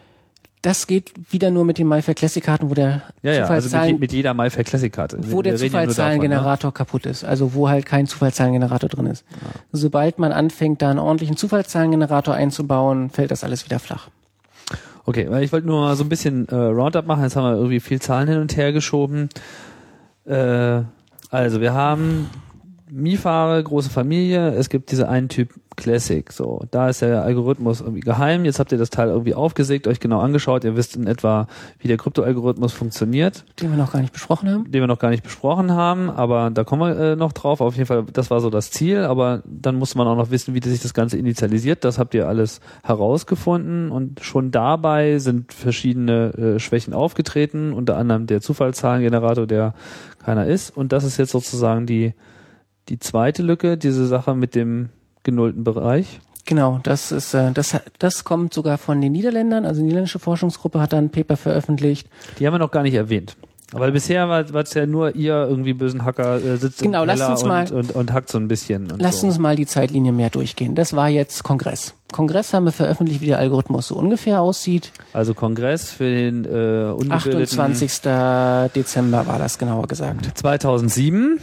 [0.63, 4.01] Das geht wieder nur mit den MyFair Classic Karten, wo der ja, ja, also mit,
[4.01, 5.19] mit jeder MyFair Classic Karte.
[5.21, 6.73] Wo der Zufallszahlengenerator ne?
[6.73, 9.25] kaputt ist, also wo halt kein Zufallszahlengenerator drin ist.
[9.31, 9.61] Ja.
[9.73, 14.09] Sobald man anfängt, da einen ordentlichen Zufallszahlengenerator einzubauen, fällt das alles wieder flach.
[15.05, 17.23] Okay, weil ich wollte nur mal so ein bisschen äh, Roundup machen.
[17.23, 19.29] Jetzt haben wir irgendwie viel Zahlen hin und her geschoben.
[20.27, 20.83] Äh,
[21.31, 22.29] also wir haben
[22.91, 26.65] Mifare, große Familie, es gibt diese einen Typ Classic, so.
[26.73, 28.45] Da ist der Algorithmus irgendwie geheim.
[28.45, 30.65] Jetzt habt ihr das Teil irgendwie aufgesägt, euch genau angeschaut.
[30.65, 31.47] Ihr wisst in etwa,
[31.79, 33.45] wie der Kryptoalgorithmus funktioniert.
[33.61, 34.71] Den wir noch gar nicht besprochen haben.
[34.71, 37.61] Den wir noch gar nicht besprochen haben, aber da kommen wir äh, noch drauf.
[37.61, 40.53] Auf jeden Fall, das war so das Ziel, aber dann musste man auch noch wissen,
[40.53, 41.85] wie sich das Ganze initialisiert.
[41.85, 48.27] Das habt ihr alles herausgefunden und schon dabei sind verschiedene äh, Schwächen aufgetreten, unter anderem
[48.27, 49.75] der Zufallszahlengenerator, der
[50.25, 50.77] keiner ist.
[50.77, 52.15] Und das ist jetzt sozusagen die
[52.89, 54.89] die zweite Lücke, diese Sache mit dem
[55.23, 56.21] genullten Bereich.
[56.45, 60.81] Genau, das ist äh, das das kommt sogar von den Niederländern, also die niederländische Forschungsgruppe
[60.81, 62.09] hat da ein Paper veröffentlicht.
[62.39, 63.37] Die haben wir noch gar nicht erwähnt.
[63.75, 67.29] Aber bisher war es ja nur ihr irgendwie bösen Hacker äh, sitzt genau, im lasst
[67.29, 68.91] uns und, mal, und, und, und hackt so ein bisschen.
[68.97, 69.27] Lasst so.
[69.27, 70.75] uns mal die Zeitlinie mehr durchgehen.
[70.75, 71.93] Das war jetzt Kongress.
[72.11, 74.91] Kongress haben wir veröffentlicht, wie der Algorithmus so ungefähr aussieht.
[75.13, 78.01] Also Kongress für den äh, ungebildeten 28.
[78.75, 80.39] Dezember war das genauer gesagt.
[80.39, 81.39] 2007.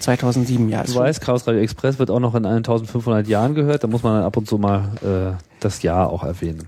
[0.00, 0.82] 2007, ja.
[0.84, 3.84] Du weißt, Chaos Radio Express wird auch noch in 1500 Jahren gehört.
[3.84, 6.66] Da muss man dann ab und zu mal äh, das Jahr auch erwähnen.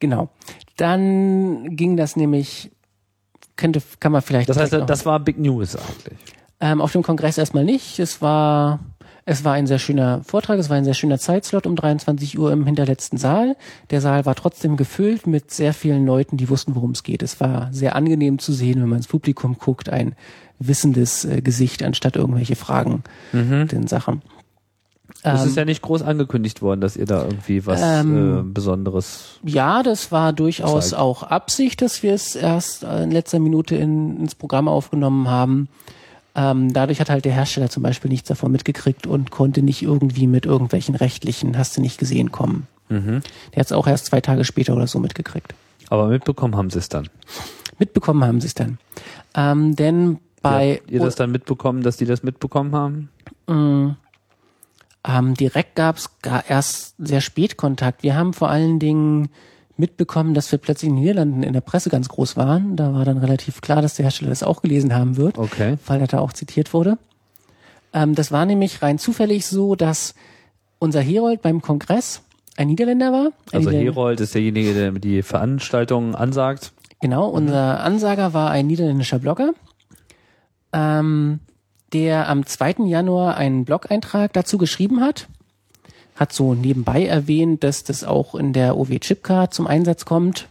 [0.00, 0.28] Genau.
[0.76, 2.70] Dann ging das nämlich,
[3.56, 4.48] könnte, kann man vielleicht.
[4.48, 6.18] Das heißt, das war Big News eigentlich.
[6.60, 7.98] Ähm, auf dem Kongress erstmal nicht.
[7.98, 8.80] Es war,
[9.30, 12.50] es war ein sehr schöner Vortrag, es war ein sehr schöner Zeitslot um 23 Uhr
[12.50, 13.54] im hinterletzten Saal.
[13.90, 17.22] Der Saal war trotzdem gefüllt mit sehr vielen Leuten, die wussten, worum es geht.
[17.22, 20.16] Es war sehr angenehm zu sehen, wenn man ins Publikum guckt, ein
[20.58, 23.68] wissendes äh, Gesicht anstatt irgendwelche Fragen mhm.
[23.68, 24.22] den Sachen.
[25.22, 28.42] Es ist ähm, ja nicht groß angekündigt worden, dass ihr da irgendwie was ähm, äh,
[28.42, 29.38] Besonderes.
[29.44, 31.00] Ja, das war durchaus zeigt.
[31.00, 35.68] auch Absicht, dass wir es erst in letzter Minute in, ins Programm aufgenommen haben.
[36.34, 40.26] Ähm, dadurch hat halt der Hersteller zum Beispiel nichts davon mitgekriegt und konnte nicht irgendwie
[40.26, 42.66] mit irgendwelchen rechtlichen, hast du nicht gesehen, kommen.
[42.88, 43.22] Mhm.
[43.52, 45.54] Der hat es auch erst zwei Tage später oder so mitgekriegt.
[45.88, 47.08] Aber mitbekommen haben sie es dann.
[47.78, 48.78] Mitbekommen haben sie es dann.
[49.34, 50.76] Ähm, denn bei.
[50.80, 53.08] Habt ihr das dann mitbekommen, dass die das mitbekommen haben?
[53.46, 53.96] Mm.
[55.04, 56.10] ähm, direkt gab es
[56.48, 58.02] erst sehr spät Kontakt.
[58.02, 59.30] Wir haben vor allen Dingen
[59.80, 62.76] mitbekommen, dass wir plötzlich in den Niederlanden in der Presse ganz groß waren.
[62.76, 65.76] Da war dann relativ klar, dass der Hersteller das auch gelesen haben wird, okay.
[65.86, 66.98] weil er da auch zitiert wurde.
[67.92, 70.14] Ähm, das war nämlich rein zufällig so, dass
[70.78, 72.22] unser Herold beim Kongress
[72.56, 73.26] ein Niederländer war.
[73.26, 73.92] Ein also Niederländer.
[73.92, 76.72] Herold ist derjenige, der die Veranstaltungen ansagt.
[77.00, 79.54] Genau, unser Ansager war ein niederländischer Blogger,
[80.72, 81.40] ähm,
[81.94, 82.84] der am 2.
[82.84, 85.26] Januar einen Blog-Eintrag dazu geschrieben hat
[86.20, 90.48] hat so nebenbei erwähnt, dass das auch in der OW Chipcard zum Einsatz kommt.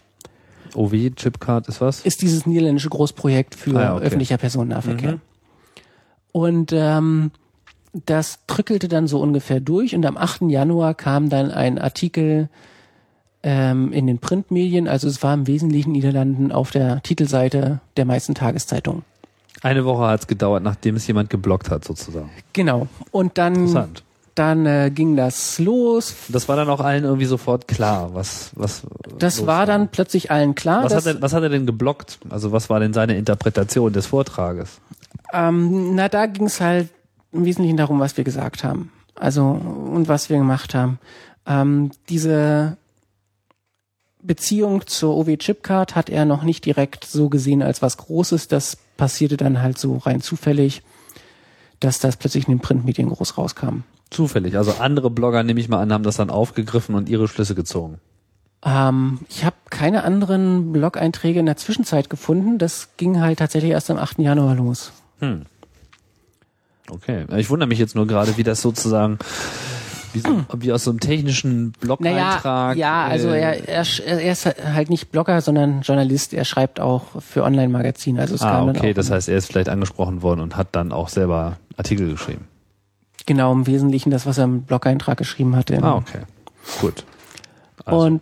[0.74, 2.04] OW Chipcard ist was?
[2.04, 4.06] Ist dieses niederländische Großprojekt für ah, okay.
[4.06, 5.14] öffentlicher Personennahverkehr.
[5.14, 5.22] Mhm.
[6.32, 7.32] Und ähm,
[7.94, 10.42] das trückelte dann so ungefähr durch und am 8.
[10.50, 12.50] Januar kam dann ein Artikel
[13.44, 18.34] ähm, in den Printmedien, also es war im Wesentlichen Niederlanden auf der Titelseite der meisten
[18.34, 19.04] Tageszeitungen.
[19.62, 22.32] Eine Woche hat es gedauert, nachdem es jemand geblockt hat, sozusagen.
[22.54, 22.88] Genau.
[23.12, 24.04] Und dann Interessant
[24.40, 26.16] dann äh, ging das los.
[26.30, 28.84] Das war dann auch allen irgendwie sofort klar, was was.
[29.18, 30.86] Das war dann plötzlich allen klar.
[30.86, 32.20] Was hat, er, was hat er denn geblockt?
[32.30, 34.80] Also was war denn seine Interpretation des Vortrages?
[35.34, 36.88] Ähm, na, da ging es halt
[37.34, 38.92] im Wesentlichen darum, was wir gesagt haben.
[39.16, 41.00] Also und was wir gemacht haben.
[41.46, 42.78] Ähm, diese
[44.22, 48.48] Beziehung zur OW Chipcard hat er noch nicht direkt so gesehen als was Großes.
[48.48, 50.82] Das passierte dann halt so rein zufällig,
[51.82, 53.84] dass das plötzlich in den Printmedien groß rauskam.
[54.10, 54.58] Zufällig.
[54.58, 58.00] Also andere Blogger, nehme ich mal an, haben das dann aufgegriffen und ihre Schlüsse gezogen.
[58.66, 62.58] Ähm, ich habe keine anderen Blog-Einträge in der Zwischenzeit gefunden.
[62.58, 64.20] Das ging halt tatsächlich erst am 8.
[64.20, 64.92] Januar los.
[65.20, 65.44] Hm.
[66.90, 67.26] Okay.
[67.38, 69.20] Ich wundere mich jetzt nur gerade, wie das sozusagen
[70.14, 72.76] wie, so, wie aus so einem technischen Blog-Eintrag.
[72.76, 76.34] Naja, ja, also äh, er, er, er ist halt nicht Blogger, sondern Journalist.
[76.34, 78.20] Er schreibt auch für Online-Magazine.
[78.20, 81.10] Also es ah, okay, das heißt, er ist vielleicht angesprochen worden und hat dann auch
[81.10, 82.48] selber Artikel geschrieben.
[83.30, 85.78] Genau, im Wesentlichen das, was er im Blog-Eintrag geschrieben hatte.
[85.84, 86.22] Ah, okay.
[86.82, 87.04] Gut.
[87.86, 88.00] Also.
[88.08, 88.22] Und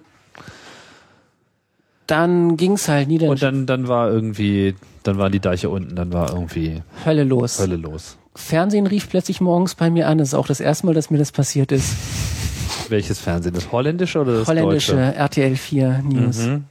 [2.07, 3.29] dann ging's halt nieder.
[3.29, 7.57] Und dann, dann war irgendwie, dann waren die Deiche unten, dann war irgendwie Hölle los.
[7.57, 8.17] Hölle los.
[8.35, 10.17] Fernsehen rief plötzlich morgens bei mir an.
[10.17, 11.95] Das ist auch das erste Mal, dass mir das passiert ist.
[12.89, 13.53] Welches Fernsehen?
[13.53, 15.15] Das holländische oder das holländische, deutsche?
[15.15, 16.39] RTL 4 News.
[16.39, 16.65] Mhm.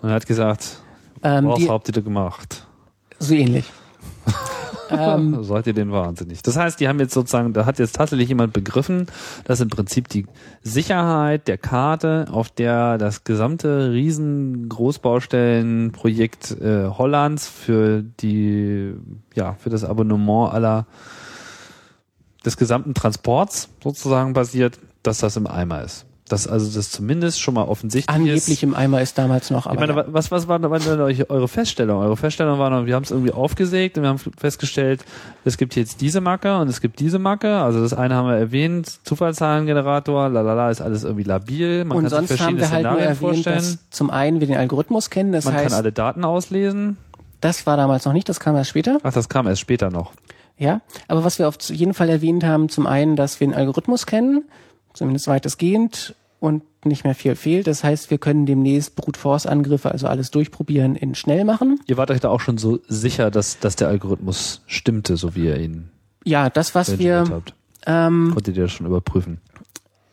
[0.00, 0.78] Und er hat gesagt,
[1.22, 2.66] ähm, was habt ihr gemacht?
[3.18, 3.66] So ähnlich.
[4.90, 6.42] Ähm, Seid ihr denn wahnsinnig?
[6.42, 9.06] Das heißt, die haben jetzt sozusagen, da hat jetzt tatsächlich jemand begriffen,
[9.44, 10.26] dass im Prinzip die
[10.62, 18.94] Sicherheit der Karte, auf der das gesamte riesen Großbaustellenprojekt äh, Hollands für die,
[19.34, 20.86] ja, für das Abonnement aller
[22.44, 26.06] des gesamten Transports sozusagen basiert, dass das im Eimer ist.
[26.30, 28.48] Dass also das zumindest schon mal offensichtlich Angeblich ist.
[28.48, 29.66] Angeblich im Eimer ist damals noch.
[29.66, 32.00] Aber ich meine, was, was war, war denn eure Feststellung?
[32.00, 35.04] Eure Feststellung war noch, wir haben es irgendwie aufgesägt und wir haben festgestellt,
[35.44, 37.58] es gibt jetzt diese Macke und es gibt diese Macke.
[37.58, 41.84] Also das eine haben wir erwähnt, Zufallszahlengenerator, lalala, ist alles irgendwie labil.
[41.84, 43.56] Man und kann sonst sich verschiedene haben wir halt Szenarien nur erwähnt, vorstellen.
[43.56, 46.96] Dass zum einen wir den Algorithmus kennen, das Man heißt, kann alle Daten auslesen.
[47.40, 48.98] Das war damals noch nicht, das kam erst später.
[49.02, 50.12] Ach, das kam erst später noch.
[50.58, 54.06] Ja, aber was wir auf jeden Fall erwähnt haben, zum einen, dass wir den Algorithmus
[54.06, 54.44] kennen,
[54.92, 57.66] zumindest weitestgehend, und nicht mehr viel fehlt.
[57.66, 61.78] Das heißt, wir können demnächst Brute Force Angriffe, also alles durchprobieren, in schnell machen.
[61.86, 65.46] Ihr wart euch da auch schon so sicher, dass, dass der Algorithmus stimmte, so wie
[65.46, 65.90] ihr ihn.
[66.24, 67.54] Ja, das, was wir, habt.
[67.86, 69.38] Ähm, Konntet ihr das schon überprüfen?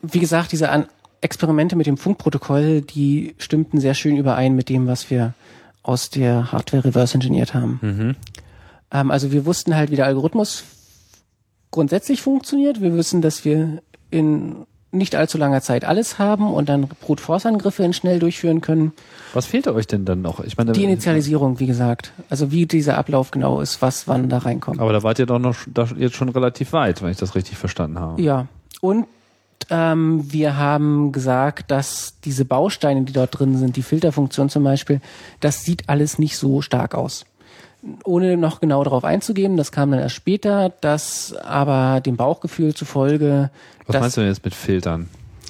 [0.02, 0.86] Wie gesagt, diese An
[1.20, 5.34] Experimente mit dem Funkprotokoll, die stimmten sehr schön überein mit dem, was wir
[5.82, 7.80] aus der Hardware reverse engineert haben.
[7.82, 8.16] Mhm.
[8.92, 10.62] Ähm, also wir wussten halt, wie der Algorithmus
[11.70, 12.80] grundsätzlich funktioniert.
[12.80, 17.46] Wir wissen, dass wir in nicht allzu langer Zeit alles haben und dann Brute Force
[17.46, 18.92] Angriffe in schnell durchführen können.
[19.34, 20.40] Was fehlte euch denn dann noch?
[20.40, 22.12] Ich meine, die Initialisierung, wie gesagt.
[22.30, 24.80] Also wie dieser Ablauf genau ist, was wann da reinkommt.
[24.80, 27.58] Aber da wart ihr doch noch da jetzt schon relativ weit, wenn ich das richtig
[27.58, 28.20] verstanden habe.
[28.22, 28.46] Ja.
[28.80, 29.06] Und
[29.70, 35.00] ähm, wir haben gesagt, dass diese Bausteine, die dort drin sind, die Filterfunktion zum Beispiel,
[35.40, 37.26] das sieht alles nicht so stark aus
[38.04, 43.50] ohne noch genau darauf einzugehen, das kam dann erst später, dass aber dem Bauchgefühl zufolge.
[43.86, 45.08] Was meinst du denn jetzt mit Filtern?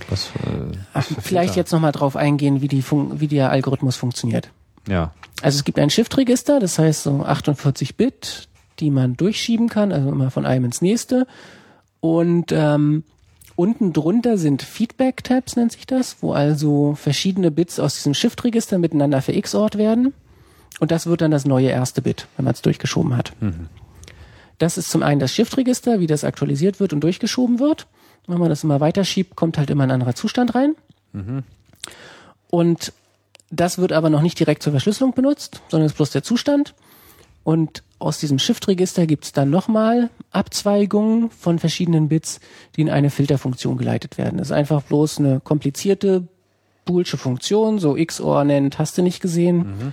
[0.08, 1.56] Was, äh, was vielleicht Filter?
[1.56, 4.50] jetzt nochmal drauf eingehen, wie, die Fun wie der Algorithmus funktioniert.
[4.86, 5.12] Ja.
[5.42, 8.48] Also es gibt ein Shift-Register, das heißt so 48 Bit,
[8.80, 11.26] die man durchschieben kann, also immer von einem ins nächste.
[12.00, 13.04] Und ähm,
[13.56, 19.20] unten drunter sind Feedback-Tabs, nennt sich das, wo also verschiedene Bits aus diesem Shift-Register miteinander
[19.20, 20.14] verXORt werden.
[20.80, 23.32] Und das wird dann das neue erste Bit, wenn man es durchgeschoben hat.
[23.40, 23.68] Mhm.
[24.58, 27.86] Das ist zum einen das Shift-Register, wie das aktualisiert wird und durchgeschoben wird.
[28.26, 30.74] Wenn man das immer weiterschiebt, kommt halt immer ein anderer Zustand rein.
[31.12, 31.44] Mhm.
[32.50, 32.92] Und
[33.50, 36.74] das wird aber noch nicht direkt zur Verschlüsselung benutzt, sondern ist bloß der Zustand.
[37.44, 42.40] Und aus diesem Shift-Register gibt es dann nochmal Abzweigungen von verschiedenen Bits,
[42.76, 44.38] die in eine Filterfunktion geleitet werden.
[44.38, 46.28] Das ist einfach bloß eine komplizierte
[46.84, 49.92] boolsche Funktion, so XOR nennt, hast du nicht gesehen, mhm.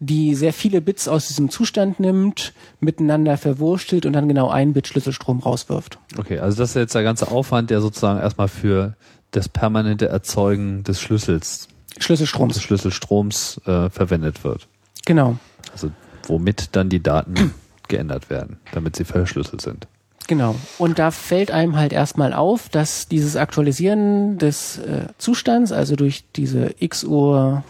[0.00, 4.86] Die sehr viele Bits aus diesem Zustand nimmt, miteinander verwurstelt und dann genau ein Bit
[4.86, 5.98] Schlüsselstrom rauswirft.
[6.16, 8.94] Okay, also das ist jetzt der ganze Aufwand, der sozusagen erstmal für
[9.32, 11.68] das permanente Erzeugen des Schlüssels
[11.98, 14.68] Schlüsselstroms, des Schlüsselstroms äh, verwendet wird.
[15.04, 15.36] Genau.
[15.72, 15.90] Also
[16.26, 17.54] womit dann die Daten
[17.88, 19.88] geändert werden, damit sie verschlüsselt sind.
[20.28, 20.54] Genau.
[20.76, 26.24] Und da fällt einem halt erstmal auf, dass dieses Aktualisieren des äh, Zustands, also durch
[26.36, 27.64] diese XOR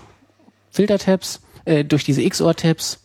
[0.73, 3.01] Filter-Tabs, äh, durch diese XOR-Tabs,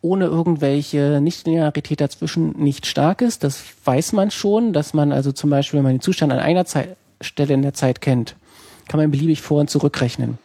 [0.00, 3.44] ohne irgendwelche Nichtlinearität dazwischen nicht stark ist.
[3.44, 6.64] Das weiß man schon, dass man also zum Beispiel, wenn man den Zustand an einer
[6.64, 8.34] Zeit, Stelle in der Zeit kennt,
[8.88, 10.38] kann man beliebig vor- und zurückrechnen.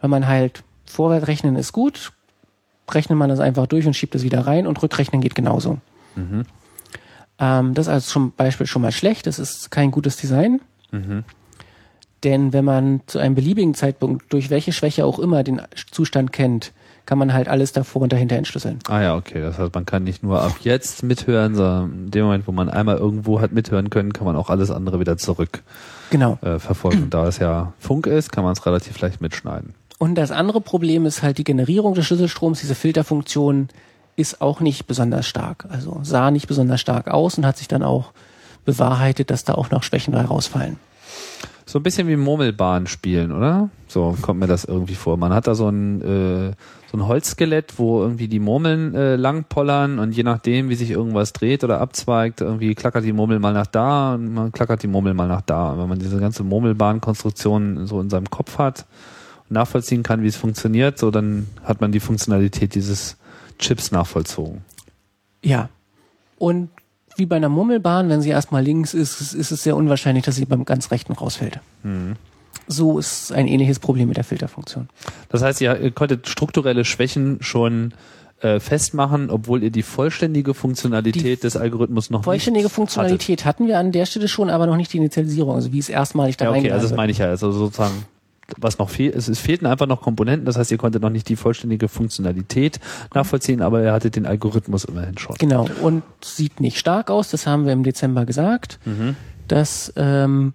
[0.00, 2.12] Wenn man halt vorwärts rechnen ist gut,
[2.88, 5.78] rechnet man das einfach durch und schiebt es wieder rein und rückrechnen geht genauso.
[6.14, 6.44] Mhm.
[7.40, 10.60] Ähm, das ist also zum Beispiel schon mal schlecht, das ist kein gutes Design.
[10.92, 11.24] Mhm.
[12.22, 16.72] Denn wenn man zu einem beliebigen Zeitpunkt durch welche Schwäche auch immer den Zustand kennt,
[17.06, 18.78] kann man halt alles davor und dahinter entschlüsseln.
[18.88, 19.40] Ah ja, okay.
[19.40, 22.68] Das heißt, man kann nicht nur ab jetzt mithören, sondern in dem Moment, wo man
[22.68, 25.62] einmal irgendwo hat mithören können, kann man auch alles andere wieder zurück
[26.10, 26.38] genau.
[26.42, 27.10] äh, verfolgen.
[27.10, 29.74] da es ja Funk ist, kann man es relativ leicht mitschneiden.
[29.98, 33.68] Und das andere Problem ist halt die Generierung des Schlüsselstroms, diese Filterfunktion
[34.16, 35.66] ist auch nicht besonders stark.
[35.68, 38.12] Also sah nicht besonders stark aus und hat sich dann auch
[38.64, 40.78] bewahrheitet, dass da auch noch Schwächen rausfallen.
[41.70, 43.70] So ein bisschen wie Murmelbahn spielen, oder?
[43.86, 45.16] So kommt mir das irgendwie vor.
[45.16, 46.50] Man hat da so ein, äh,
[46.90, 51.32] so ein Holzskelett, wo irgendwie die Murmeln äh, langpollern und je nachdem, wie sich irgendwas
[51.32, 55.14] dreht oder abzweigt, irgendwie klackert die Murmel mal nach da und man klackert die Murmel
[55.14, 55.78] mal nach da.
[55.78, 58.84] wenn man diese ganze Murmelbahnkonstruktion so in seinem Kopf hat,
[59.48, 63.16] nachvollziehen kann, wie es funktioniert, so dann hat man die Funktionalität dieses
[63.60, 64.62] Chips nachvollzogen.
[65.44, 65.68] Ja.
[66.36, 66.70] Und
[67.20, 70.46] wie bei einer Murmelbahn, wenn sie erstmal links ist, ist es sehr unwahrscheinlich, dass sie
[70.46, 71.60] beim ganz rechten rausfällt.
[71.84, 72.16] Mhm.
[72.66, 74.88] So ist ein ähnliches Problem mit der Filterfunktion.
[75.28, 77.94] Das heißt, ihr konntet strukturelle Schwächen schon
[78.40, 83.44] äh, festmachen, obwohl ihr die vollständige Funktionalität die des Algorithmus noch vollständige nicht Funktionalität hattet.
[83.44, 86.38] hatten wir an der Stelle schon, aber noch nicht die Initialisierung, also wie es erstmalig
[86.38, 88.06] da ja, okay, also das meine ich ja, also sozusagen
[88.58, 91.28] was noch fehlt, es, es fehlten einfach noch Komponenten, das heißt, ihr konntet noch nicht
[91.28, 92.80] die vollständige Funktionalität
[93.14, 95.36] nachvollziehen, aber ihr hattet den Algorithmus immerhin schon.
[95.38, 99.16] Genau, und sieht nicht stark aus, das haben wir im Dezember gesagt, mhm.
[99.48, 100.54] dass ähm,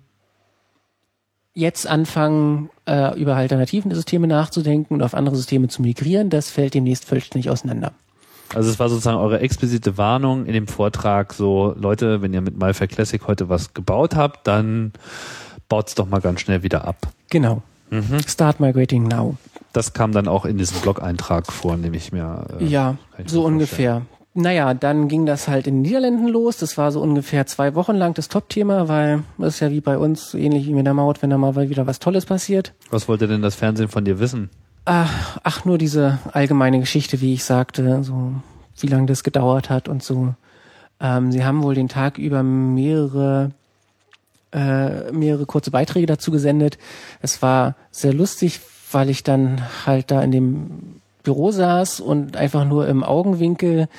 [1.53, 6.73] jetzt anfangen, äh, über alternativen Systeme nachzudenken und auf andere Systeme zu migrieren, das fällt
[6.73, 7.93] demnächst vollständig auseinander.
[8.53, 12.57] Also es war sozusagen eure explizite Warnung in dem Vortrag, so Leute, wenn ihr mit
[12.57, 14.93] MyFair Classic heute was gebaut habt, dann
[15.67, 17.07] baut's doch mal ganz schnell wieder ab.
[17.29, 17.63] Genau.
[17.95, 18.19] Mhm.
[18.27, 19.37] Start migrating now.
[19.73, 22.45] Das kam dann auch in diesem Blog-Eintrag vor, nehme ich mir.
[22.59, 22.95] Äh, ja,
[23.25, 24.03] so ungefähr.
[24.33, 26.57] Naja, dann ging das halt in den Niederlanden los.
[26.57, 29.97] Das war so ungefähr zwei Wochen lang das Top-Thema, weil das ist ja wie bei
[29.97, 32.73] uns, ähnlich wie mit der Maut, wenn da mal wieder was Tolles passiert.
[32.89, 34.49] Was wollte denn das Fernsehen von dir wissen?
[34.83, 38.33] Ach, ach nur diese allgemeine Geschichte, wie ich sagte, so
[38.79, 40.35] wie lange das gedauert hat und so.
[40.99, 43.51] Ähm, sie haben wohl den Tag über mehrere
[44.55, 46.77] äh, mehrere kurze Beiträge dazu gesendet.
[47.21, 48.61] Es war sehr lustig,
[48.91, 53.89] weil ich dann halt da in dem Büro saß und einfach nur im Augenwinkel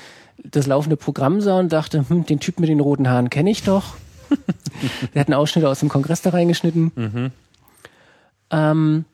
[0.43, 3.65] das laufende Programm sah und dachte, hm, den Typ mit den roten Haaren kenne ich
[3.65, 3.97] doch.
[5.13, 6.93] Wir hatten Ausschnitte aus dem Kongress da reingeschnitten.
[6.95, 7.31] Mhm.
[8.51, 9.05] Ähm,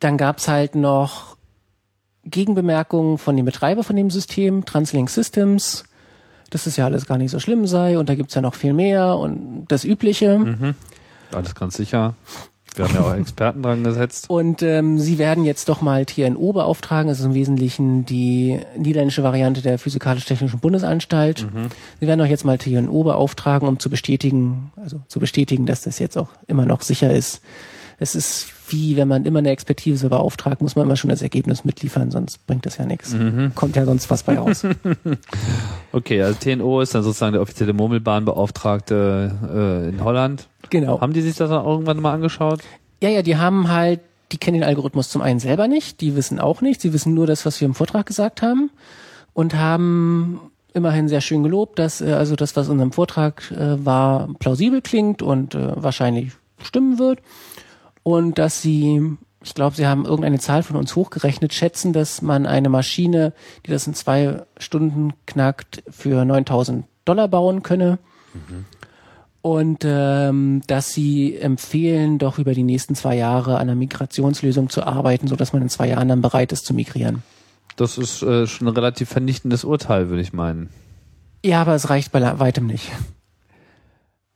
[0.00, 1.36] dann gab's halt noch
[2.24, 5.84] Gegenbemerkungen von dem Betreiber von dem System, Translink Systems,
[6.50, 8.72] dass es ja alles gar nicht so schlimm sei und da gibt's ja noch viel
[8.72, 10.38] mehr und das Übliche.
[10.38, 10.74] Mhm.
[11.32, 12.14] Alles ganz sicher.
[12.74, 14.30] Wir haben ja auch Experten dran gesetzt.
[14.30, 17.08] Und ähm, Sie werden jetzt doch mal TNO beauftragen.
[17.08, 21.42] Das ist im Wesentlichen die niederländische Variante der Physikalisch-Technischen Bundesanstalt.
[21.52, 21.68] Mhm.
[21.98, 25.98] Sie werden auch jetzt mal TNO beauftragen, um zu bestätigen, also zu bestätigen, dass das
[25.98, 27.40] jetzt auch immer noch sicher ist.
[27.98, 31.64] Es ist wie, wenn man immer eine Expertise beauftragt, muss man immer schon das Ergebnis
[31.64, 33.12] mitliefern, sonst bringt das ja nichts.
[33.12, 33.52] Mhm.
[33.54, 34.64] Kommt ja sonst was bei raus.
[35.92, 40.48] okay, also TNO ist dann sozusagen der offizielle Murmelbahnbeauftragte äh, in Holland.
[40.70, 41.00] Genau.
[41.00, 42.60] Haben die sich das dann irgendwann mal angeschaut?
[43.02, 44.00] Ja, ja, die haben halt,
[44.32, 47.26] die kennen den Algorithmus zum einen selber nicht, die wissen auch nicht, sie wissen nur
[47.26, 48.70] das, was wir im Vortrag gesagt haben
[49.34, 50.40] und haben
[50.74, 54.82] immerhin sehr schön gelobt, dass äh, also das, was in unserem Vortrag äh, war, plausibel
[54.82, 56.32] klingt und äh, wahrscheinlich
[56.62, 57.20] stimmen wird
[58.02, 62.46] und dass sie, ich glaube, sie haben irgendeine Zahl von uns hochgerechnet, schätzen, dass man
[62.46, 63.32] eine Maschine,
[63.66, 67.98] die das in zwei Stunden knackt, für 9000 Dollar bauen könne.
[68.34, 68.64] Mhm.
[69.40, 74.82] Und ähm, dass sie empfehlen, doch über die nächsten zwei Jahre an einer Migrationslösung zu
[74.82, 77.22] arbeiten, so dass man in zwei Jahren dann bereit ist zu migrieren.
[77.76, 80.68] Das ist äh, schon ein relativ vernichtendes Urteil, würde ich meinen.
[81.44, 82.90] Ja, aber es reicht bei weitem nicht.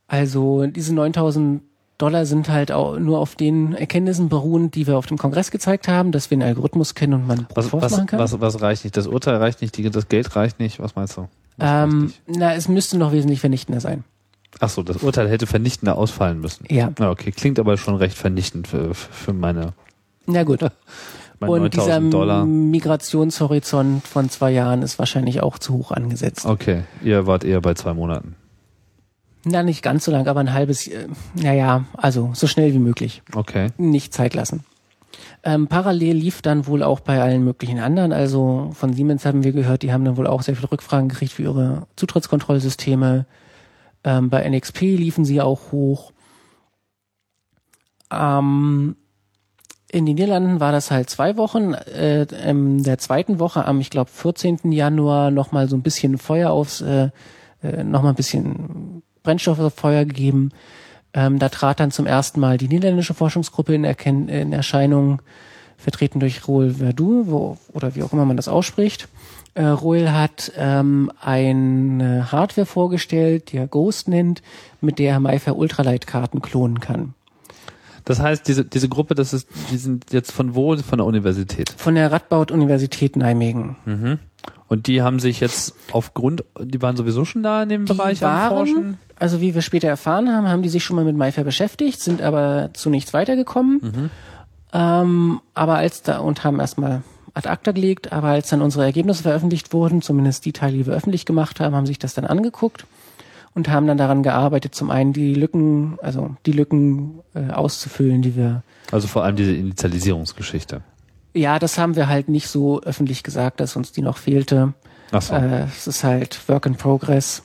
[0.07, 1.61] Also diese 9000
[1.97, 5.87] Dollar sind halt auch nur auf den Erkenntnissen beruhend, die wir auf dem Kongress gezeigt
[5.87, 8.19] haben, dass wir einen Algorithmus kennen und man was, was, machen kann.
[8.19, 8.97] Was, was reicht nicht?
[8.97, 10.79] Das Urteil reicht nicht, die, das Geld reicht nicht.
[10.79, 11.27] Was meinst du?
[11.59, 14.03] Ähm, na, es müsste noch wesentlich vernichtender sein.
[14.59, 16.65] Ach so, das Urteil hätte vernichtender ausfallen müssen.
[16.69, 16.91] Ja.
[16.99, 19.73] ja okay, klingt aber schon recht vernichtend für, für meine.
[20.25, 20.61] Na gut.
[21.39, 22.45] Und dieser Dollar.
[22.45, 26.45] Migrationshorizont von zwei Jahren ist wahrscheinlich auch zu hoch angesetzt.
[26.45, 28.35] Okay, ihr wart eher bei zwei Monaten.
[29.45, 33.21] Na, nicht ganz so lang, aber ein halbes, äh, naja, also so schnell wie möglich.
[33.33, 33.71] Okay.
[33.77, 34.63] Nicht Zeit lassen.
[35.43, 39.51] Ähm, parallel lief dann wohl auch bei allen möglichen anderen, also von Siemens haben wir
[39.51, 43.25] gehört, die haben dann wohl auch sehr viele Rückfragen gekriegt für ihre Zutrittskontrollsysteme.
[44.05, 46.13] Ähm, bei NXP liefen sie auch hoch.
[48.09, 48.95] Ähm,
[49.91, 51.73] in den Niederlanden war das halt zwei Wochen.
[51.73, 54.71] Äh, in der zweiten Woche am, ich glaube, 14.
[54.71, 57.09] Januar nochmal so ein bisschen Feuer aufs, äh,
[57.61, 60.51] äh, nochmal ein bisschen Brennstoff auf Feuer gegeben.
[61.13, 65.21] Ähm, da trat dann zum ersten Mal die niederländische Forschungsgruppe in, Erken in Erscheinung,
[65.77, 69.07] vertreten durch Roel Verdu, wo, oder wie auch immer man das ausspricht.
[69.55, 74.41] Äh, Roel hat ähm, eine Hardware vorgestellt, die er Ghost nennt,
[74.81, 77.13] mit der er MyFair Ultralight-Karten klonen kann.
[78.05, 80.75] Das heißt, diese, diese Gruppe, das ist, die sind jetzt von wo?
[80.77, 81.73] Von der Universität?
[81.77, 83.77] Von der Radboud-Universität Nijmegen.
[83.85, 84.19] Mhm.
[84.67, 88.21] Und die haben sich jetzt aufgrund, die waren sowieso schon da in dem die Bereich
[88.21, 88.97] waren, am Forschen?
[89.17, 92.21] Also wie wir später erfahren haben, haben die sich schon mal mit MyFair beschäftigt, sind
[92.21, 93.79] aber zu nichts weitergekommen.
[93.81, 94.09] Mhm.
[94.73, 97.03] Ähm, aber als da und haben erstmal
[97.35, 100.93] ad acta gelegt, aber als dann unsere Ergebnisse veröffentlicht wurden, zumindest die Teile, die wir
[100.93, 102.85] öffentlich gemacht haben, haben sich das dann angeguckt
[103.55, 108.35] und haben dann daran gearbeitet, zum einen die Lücken, also die Lücken äh, auszufüllen, die
[108.35, 108.63] wir.
[108.91, 110.81] Also vor allem diese Initialisierungsgeschichte.
[111.33, 114.73] Ja, das haben wir halt nicht so öffentlich gesagt, dass uns die noch fehlte.
[115.11, 115.33] Ach so.
[115.33, 117.43] Äh, es ist halt Work in Progress.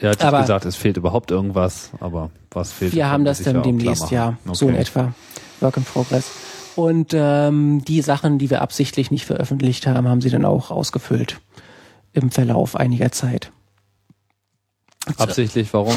[0.00, 2.94] Ja, hat aber gesagt, es fehlt überhaupt irgendwas, aber was fehlt?
[2.94, 4.54] Wir haben das dann demnächst, ja, okay.
[4.54, 5.14] so in etwa.
[5.60, 6.30] Work in Progress.
[6.76, 11.40] Und ähm, die Sachen, die wir absichtlich nicht veröffentlicht haben, haben sie dann auch ausgefüllt
[12.12, 13.52] im Verlauf einiger Zeit.
[15.16, 15.96] Absichtlich, warum?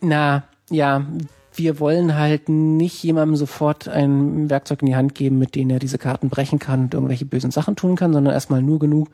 [0.00, 1.06] Na, ja,
[1.54, 5.78] wir wollen halt nicht jemandem sofort ein Werkzeug in die Hand geben, mit dem er
[5.78, 9.08] diese Karten brechen kann und irgendwelche bösen Sachen tun kann, sondern erstmal nur genug,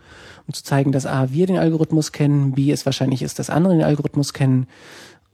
[0.46, 3.74] um zu zeigen, dass A, wir den Algorithmus kennen, B, es wahrscheinlich ist, dass andere
[3.74, 4.66] den Algorithmus kennen,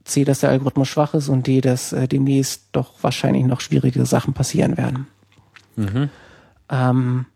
[0.04, 4.06] C, dass der Algorithmus schwach ist und D, dass äh, demnächst doch wahrscheinlich noch schwierige
[4.06, 5.06] Sachen passieren werden.
[5.76, 6.10] Mhm.
[6.70, 7.26] Ähm,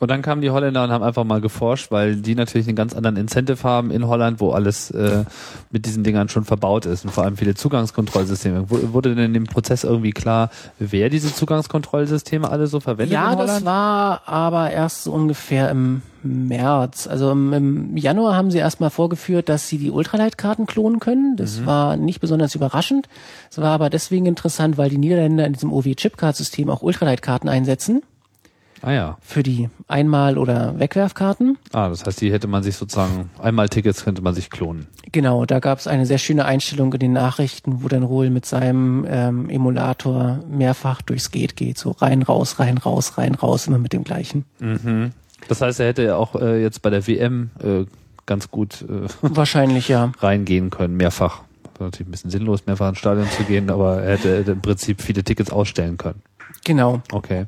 [0.00, 2.94] Und dann kamen die Holländer und haben einfach mal geforscht, weil die natürlich einen ganz
[2.94, 5.24] anderen Incentive haben in Holland, wo alles äh,
[5.70, 8.70] mit diesen Dingern schon verbaut ist und vor allem viele Zugangskontrollsysteme.
[8.70, 13.12] Wurde denn in dem Prozess irgendwie klar, wer diese Zugangskontrollsysteme alle so verwendet?
[13.12, 17.06] Ja, das war aber erst so ungefähr im März.
[17.06, 21.36] Also im, im Januar haben sie erstmal vorgeführt, dass sie die Ultraleitkarten klonen können.
[21.36, 21.66] Das mhm.
[21.66, 23.06] war nicht besonders überraschend.
[23.50, 28.02] Es war aber deswegen interessant, weil die Niederländer in diesem OV-Chipcard-System auch Ultraleitkarten einsetzen.
[28.82, 29.18] Ah ja.
[29.20, 31.58] Für die Einmal- oder Wegwerfkarten.
[31.72, 34.86] Ah, das heißt, die hätte man sich sozusagen, Einmal-Tickets könnte man sich klonen.
[35.12, 38.46] Genau, da gab es eine sehr schöne Einstellung in den Nachrichten, wo dann Rohl mit
[38.46, 41.78] seinem ähm, Emulator mehrfach durchs Gate geht.
[41.78, 44.44] So rein, raus, rein, raus, rein, raus, immer mit dem gleichen.
[44.60, 45.12] Mhm.
[45.48, 47.84] Das heißt, er hätte ja auch äh, jetzt bei der WM äh,
[48.26, 51.42] ganz gut äh, wahrscheinlich ja reingehen können, mehrfach.
[51.78, 54.60] War natürlich ein bisschen sinnlos, mehrfach ins Stadion zu gehen, aber er hätte, hätte im
[54.60, 56.22] Prinzip viele Tickets ausstellen können.
[56.64, 57.00] Genau.
[57.10, 57.46] Okay.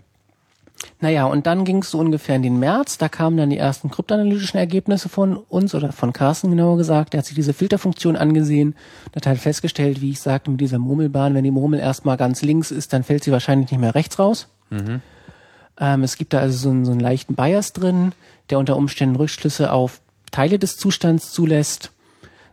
[1.00, 2.98] Naja, und dann ging es so ungefähr in den März.
[2.98, 7.12] Da kamen dann die ersten kryptanalytischen Ergebnisse von uns oder von Carsten genauer gesagt.
[7.12, 8.74] Der hat sich diese Filterfunktion angesehen
[9.06, 12.42] und hat halt festgestellt, wie ich sagte, mit dieser Murmelbahn, wenn die Murmel erstmal ganz
[12.42, 14.48] links ist, dann fällt sie wahrscheinlich nicht mehr rechts raus.
[14.70, 15.00] Mhm.
[15.78, 18.12] Ähm, es gibt da also so einen, so einen leichten Bias drin,
[18.50, 20.00] der unter Umständen Rückschlüsse auf
[20.30, 21.91] Teile des Zustands zulässt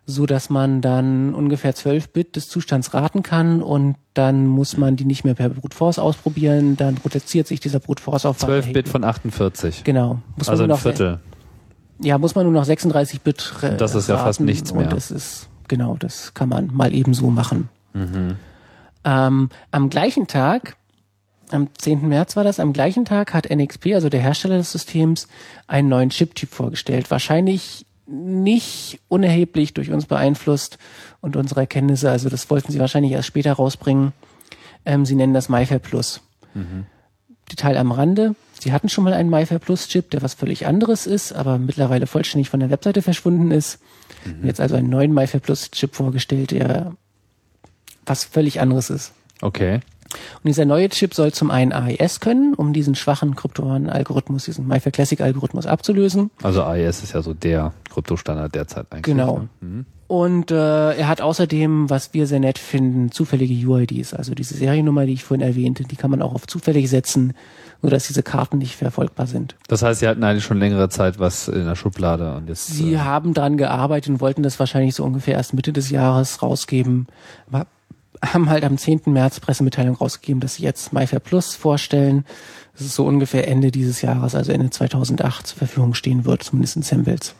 [0.09, 4.95] so dass man dann ungefähr 12 Bit des Zustands raten kann und dann muss man
[4.95, 8.73] die nicht mehr per Brute Force ausprobieren, dann reduziert sich dieser Brute Force auf 12
[8.73, 9.83] Bit von 48.
[9.83, 10.19] Genau.
[10.35, 11.19] Muss also ein Viertel.
[12.01, 14.85] Ja, muss man nur noch 36 Bit Das ist ja fast nichts mehr.
[14.85, 17.69] Und das ist, genau, das kann man mal eben so machen.
[17.93, 18.37] Mhm.
[19.03, 20.75] Ähm, am gleichen Tag,
[21.51, 22.07] am 10.
[22.07, 25.27] März war das, am gleichen Tag hat NXP, also der Hersteller des Systems,
[25.67, 27.11] einen neuen Chip-Typ vorgestellt.
[27.11, 30.77] Wahrscheinlich nicht unerheblich durch uns beeinflusst
[31.21, 32.09] und unsere Erkenntnisse.
[32.09, 34.13] Also das wollten sie wahrscheinlich erst später rausbringen.
[34.85, 36.21] Ähm, sie nennen das MyFair Plus.
[36.53, 36.85] Mhm.
[37.51, 38.35] Detail am Rande.
[38.59, 42.07] Sie hatten schon mal einen MyFair Plus Chip, der was völlig anderes ist, aber mittlerweile
[42.07, 43.79] vollständig von der Webseite verschwunden ist.
[44.25, 44.45] Mhm.
[44.45, 46.95] Jetzt also einen neuen MyFair Plus Chip vorgestellt, der
[48.05, 49.13] was völlig anderes ist.
[49.41, 49.79] Okay.
[50.11, 54.67] Und dieser neue Chip soll zum einen AES können, um diesen schwachen kryptoren Algorithmus, diesen
[54.67, 56.31] MyFair Classic Algorithmus abzulösen.
[56.41, 59.03] Also AES ist ja so der Kryptostandard derzeit eigentlich.
[59.03, 59.39] Genau.
[59.39, 59.49] Ne?
[59.61, 59.85] Mhm.
[60.09, 64.15] Und äh, er hat außerdem, was wir sehr nett finden, zufällige UIDs.
[64.15, 67.33] Also diese Seriennummer, die ich vorhin erwähnte, die kann man auch auf zufällig setzen,
[67.83, 69.55] nur dass diese Karten nicht verfolgbar sind.
[69.67, 72.67] Das heißt, Sie hatten eigentlich schon längere Zeit was in der Schublade und jetzt.
[72.67, 76.41] Sie äh haben dran gearbeitet und wollten das wahrscheinlich so ungefähr erst Mitte des Jahres
[76.41, 77.05] rausgeben.
[77.51, 77.67] Aber
[78.23, 79.01] haben halt am 10.
[79.07, 82.25] März Pressemitteilung rausgegeben, dass sie jetzt MyFair Plus vorstellen.
[82.73, 86.75] Das ist so ungefähr Ende dieses Jahres, also Ende 2008 zur Verfügung stehen wird, zumindest
[86.75, 87.35] in Samples.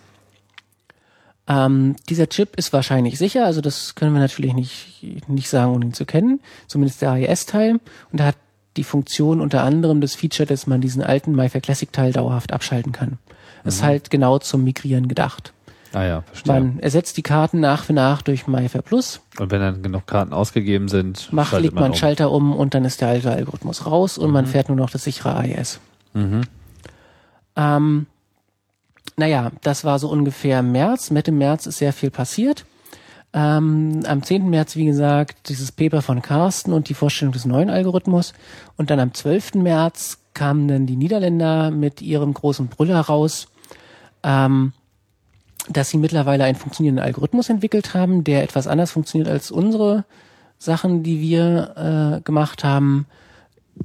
[1.47, 5.85] Ähm, dieser Chip ist wahrscheinlich sicher, also das können wir natürlich nicht, nicht sagen, ohne
[5.85, 6.39] ihn zu kennen.
[6.67, 7.79] Zumindest der AES-Teil.
[8.11, 8.35] Und er hat
[8.77, 13.17] die Funktion unter anderem das Feature, dass man diesen alten MyFair Classic-Teil dauerhaft abschalten kann.
[13.63, 13.79] Das mhm.
[13.79, 15.53] ist halt genau zum Migrieren gedacht.
[15.93, 16.53] Ah ja, verstehe.
[16.53, 19.21] Man ersetzt die Karten nach für nach durch MyFair Plus.
[19.39, 21.97] Und wenn dann genug Karten ausgegeben sind, macht, legt man, man um.
[21.97, 24.33] Schalter um und dann ist der alte Algorithmus raus und mhm.
[24.33, 25.79] man fährt nur noch das sichere AES.
[26.13, 26.41] Mhm.
[27.55, 28.05] Ähm,
[29.17, 31.11] naja, das war so ungefähr März.
[31.11, 32.65] Mitte März ist sehr viel passiert.
[33.33, 34.49] Ähm, am 10.
[34.49, 38.33] März, wie gesagt, dieses Paper von Carsten und die Vorstellung des neuen Algorithmus.
[38.77, 39.55] Und dann am 12.
[39.55, 43.47] März kamen dann die Niederländer mit ihrem großen Brüller raus.
[44.23, 44.73] Ähm,
[45.69, 50.03] dass sie mittlerweile einen funktionierenden Algorithmus entwickelt haben, der etwas anders funktioniert als unsere
[50.57, 53.05] Sachen, die wir äh, gemacht haben.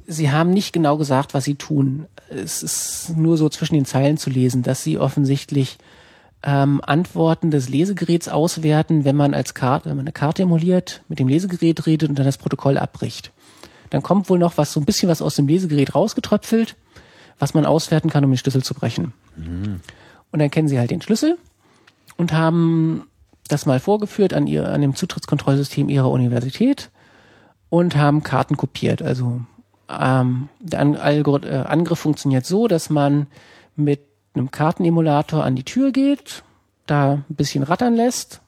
[0.07, 2.07] Sie haben nicht genau gesagt, was sie tun.
[2.29, 5.77] Es ist nur so zwischen den Zeilen zu lesen, dass sie offensichtlich
[6.43, 11.19] ähm, Antworten des Lesegeräts auswerten, wenn man als Karte, wenn man eine Karte emuliert, mit
[11.19, 13.31] dem Lesegerät redet und dann das Protokoll abbricht.
[13.91, 16.75] Dann kommt wohl noch was, so ein bisschen was aus dem Lesegerät rausgetröpfelt,
[17.39, 19.13] was man auswerten kann, um den Schlüssel zu brechen.
[19.37, 19.79] Mhm.
[20.31, 21.37] Und dann kennen sie halt den Schlüssel
[22.17, 23.07] und haben
[23.47, 26.89] das mal vorgeführt an, ihr, an dem Zutrittskontrollsystem ihrer Universität
[27.69, 29.01] und haben Karten kopiert.
[29.01, 29.41] Also
[29.89, 33.27] ähm, der An Algorith äh, Angriff funktioniert so, dass man
[33.75, 34.01] mit
[34.33, 36.43] einem Kartenemulator an die Tür geht,
[36.87, 38.41] da ein bisschen rattern lässt,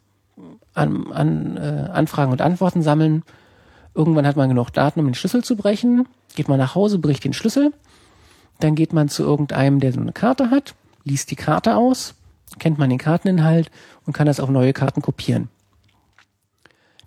[0.73, 3.23] an, an äh, Anfragen und Antworten sammeln.
[3.93, 6.07] Irgendwann hat man genug Daten, um den Schlüssel zu brechen.
[6.35, 7.73] Geht man nach Hause, bricht den Schlüssel.
[8.59, 12.15] Dann geht man zu irgendeinem, der so eine Karte hat, liest die Karte aus
[12.59, 13.71] kennt man den Karteninhalt
[14.05, 15.49] und kann das auf neue Karten kopieren.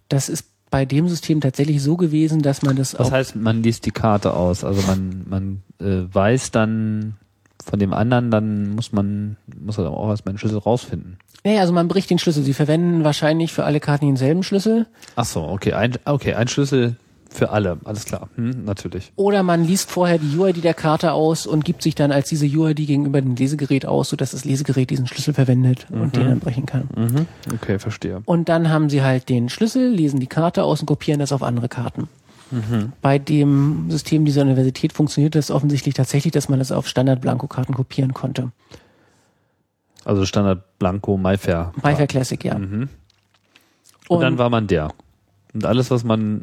[0.09, 3.11] Das ist bei dem System tatsächlich so gewesen, dass man das auch.
[3.11, 4.65] heißt, man liest die Karte aus?
[4.65, 7.17] Also man, man äh, weiß dann
[7.65, 11.19] von dem anderen, dann muss man, muss er auch erstmal den Schlüssel rausfinden.
[11.45, 12.43] Nee, also man bricht den Schlüssel.
[12.43, 14.87] Sie verwenden wahrscheinlich für alle Karten denselben Schlüssel.
[15.17, 16.97] Ach so, okay, ein, okay, ein Schlüssel
[17.33, 19.13] für alle, alles klar, hm, natürlich.
[19.15, 22.47] Oder man liest vorher die UID der Karte aus und gibt sich dann als diese
[22.47, 26.01] UID gegenüber dem Lesegerät aus, sodass das Lesegerät diesen Schlüssel verwendet mhm.
[26.01, 26.89] und den dann brechen kann.
[26.97, 27.27] Mhm.
[27.55, 28.23] Okay, verstehe.
[28.25, 31.45] Und dann haben sie halt den Schlüssel, lesen die Karte aus und kopieren das auf
[31.45, 32.09] andere Karten.
[32.51, 32.93] Mhm.
[33.01, 38.13] Bei dem System dieser Universität funktioniert das offensichtlich tatsächlich, dass man das auf Standard-Blanko-Karten kopieren
[38.13, 38.51] konnte.
[40.05, 41.73] Also Standard Blanco MyFair.
[41.83, 42.59] MyFair Classic, ja.
[42.59, 42.89] Mhm.
[44.09, 44.91] Und, und dann war man der.
[45.55, 46.43] Und alles, was man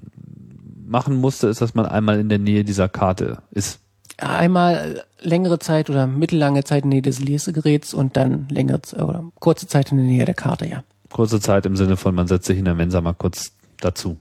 [0.88, 3.80] machen musste, ist, dass man einmal in der Nähe dieser Karte ist.
[4.18, 9.26] Einmal längere Zeit oder mittellange Zeit in der Nähe des Lesegeräts und dann längere oder
[9.40, 10.84] kurze Zeit in der Nähe der Karte, ja.
[11.12, 14.18] Kurze Zeit im Sinne von, man setzt sich in der Mensa mal kurz dazu.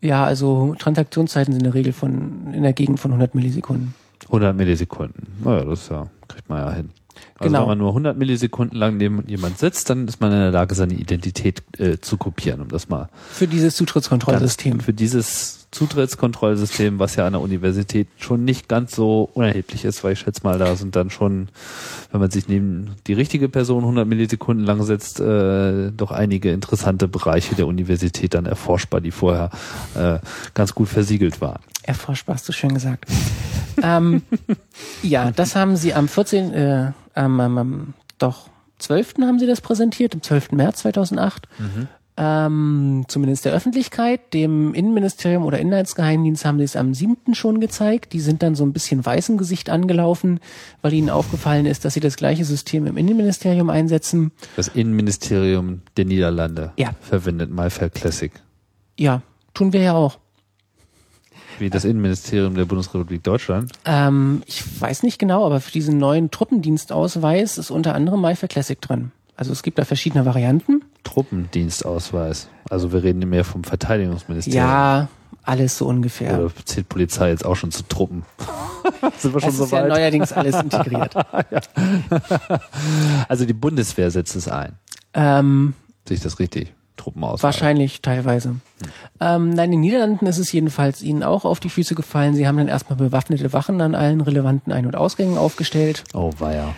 [0.00, 3.94] Ja, also Transaktionszeiten sind in der Regel von in der Gegend von 100 Millisekunden.
[4.26, 5.26] 100 Millisekunden.
[5.42, 6.90] Naja, das ja, kriegt man ja hin.
[7.38, 7.60] Also genau.
[7.62, 10.74] wenn man nur 100 Millisekunden lang neben jemand sitzt, dann ist man in der Lage,
[10.74, 13.08] seine Identität äh, zu kopieren, um das mal.
[13.30, 14.80] Für dieses Zutrittskontrollsystem.
[14.80, 20.12] Für dieses Zutrittskontrollsystem, was ja an der Universität schon nicht ganz so unerheblich ist, weil
[20.12, 21.48] ich schätze mal, da sind dann schon,
[22.10, 27.08] wenn man sich neben die richtige Person 100 Millisekunden lang setzt, äh, doch einige interessante
[27.08, 29.50] Bereiche der Universität dann erforschbar, die vorher
[29.94, 30.18] äh,
[30.52, 31.60] ganz gut versiegelt waren.
[31.82, 33.06] Erforschbar, hast du schön gesagt.
[33.82, 34.22] ähm,
[35.02, 36.52] ja, das haben sie am 14.
[36.52, 39.14] Äh, ähm, ähm, doch 12.
[39.22, 40.52] haben sie das präsentiert, am 12.
[40.52, 41.48] März 2008.
[41.58, 41.88] Mhm.
[42.14, 47.34] Ähm, zumindest der Öffentlichkeit, dem Innenministerium oder Inlandsgeheimdienst haben sie es am 7.
[47.34, 48.12] schon gezeigt.
[48.12, 50.40] Die sind dann so ein bisschen weißem Gesicht angelaufen,
[50.82, 54.30] weil ihnen aufgefallen ist, dass sie das gleiche System im Innenministerium einsetzen.
[54.56, 56.90] Das Innenministerium der Niederlande ja.
[57.00, 58.32] verwendet MyFair Classic.
[58.98, 59.22] Ja,
[59.54, 60.18] tun wir ja auch.
[61.58, 63.72] Wie das Innenministerium der Bundesrepublik Deutschland?
[63.86, 68.80] Ähm, ich weiß nicht genau, aber für diesen neuen Truppendienstausweis ist unter anderem MyFair Classic
[68.80, 69.12] drin.
[69.36, 70.82] Also es gibt da verschiedene Varianten.
[71.04, 72.48] Truppendienstausweis.
[72.70, 74.62] Also wir reden mehr vom Verteidigungsministerium.
[74.62, 75.08] Ja,
[75.42, 76.38] Alles so ungefähr.
[76.38, 78.24] Oder zählt Polizei jetzt auch schon zu Truppen?
[79.18, 79.88] Sind wir schon das so ist weit?
[79.88, 81.14] ja neuerdings alles integriert.
[83.28, 84.74] also die Bundeswehr setzt es ein.
[85.14, 85.74] Ähm,
[86.06, 86.72] Sehe ich das richtig?
[86.96, 87.42] Truppen aus.
[87.42, 88.50] Wahrscheinlich teilweise.
[88.50, 88.60] Hm.
[89.20, 92.34] Ähm, nein, in den Niederlanden ist es jedenfalls ihnen auch auf die Füße gefallen.
[92.34, 96.04] Sie haben dann erstmal bewaffnete Wachen an allen relevanten Ein- und Ausgängen aufgestellt.
[96.14, 96.74] Oh, war ja.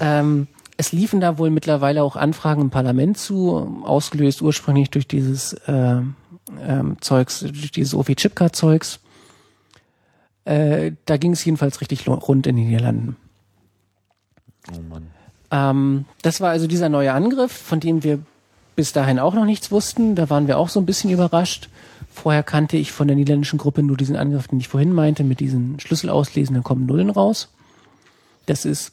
[0.00, 5.52] Ähm, es liefen da wohl mittlerweile auch Anfragen im Parlament zu, ausgelöst ursprünglich durch dieses
[5.66, 6.00] äh,
[6.60, 9.00] ähm, Zeugs, durch dieses OV-Chipcard-Zeugs.
[10.44, 13.16] Äh, da ging es jedenfalls richtig rund in den Niederlanden.
[14.70, 15.06] Oh Mann.
[15.50, 18.18] Ähm, das war also dieser neue Angriff, von dem wir
[18.76, 20.16] bis dahin auch noch nichts wussten.
[20.16, 21.68] Da waren wir auch so ein bisschen überrascht.
[22.10, 25.40] Vorher kannte ich von der niederländischen Gruppe nur diesen Angriff, den ich vorhin meinte, mit
[25.40, 27.48] diesen Schlüsselauslesen, dann kommen Nullen raus.
[28.46, 28.92] Das ist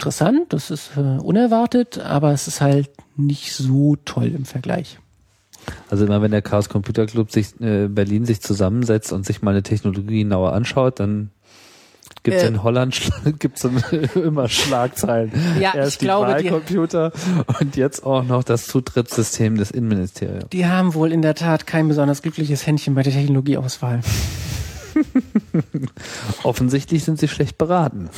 [0.00, 4.98] interessant, das ist äh, unerwartet, aber es ist halt nicht so toll im Vergleich.
[5.90, 9.50] Also immer wenn der Chaos Computer Club sich äh, Berlin sich zusammensetzt und sich mal
[9.50, 11.30] eine Technologie genauer anschaut, dann
[12.22, 12.98] gibt es äh, in Holland
[13.38, 13.62] gibt's
[14.14, 15.32] immer Schlagzeilen.
[15.60, 17.12] Ja, Erst ich die glaube, Wahlcomputer
[17.60, 20.46] und jetzt auch noch das Zutrittssystem des Innenministeriums.
[20.50, 24.00] Die haben wohl in der Tat kein besonders glückliches Händchen bei der Technologieauswahl.
[26.42, 28.08] Offensichtlich sind sie schlecht beraten.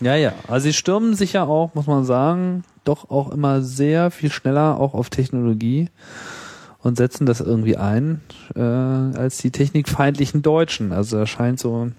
[0.00, 0.34] Ja, ja.
[0.48, 4.78] Also sie stürmen sich ja auch, muss man sagen, doch auch immer sehr viel schneller
[4.78, 5.88] auch auf Technologie
[6.82, 8.20] und setzen das irgendwie ein
[8.54, 10.92] äh, als die technikfeindlichen Deutschen.
[10.92, 11.90] Also da scheint so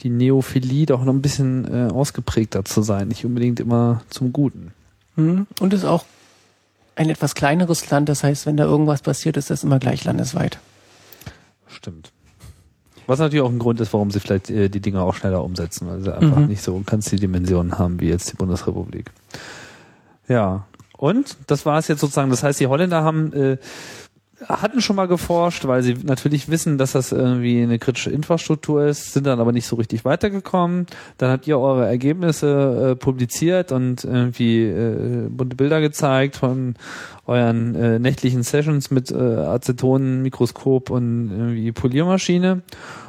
[0.00, 4.72] die Neophilie doch noch ein bisschen äh, ausgeprägter zu sein, nicht unbedingt immer zum Guten.
[5.16, 5.46] Mhm.
[5.60, 6.04] Und ist auch
[6.96, 10.58] ein etwas kleineres Land, das heißt, wenn da irgendwas passiert, ist das immer gleich landesweit.
[11.68, 12.12] Stimmt.
[13.10, 15.88] Was natürlich auch ein Grund ist, warum sie vielleicht äh, die Dinge auch schneller umsetzen,
[15.88, 16.46] weil sie einfach mhm.
[16.46, 19.10] nicht so ganz die Dimensionen haben wie jetzt die Bundesrepublik.
[20.28, 20.64] Ja.
[20.96, 22.30] Und das war es jetzt sozusagen.
[22.30, 23.56] Das heißt, die Holländer haben äh,
[24.48, 29.12] hatten schon mal geforscht, weil sie natürlich wissen, dass das irgendwie eine kritische Infrastruktur ist,
[29.12, 30.86] sind dann aber nicht so richtig weitergekommen.
[31.18, 36.74] Dann habt ihr eure Ergebnisse äh, publiziert und irgendwie äh, bunte Bilder gezeigt von
[37.26, 42.62] euren äh, nächtlichen Sessions mit äh, Aceton, Mikroskop und irgendwie Poliermaschine.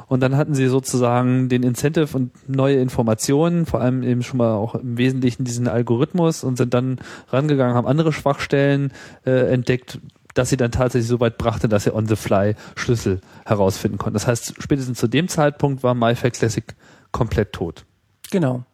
[0.08, 4.52] Und dann hatten sie sozusagen den Incentive und neue Informationen, vor allem eben schon mal
[4.52, 6.98] auch im Wesentlichen diesen Algorithmus und sind dann
[7.30, 8.92] rangegangen, haben andere Schwachstellen
[9.24, 10.00] äh, entdeckt,
[10.34, 14.14] dass sie dann tatsächlich so weit brachte, dass sie on the fly Schlüssel herausfinden konnten.
[14.14, 16.64] Das heißt, spätestens zu dem Zeitpunkt war MyFair Classic
[17.10, 17.84] komplett tot.
[18.30, 18.64] Genau.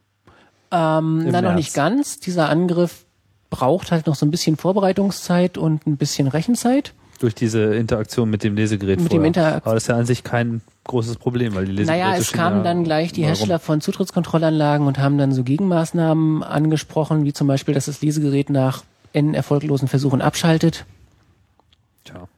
[0.70, 2.20] Ähm, na, noch nicht ganz.
[2.20, 3.04] Dieser Angriff
[3.50, 6.92] braucht halt noch so ein bisschen Vorbereitungszeit und ein bisschen Rechenzeit.
[7.18, 9.20] Durch diese Interaktion mit dem Lesegerät mit vorher.
[9.20, 12.16] Dem Interak Aber das ist ja an sich kein großes Problem, weil die Lesegeräte Naja,
[12.16, 13.62] es kamen dann gleich die Hersteller rum.
[13.62, 18.84] von Zutrittskontrollanlagen und haben dann so Gegenmaßnahmen angesprochen, wie zum Beispiel, dass das Lesegerät nach
[19.12, 20.84] n erfolglosen Versuchen abschaltet
[22.08, 22.28] Tja.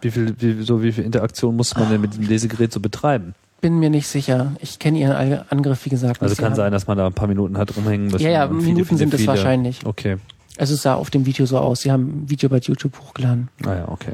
[0.00, 3.34] Wie viel, wie, so wie viel Interaktion muss man denn mit dem Lesegerät so betreiben?
[3.60, 4.52] Bin mir nicht sicher.
[4.60, 6.22] Ich kenne Ihren Angriff, wie gesagt.
[6.22, 8.22] Also kann sein, dass man da ein paar Minuten hat rumhängen müssen.
[8.22, 9.84] Ja, ja, Minuten viele, sind es wahrscheinlich.
[9.84, 10.16] Okay.
[10.56, 11.80] Also es sah auf dem Video so aus.
[11.80, 13.48] Sie haben ein Video bei YouTube hochgeladen.
[13.64, 14.12] Ah ja, okay.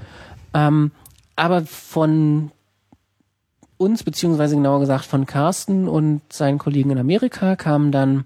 [0.54, 0.90] Ähm,
[1.36, 2.50] aber von
[3.76, 8.24] uns, beziehungsweise genauer gesagt von Carsten und seinen Kollegen in Amerika kam dann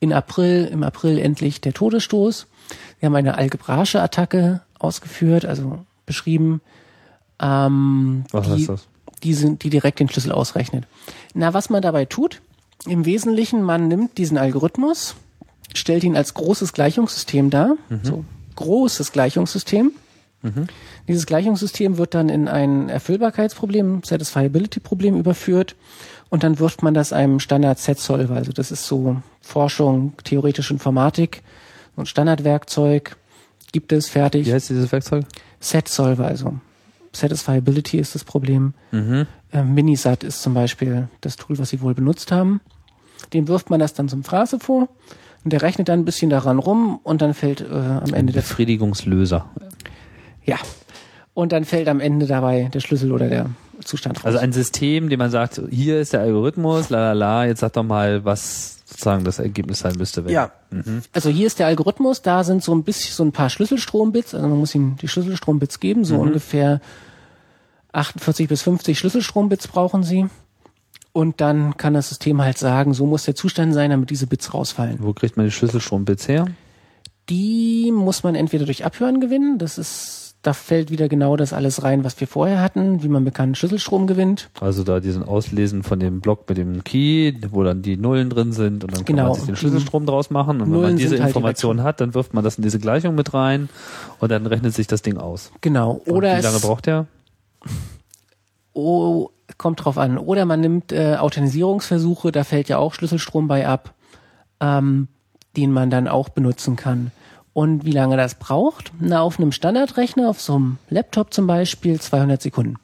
[0.00, 2.46] in April, im April endlich der Todesstoß.
[2.98, 6.60] Wir haben eine algebraische Attacke ausgeführt, also beschrieben.
[7.40, 8.88] Ähm, was die, heißt das?
[9.22, 10.86] Die, sind, die direkt den Schlüssel ausrechnet.
[11.34, 12.40] Na, was man dabei tut,
[12.86, 15.14] im Wesentlichen, man nimmt diesen Algorithmus,
[15.74, 18.00] stellt ihn als großes Gleichungssystem dar, mhm.
[18.02, 18.24] so
[18.56, 19.92] großes Gleichungssystem.
[20.42, 20.66] Mhm.
[21.08, 25.76] Dieses Gleichungssystem wird dann in ein Erfüllbarkeitsproblem, Satisfiability-Problem überführt
[26.30, 28.34] und dann wirft man das einem Standard-Set-Solver.
[28.34, 31.42] Also das ist so Forschung, theoretische Informatik,
[31.94, 33.16] so ein Standardwerkzeug,
[33.72, 34.46] gibt es fertig.
[34.46, 35.24] Wie heißt dieses Werkzeug?
[35.60, 36.58] Set-Solver, also
[37.12, 38.74] Satisfiability ist das Problem.
[38.90, 39.26] Mhm.
[39.52, 42.60] Äh, Minisat ist zum Beispiel das Tool, was sie wohl benutzt haben.
[43.32, 44.88] Dem wirft man das dann zum Phrase vor
[45.44, 48.40] und der rechnet dann ein bisschen daran rum und dann fällt äh, am Ende der
[48.40, 49.46] Befriedigungslöser.
[50.44, 50.56] Ja.
[51.34, 53.46] Und dann fällt am Ende dabei der Schlüssel oder der
[53.84, 54.26] Zustand raus.
[54.26, 57.72] Also ein System, dem man sagt, hier ist der Algorithmus, la la la, jetzt sag
[57.72, 60.24] doch mal, was sozusagen das Ergebnis sein müsste.
[60.24, 60.52] Wenn, ja.
[60.70, 61.02] Mhm.
[61.12, 64.46] Also hier ist der Algorithmus, da sind so ein bisschen so ein paar Schlüsselstrombits, also
[64.46, 66.20] man muss ihm die Schlüsselstrombits geben, so mhm.
[66.20, 66.80] ungefähr
[67.92, 70.26] 48 bis 50 Schlüsselstrombits brauchen sie.
[71.12, 74.54] Und dann kann das System halt sagen, so muss der Zustand sein, damit diese Bits
[74.54, 74.98] rausfallen.
[75.00, 76.46] Wo kriegt man die Schlüsselstrombits her?
[77.28, 81.84] Die muss man entweder durch Abhören gewinnen, das ist da fällt wieder genau das alles
[81.84, 84.50] rein, was wir vorher hatten, wie man bekannten Schlüsselstrom gewinnt.
[84.60, 88.52] Also da diesen Auslesen von dem Block mit dem Key, wo dann die Nullen drin
[88.52, 89.22] sind und dann genau.
[89.22, 90.60] kann man sich den Schlüsselstrom draus machen.
[90.60, 93.14] Und Nullen wenn man diese halt Information hat, dann wirft man das in diese Gleichung
[93.14, 93.68] mit rein
[94.18, 95.52] und dann rechnet sich das Ding aus.
[95.60, 96.00] Genau.
[96.06, 97.06] Oder und wie lange braucht der?
[98.72, 99.28] Oh,
[99.58, 100.18] kommt drauf an.
[100.18, 103.94] Oder man nimmt äh, Authentisierungsversuche, da fällt ja auch Schlüsselstrom bei ab,
[104.60, 105.06] ähm,
[105.56, 107.12] den man dann auch benutzen kann.
[107.54, 108.92] Und wie lange das braucht?
[108.98, 112.76] Na, auf einem Standardrechner, auf so einem Laptop zum Beispiel, 200 Sekunden.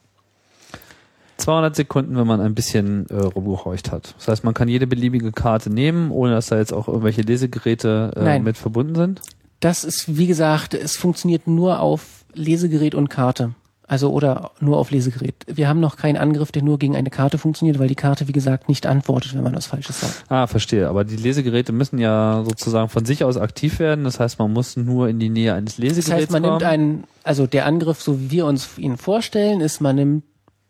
[1.37, 4.13] 200 Sekunden, wenn man ein bisschen äh, rumgehorcht hat.
[4.17, 8.11] Das heißt, man kann jede beliebige Karte nehmen, ohne dass da jetzt auch irgendwelche Lesegeräte
[8.15, 9.21] äh, mit verbunden sind?
[9.59, 13.53] Das ist, wie gesagt, es funktioniert nur auf Lesegerät und Karte.
[13.89, 15.33] Also oder nur auf Lesegerät.
[15.47, 18.31] Wir haben noch keinen Angriff, der nur gegen eine Karte funktioniert, weil die Karte, wie
[18.31, 20.25] gesagt, nicht antwortet, wenn man was Falsches sagt.
[20.29, 20.87] Ah, verstehe.
[20.87, 24.03] Aber die Lesegeräte müssen ja sozusagen von sich aus aktiv werden.
[24.03, 26.53] Das heißt, man muss nur in die Nähe eines Lesegeräts Das heißt, man kommen.
[26.57, 30.23] nimmt einen, also der Angriff, so wie wir uns ihn vorstellen, ist, man nimmt,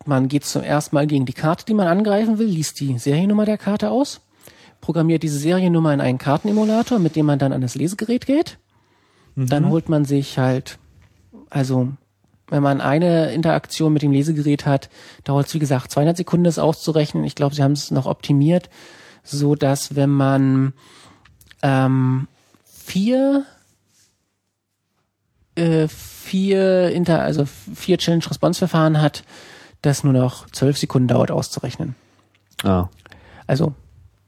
[0.06, 3.44] man geht zum ersten Mal gegen die Karte, die man angreifen will, liest die Seriennummer
[3.44, 4.22] der Karte aus,
[4.80, 8.60] programmiert diese Seriennummer in einen Kartenemulator, mit dem man dann an das Lesegerät geht.
[9.36, 9.48] Mhm.
[9.48, 10.80] Dann holt man sich halt,
[11.50, 11.90] also
[12.50, 14.90] wenn man eine Interaktion mit dem Lesegerät hat,
[15.24, 17.24] dauert es wie gesagt 200 Sekunden, das auszurechnen.
[17.24, 18.70] Ich glaube, sie haben es noch optimiert,
[19.24, 20.74] so dass wenn man
[21.62, 22.28] ähm,
[22.66, 23.46] vier
[25.56, 29.24] äh, vier Inter, also vier Challenge-Response-Verfahren hat,
[29.82, 31.96] das nur noch zwölf Sekunden dauert auszurechnen.
[32.64, 32.88] Ah.
[33.48, 33.74] Also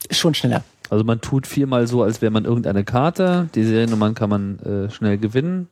[0.10, 0.64] schon schneller.
[0.90, 3.50] Also man tut viermal so, als wäre man irgendeine Karte.
[3.56, 5.70] Die Seriennummern kann man äh, schnell gewinnen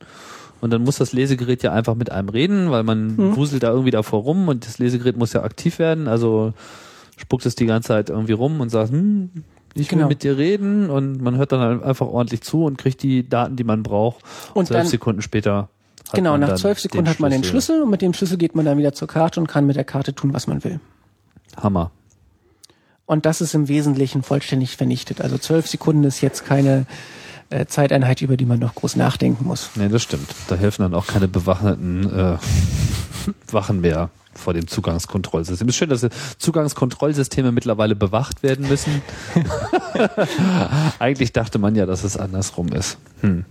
[0.60, 3.36] und dann muss das Lesegerät ja einfach mit einem reden, weil man hm.
[3.36, 6.52] wuselt da irgendwie davor rum und das Lesegerät muss ja aktiv werden, also
[7.16, 9.30] spuckt es die ganze Zeit irgendwie rum und sagt, hm,
[9.74, 10.08] ich will genau.
[10.08, 13.56] mit dir reden und man hört dann halt einfach ordentlich zu und kriegt die Daten,
[13.56, 14.24] die man braucht.
[14.54, 15.68] Und zwölf Sekunden später.
[16.12, 18.78] genau, nach zwölf Sekunden hat man den Schlüssel und mit dem Schlüssel geht man dann
[18.78, 20.80] wieder zur Karte und kann mit der Karte tun, was man will.
[21.56, 21.92] Hammer.
[23.06, 25.20] Und das ist im Wesentlichen vollständig vernichtet.
[25.20, 26.86] Also zwölf Sekunden ist jetzt keine
[27.50, 29.70] äh, Zeiteinheit, über die man noch groß nachdenken muss.
[29.74, 30.28] Nee, das stimmt.
[30.48, 32.38] Da helfen dann auch keine bewaffneten äh,
[33.52, 35.68] Wachen mehr vor dem Zugangskontrollsystem.
[35.68, 36.06] Es ist schön, dass
[36.38, 39.02] Zugangskontrollsysteme mittlerweile bewacht werden müssen.
[40.98, 42.98] Eigentlich dachte man ja, dass es andersrum ist.
[43.20, 43.44] Hm.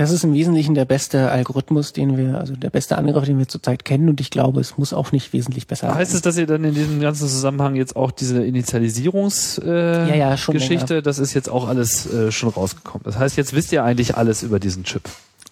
[0.00, 3.48] Das ist im Wesentlichen der beste Algorithmus, den wir, also der beste Angriff, den wir
[3.48, 5.96] zurzeit kennen und ich glaube, es muss auch nicht wesentlich besser sein.
[5.96, 10.34] Heißt es, dass ihr dann in diesem ganzen Zusammenhang jetzt auch diese Initialisierungsgeschichte, äh, ja,
[10.34, 13.02] ja, Geschichte, das ist jetzt auch alles äh, schon rausgekommen.
[13.04, 15.02] Das heißt, jetzt wisst ihr eigentlich alles über diesen Chip.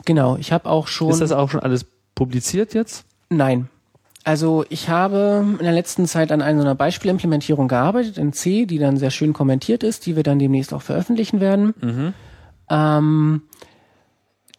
[0.06, 1.10] Genau, ich habe auch schon.
[1.10, 1.84] Ist das auch schon alles
[2.14, 3.04] publiziert jetzt?
[3.28, 3.68] Nein.
[4.24, 8.96] Also ich habe in der letzten Zeit an einer Beispielimplementierung gearbeitet in C, die dann
[8.96, 11.74] sehr schön kommentiert ist, die wir dann demnächst auch veröffentlichen werden.
[11.82, 12.14] Mhm.
[12.70, 13.42] Ähm,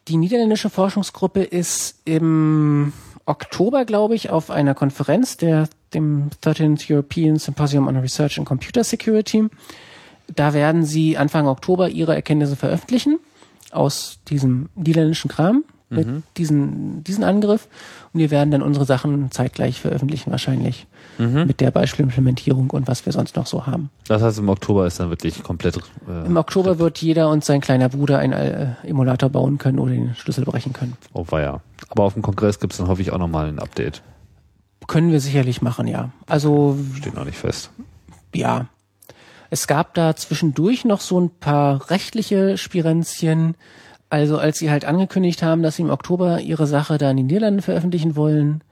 [0.09, 2.91] die niederländische Forschungsgruppe ist im
[3.25, 8.83] Oktober, glaube ich, auf einer Konferenz, der, dem 13th European Symposium on Research in Computer
[8.83, 9.45] Security.
[10.35, 13.19] Da werden sie Anfang Oktober ihre Erkenntnisse veröffentlichen
[13.71, 16.23] aus diesem niederländischen Kram mit mhm.
[16.37, 17.67] diesen, diesen Angriff.
[18.13, 20.87] Und wir werden dann unsere Sachen zeitgleich veröffentlichen wahrscheinlich.
[21.17, 21.47] Mhm.
[21.47, 23.89] Mit der Beispielimplementierung und was wir sonst noch so haben.
[24.07, 25.77] Das heißt, im Oktober ist dann wirklich komplett.
[26.07, 29.91] Äh, Im Oktober wird jeder und sein kleiner Bruder einen äh, Emulator bauen können oder
[29.91, 30.95] den Schlüssel brechen können.
[31.13, 31.61] Oh ja.
[31.89, 34.01] Aber auf dem Kongress gibt es dann hoffe ich auch nochmal ein Update.
[34.87, 36.11] Können wir sicherlich machen, ja.
[36.25, 36.77] Also.
[36.95, 37.71] Steht noch nicht fest.
[38.33, 38.67] Ja.
[39.49, 43.55] Es gab da zwischendurch noch so ein paar rechtliche Spirenzchen.
[44.09, 47.27] Also als sie halt angekündigt haben, dass sie im Oktober ihre Sache da in den
[47.27, 48.63] Niederlanden veröffentlichen wollen,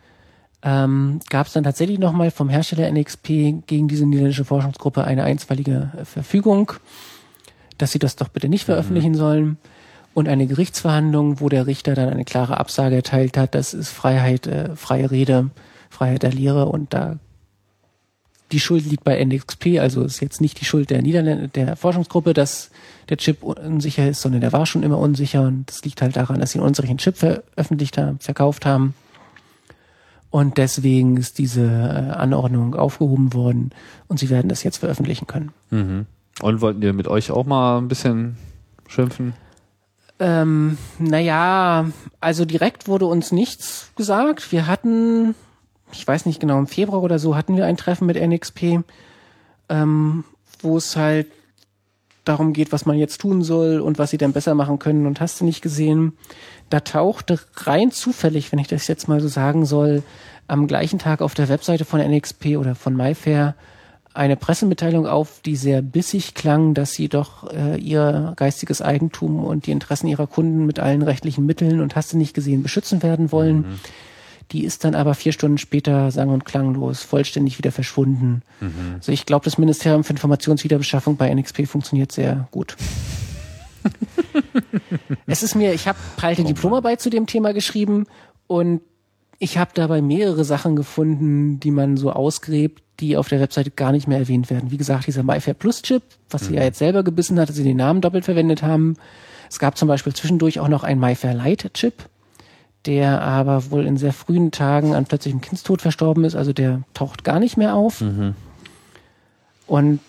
[0.63, 3.27] ähm, gab es dann tatsächlich nochmal vom Hersteller NXP
[3.67, 6.73] gegen diese niederländische Forschungsgruppe eine einstweilige äh, Verfügung,
[7.77, 8.73] dass sie das doch bitte nicht mhm.
[8.73, 9.17] veröffentlichen mhm.
[9.17, 9.57] sollen.
[10.15, 14.47] Und eine Gerichtsverhandlung, wo der Richter dann eine klare Absage erteilt hat, das ist Freiheit,
[14.47, 15.51] äh, freie Rede,
[15.91, 17.17] Freiheit der Lehre und da
[18.51, 22.33] die Schuld liegt bei NXP, also ist jetzt nicht die Schuld der Niederländer, der Forschungsgruppe,
[22.33, 22.71] dass
[23.09, 26.39] der Chip unsicher ist, sondern der war schon immer unsicher und das liegt halt daran,
[26.39, 28.93] dass sie einen unsicheren Chip veröffentlicht haben, verkauft haben.
[30.29, 33.71] Und deswegen ist diese äh, Anordnung aufgehoben worden
[34.07, 35.51] und sie werden das jetzt veröffentlichen können.
[35.69, 36.05] Mhm.
[36.41, 38.37] Und wollten wir mit euch auch mal ein bisschen
[38.87, 39.33] schimpfen?
[40.19, 41.85] Ähm, naja,
[42.19, 44.51] also direkt wurde uns nichts gesagt.
[44.51, 45.35] Wir hatten,
[45.91, 48.79] ich weiß nicht genau, im Februar oder so hatten wir ein Treffen mit NXP,
[49.69, 50.23] ähm,
[50.61, 51.27] wo es halt
[52.25, 55.21] darum geht, was man jetzt tun soll und was sie denn besser machen können und
[55.21, 56.13] hast du nicht gesehen.
[56.69, 60.03] Da tauchte rein zufällig, wenn ich das jetzt mal so sagen soll,
[60.47, 63.55] am gleichen Tag auf der Webseite von NXP oder von MyFair
[64.13, 69.67] eine Pressemitteilung auf, die sehr bissig klang, dass sie doch äh, ihr geistiges Eigentum und
[69.67, 73.31] die Interessen ihrer Kunden mit allen rechtlichen Mitteln und hast du nicht gesehen beschützen werden
[73.31, 73.57] wollen.
[73.57, 73.79] Mhm.
[74.51, 78.43] Die ist dann aber vier Stunden später sang- und klanglos vollständig wieder verschwunden.
[78.61, 78.95] Mhm.
[78.95, 82.77] Also ich glaube, das Ministerium für Informationswiederbeschaffung bei NXP funktioniert sehr gut.
[85.27, 88.05] es ist mir, ich habe eine oh Diplomarbeit zu dem Thema geschrieben
[88.47, 88.81] und
[89.39, 93.91] ich habe dabei mehrere Sachen gefunden, die man so ausgräbt, die auf der Webseite gar
[93.91, 94.71] nicht mehr erwähnt werden.
[94.71, 96.47] Wie gesagt, dieser MyFair Plus Chip, was mhm.
[96.47, 98.95] sie ja jetzt selber gebissen hat, dass sie den Namen doppelt verwendet haben.
[99.49, 102.09] Es gab zum Beispiel zwischendurch auch noch einen MyFair Lite Chip,
[102.87, 107.23] der aber wohl in sehr frühen Tagen an plötzlichem Kindstod verstorben ist, also der taucht
[107.23, 108.01] gar nicht mehr auf.
[108.01, 108.33] Mhm.
[109.67, 109.99] Und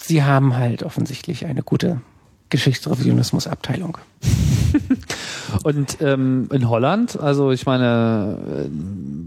[0.00, 2.00] sie haben halt offensichtlich eine gute
[2.48, 3.98] Geschichtsrevisionismusabteilung.
[5.64, 8.68] Und ähm, in Holland, also ich meine, äh,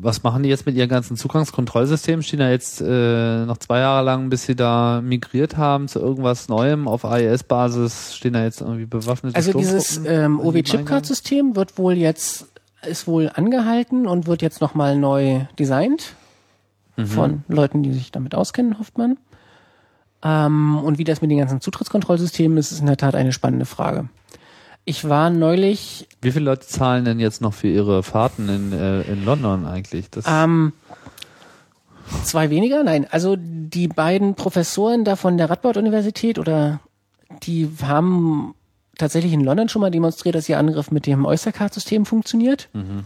[0.02, 2.24] was machen die jetzt mit ihren ganzen Zugangskontrollsystemen?
[2.24, 6.50] Stehen da jetzt äh, noch zwei Jahre lang, bis sie da migriert haben zu irgendwas
[6.50, 12.48] Neuem auf AES-Basis, stehen da jetzt irgendwie bewaffnete Also dieses ähm, OW-Chipcard-System wird wohl jetzt,
[12.86, 16.16] ist wohl angehalten und wird jetzt nochmal neu designt
[16.96, 17.08] mhm.
[17.08, 19.18] von Leuten, die sich damit auskennen, hofft man.
[20.24, 23.66] Ähm, und wie das mit den ganzen Zutrittskontrollsystemen ist, ist in der Tat eine spannende
[23.66, 24.10] Frage.
[24.86, 26.08] Ich war neulich.
[26.22, 30.10] Wie viele Leute zahlen denn jetzt noch für ihre Fahrten in, äh, in London eigentlich?
[30.12, 30.74] Das ähm,
[32.24, 32.84] zwei weniger?
[32.84, 33.08] Nein.
[33.10, 36.80] Also die beiden Professoren da von der Radboud-Universität oder
[37.44, 38.54] die haben
[38.98, 42.70] tatsächlich in London schon mal demonstriert, dass ihr Angriff mit dem Oystercard-System funktioniert.
[42.74, 43.06] Mhm.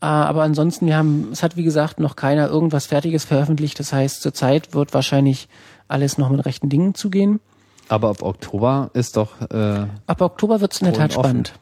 [0.00, 3.78] Äh, aber ansonsten, wir haben, es hat wie gesagt noch keiner irgendwas Fertiges veröffentlicht.
[3.80, 5.48] Das heißt, zurzeit wird wahrscheinlich
[5.88, 7.40] alles noch mit rechten Dingen zugehen.
[7.88, 9.40] Aber ab Oktober ist doch.
[9.50, 11.54] Äh, ab Oktober wird es in der Tat spannend.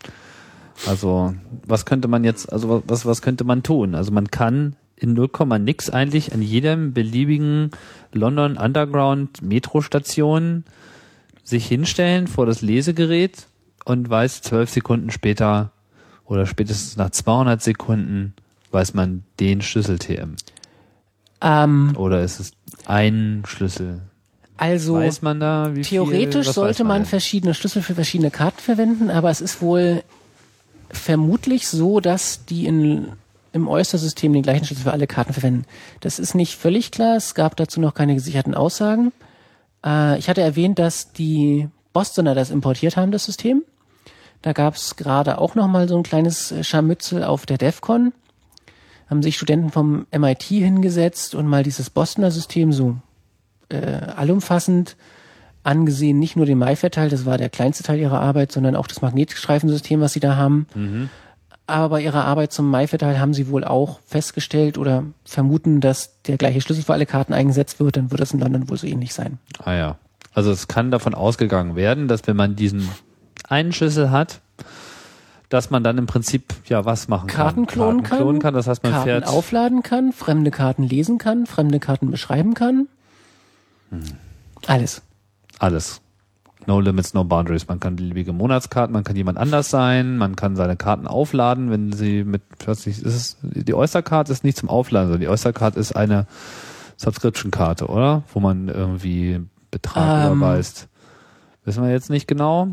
[0.87, 1.35] Also
[1.67, 3.95] was könnte man jetzt, also was was könnte man tun?
[3.95, 5.29] Also man kann in 0,
[5.61, 7.71] nix eigentlich an jedem beliebigen
[8.13, 10.65] London Underground Metrostation
[11.45, 13.47] sich hinstellen vor das Lesegerät
[13.85, 15.71] und weiß zwölf Sekunden später
[16.25, 18.35] oder spätestens nach 200 Sekunden
[18.71, 20.37] weiß man den Schlüssel TM.
[21.41, 22.53] Ähm, oder ist es
[22.87, 24.01] ein Schlüssel?
[24.57, 29.11] Also weiß man da, theoretisch viel, sollte man, man verschiedene Schlüssel für verschiedene Karten verwenden,
[29.11, 30.03] aber es ist wohl
[30.91, 33.09] vermutlich so, dass die in,
[33.53, 35.65] im Oyster-System den gleichen Schlüssel für alle Karten verwenden.
[36.01, 37.17] Das ist nicht völlig klar.
[37.17, 39.13] Es gab dazu noch keine gesicherten Aussagen.
[39.85, 43.63] Äh, ich hatte erwähnt, dass die Bostoner das importiert haben, das System.
[44.43, 48.13] Da gab es gerade auch noch mal so ein kleines Scharmützel auf der DEFCON.
[49.09, 52.97] Haben sich Studenten vom MIT hingesetzt und mal dieses Bostoner System so
[53.69, 53.77] äh,
[54.17, 54.97] allumfassend
[55.63, 59.01] angesehen, nicht nur den Maifert-Teil, das war der kleinste Teil ihrer Arbeit, sondern auch das
[59.03, 60.67] Magnetstreifensystem, was sie da haben.
[60.75, 61.09] Mhm.
[61.67, 66.37] Aber bei ihrer Arbeit zum Maifert-Teil haben sie wohl auch festgestellt oder vermuten, dass der
[66.37, 69.15] gleiche Schlüssel für alle Karten eingesetzt wird, dann wird das in London wohl so ähnlich
[69.15, 69.39] sein.
[69.63, 69.99] Ah ja.
[70.35, 72.89] Also es kann davon ausgegangen werden, dass wenn man diesen
[73.49, 74.41] einen Schlüssel hat,
[75.49, 77.67] dass man dann im Prinzip ja was machen Karten kann.
[77.67, 78.55] Klonen Karten klonen kann.
[78.55, 82.89] Das heißt, man Karten fährt aufladen kann, fremde Karten lesen kann, fremde Karten beschreiben kann.
[84.67, 85.03] Alles.
[85.59, 86.01] Alles.
[86.67, 87.69] No Limits, No Boundaries.
[87.69, 91.93] Man kann beliebige Monatskarten, man kann jemand anders sein, man kann seine Karten aufladen, wenn
[91.93, 95.95] sie mit, plötzlich ist es, die Oyster-Card ist nicht zum Aufladen, sondern die Oyster-Card ist
[95.95, 96.27] eine
[96.97, 98.23] Subscription-Karte, oder?
[98.33, 100.89] Wo man irgendwie Betrag ähm, überweist.
[101.65, 102.69] Wissen wir jetzt nicht genau?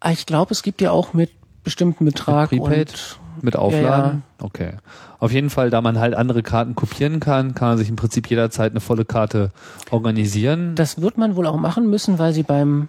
[0.00, 1.30] Ah, ich glaube, es gibt ja auch mit
[1.64, 3.82] bestimmten Betrag mit Prepaid, und mit Aufladen.
[3.82, 4.20] Ja, ja.
[4.40, 4.72] Okay.
[5.18, 8.30] Auf jeden Fall, da man halt andere Karten kopieren kann, kann man sich im Prinzip
[8.30, 9.50] jederzeit eine volle Karte
[9.90, 10.74] organisieren.
[10.76, 12.88] Das wird man wohl auch machen müssen, weil sie beim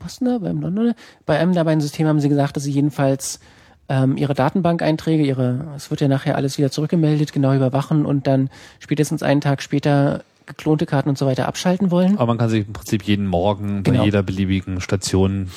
[0.00, 0.94] was denn da, beim Londoner,
[1.26, 3.40] bei einem der beiden Systeme haben sie gesagt, dass sie jedenfalls
[3.88, 8.50] ähm, ihre Datenbank-Einträge, ihre, es wird ja nachher alles wieder zurückgemeldet, genau überwachen und dann
[8.78, 12.16] spätestens einen Tag später geklonte Karten und so weiter abschalten wollen.
[12.16, 14.00] Aber man kann sich im Prinzip jeden Morgen genau.
[14.00, 15.48] bei jeder beliebigen Station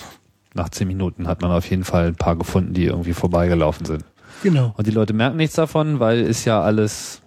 [0.54, 4.04] nach zehn Minuten hat man auf jeden Fall ein paar gefunden, die irgendwie vorbeigelaufen sind.
[4.44, 4.74] Genau.
[4.76, 7.22] Und die Leute merken nichts davon, weil ist ja alles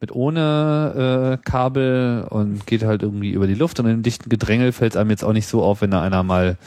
[0.00, 4.72] mit ohne äh, Kabel und geht halt irgendwie über die Luft und im dichten Gedrängel
[4.72, 6.58] fällt es einem jetzt auch nicht so auf, wenn da einer mal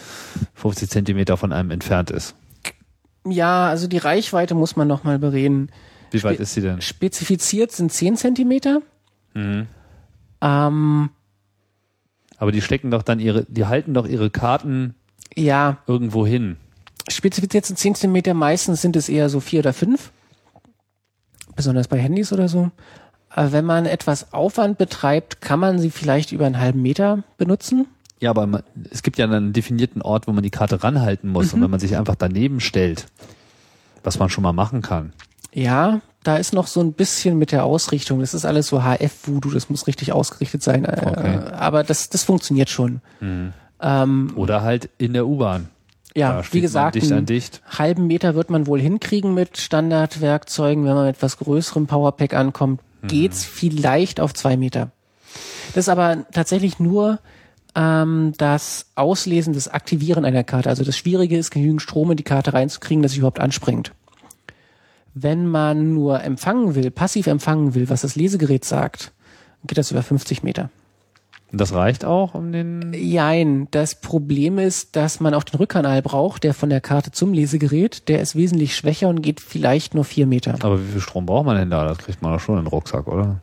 [0.56, 2.36] 50 Zentimeter von einem entfernt ist.
[3.26, 5.70] Ja, also die Reichweite muss man nochmal bereden.
[6.12, 6.82] Wie weit Spe ist sie denn?
[6.82, 8.82] Spezifiziert sind 10 Zentimeter.
[9.36, 9.68] Mhm.
[10.42, 11.10] Ähm,
[12.38, 14.96] Aber die stecken doch dann ihre, die halten doch ihre Karten
[15.36, 15.78] ja.
[15.86, 16.58] irgendwo hin.
[17.08, 20.12] Spezifiziert sind 10 Zentimeter, meistens sind es eher so vier oder fünf.
[21.56, 22.72] Besonders bei Handys oder so.
[23.30, 27.86] Aber wenn man etwas Aufwand betreibt, kann man sie vielleicht über einen halben Meter benutzen.
[28.20, 31.48] Ja, aber es gibt ja einen definierten Ort, wo man die Karte ranhalten muss.
[31.48, 31.54] Mhm.
[31.54, 33.06] Und wenn man sich einfach daneben stellt,
[34.04, 35.14] was man schon mal machen kann.
[35.54, 38.20] Ja, da ist noch so ein bisschen mit der Ausrichtung.
[38.20, 40.86] Das ist alles so HF-Voodoo, das muss richtig ausgerichtet sein.
[40.86, 41.40] Äh, okay.
[41.54, 43.02] Aber das, das funktioniert schon.
[43.20, 43.54] Mhm.
[43.82, 45.70] Ähm, Oder halt in der U-Bahn.
[46.16, 47.62] Ja, wie gesagt, dicht an dicht.
[47.78, 50.84] halben Meter wird man wohl hinkriegen mit Standardwerkzeugen.
[50.84, 54.92] Wenn man mit etwas größerem Powerpack ankommt, geht's vielleicht auf zwei Meter.
[55.74, 57.20] Das ist aber tatsächlich nur
[57.76, 60.70] ähm, das Auslesen, das Aktivieren einer Karte.
[60.70, 63.92] Also das Schwierige ist, genügend Strom in die Karte reinzukriegen, dass sie überhaupt anspringt.
[65.14, 69.12] Wenn man nur empfangen will, passiv empfangen will, was das Lesegerät sagt,
[69.66, 70.70] geht das über 50 Meter.
[71.52, 72.94] Das reicht auch um den.
[72.94, 73.68] Jein.
[73.72, 78.08] Das Problem ist, dass man auch den Rückkanal braucht, der von der Karte zum Lesegerät.
[78.08, 80.56] Der ist wesentlich schwächer und geht vielleicht nur vier Meter.
[80.62, 81.86] Aber wie viel Strom braucht man denn da?
[81.86, 83.42] Das kriegt man doch schon in den Rucksack, oder?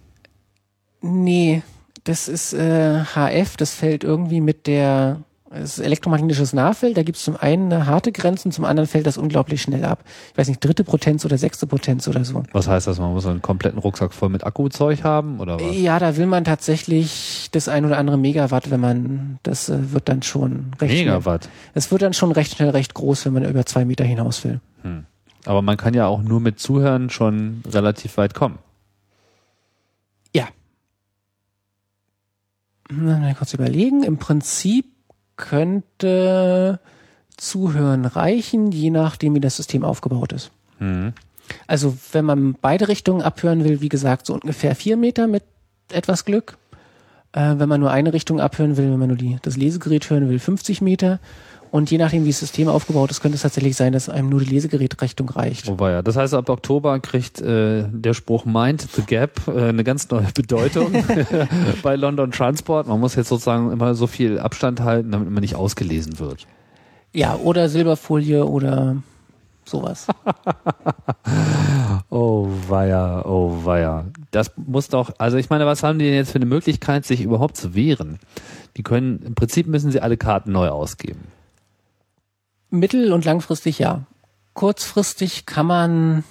[1.00, 1.62] Nee,
[2.04, 3.56] das ist äh, HF.
[3.56, 5.20] Das fällt irgendwie mit der
[5.50, 8.88] es ist elektromagnetisches Nahfeld, da gibt es zum einen eine harte Grenze und zum anderen
[8.88, 10.02] fällt das unglaublich schnell ab.
[10.32, 12.42] Ich weiß nicht, dritte Potenz oder sechste Potenz oder so.
[12.52, 12.98] Was heißt das?
[12.98, 15.76] Man muss einen kompletten Rucksack voll mit Akkuzeug haben oder was?
[15.76, 20.08] Ja, da will man tatsächlich das ein oder andere Megawatt, wenn man, das äh, wird
[20.08, 21.48] dann schon recht Megawatt?
[21.74, 24.60] Es wird dann schon recht schnell recht groß, wenn man über zwei Meter hinaus will.
[24.82, 25.04] Hm.
[25.44, 28.58] Aber man kann ja auch nur mit Zuhören schon relativ weit kommen.
[30.34, 30.48] Ja.
[32.90, 34.02] Mal kurz überlegen.
[34.02, 34.95] Im Prinzip
[35.36, 36.80] könnte
[37.36, 40.50] Zuhören reichen, je nachdem, wie das System aufgebaut ist.
[40.78, 41.12] Mhm.
[41.66, 45.44] Also wenn man beide Richtungen abhören will, wie gesagt, so ungefähr vier Meter mit
[45.92, 46.58] etwas Glück.
[47.32, 50.28] Äh, wenn man nur eine Richtung abhören will, wenn man nur die, das Lesegerät hören
[50.28, 51.20] will, 50 Meter.
[51.70, 54.40] Und je nachdem, wie das System aufgebaut ist, könnte es tatsächlich sein, dass einem nur
[54.40, 55.66] die Lesegerätrichtung reicht.
[55.66, 56.02] Wobei ja.
[56.02, 60.26] Das heißt, ab Oktober kriegt äh, der Spruch Mind the Gap äh, eine ganz neue
[60.34, 60.92] Bedeutung
[61.82, 62.86] bei London Transport.
[62.86, 66.46] Man muss jetzt sozusagen immer so viel Abstand halten, damit man nicht ausgelesen wird.
[67.12, 68.96] Ja, oder Silberfolie oder
[69.64, 70.06] sowas.
[72.10, 74.06] oh weia, oh weia.
[74.30, 77.22] Das muss doch, also ich meine, was haben die denn jetzt für eine Möglichkeit, sich
[77.22, 78.18] überhaupt zu wehren?
[78.76, 81.28] Die können, im Prinzip müssen sie alle Karten neu ausgeben.
[82.70, 84.04] Mittel- und langfristig ja.
[84.54, 86.24] Kurzfristig kann man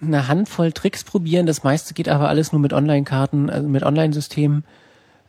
[0.00, 1.46] eine Handvoll Tricks probieren.
[1.46, 4.64] Das meiste geht aber alles nur mit Online-Karten, also mit Online-Systemen,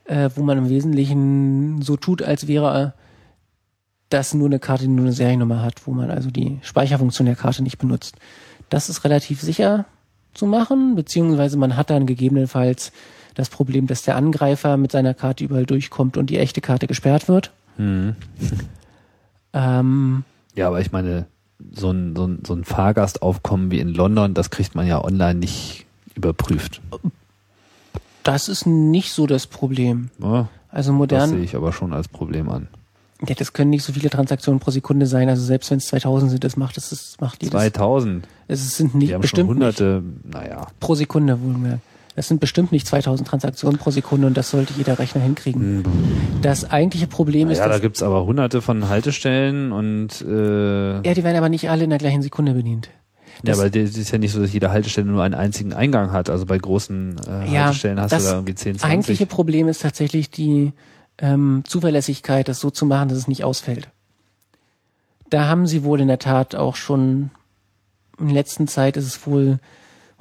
[0.05, 2.93] äh, wo man im Wesentlichen so tut, als wäre
[4.09, 7.35] das nur eine Karte, die nur eine Seriennummer hat, wo man also die Speicherfunktion der
[7.35, 8.15] Karte nicht benutzt.
[8.69, 9.85] Das ist relativ sicher
[10.33, 12.91] zu machen, beziehungsweise man hat dann gegebenenfalls
[13.35, 17.27] das Problem, dass der Angreifer mit seiner Karte überall durchkommt und die echte Karte gesperrt
[17.27, 17.51] wird.
[17.77, 18.15] Mhm.
[19.57, 20.23] Ähm,
[20.55, 21.25] ja, aber ich meine,
[21.73, 25.39] so ein, so, ein, so ein Fahrgastaufkommen wie in London, das kriegt man ja online
[25.39, 25.85] nicht
[26.15, 26.81] überprüft.
[28.23, 30.09] Das ist nicht so das Problem.
[30.21, 31.21] Ja, also modern.
[31.21, 32.67] Das sehe ich aber schon als Problem an.
[33.27, 35.27] Ja, das können nicht so viele Transaktionen pro Sekunde sein.
[35.27, 38.27] Also selbst wenn es 2000 sind, das macht das, das macht die 2000.
[38.47, 40.35] Es sind nicht bestimmt hunderte, nicht.
[40.35, 40.67] naja.
[40.79, 41.81] Pro Sekunde wohlgemerkt.
[42.17, 45.77] Das sind bestimmt nicht 2000 Transaktionen pro Sekunde und das sollte jeder Rechner hinkriegen.
[45.77, 45.83] Mhm.
[46.41, 47.59] Das eigentliche Problem ist.
[47.59, 51.83] Ja, da gibt's aber hunderte von Haltestellen und äh Ja, die werden aber nicht alle
[51.83, 52.89] in der gleichen Sekunde bedient.
[53.43, 56.11] Das ja, aber es ist ja nicht so, dass jede Haltestelle nur einen einzigen Eingang
[56.11, 56.31] hat.
[56.31, 58.81] Also bei großen äh, ja, Haltestellen hast du da irgendwie 10, 20.
[58.81, 60.73] Das eigentliche Problem ist tatsächlich die
[61.19, 63.89] ähm, Zuverlässigkeit, das so zu machen, dass es nicht ausfällt.
[65.29, 67.29] Da haben sie wohl in der Tat auch schon
[68.19, 69.59] in letzter Zeit ist es wohl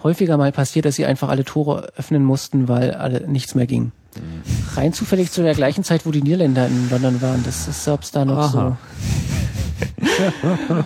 [0.03, 3.93] häufiger mal passiert, dass sie einfach alle Tore öffnen mussten, weil alle, nichts mehr ging.
[4.17, 4.77] Mhm.
[4.77, 7.43] Rein zufällig zu der gleichen Zeit, wo die Niederländer in London waren.
[7.45, 8.79] Das ist, ob es da noch Aha.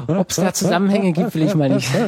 [0.07, 0.15] so.
[0.15, 1.89] ob es da Zusammenhänge gibt, will ich mal nicht.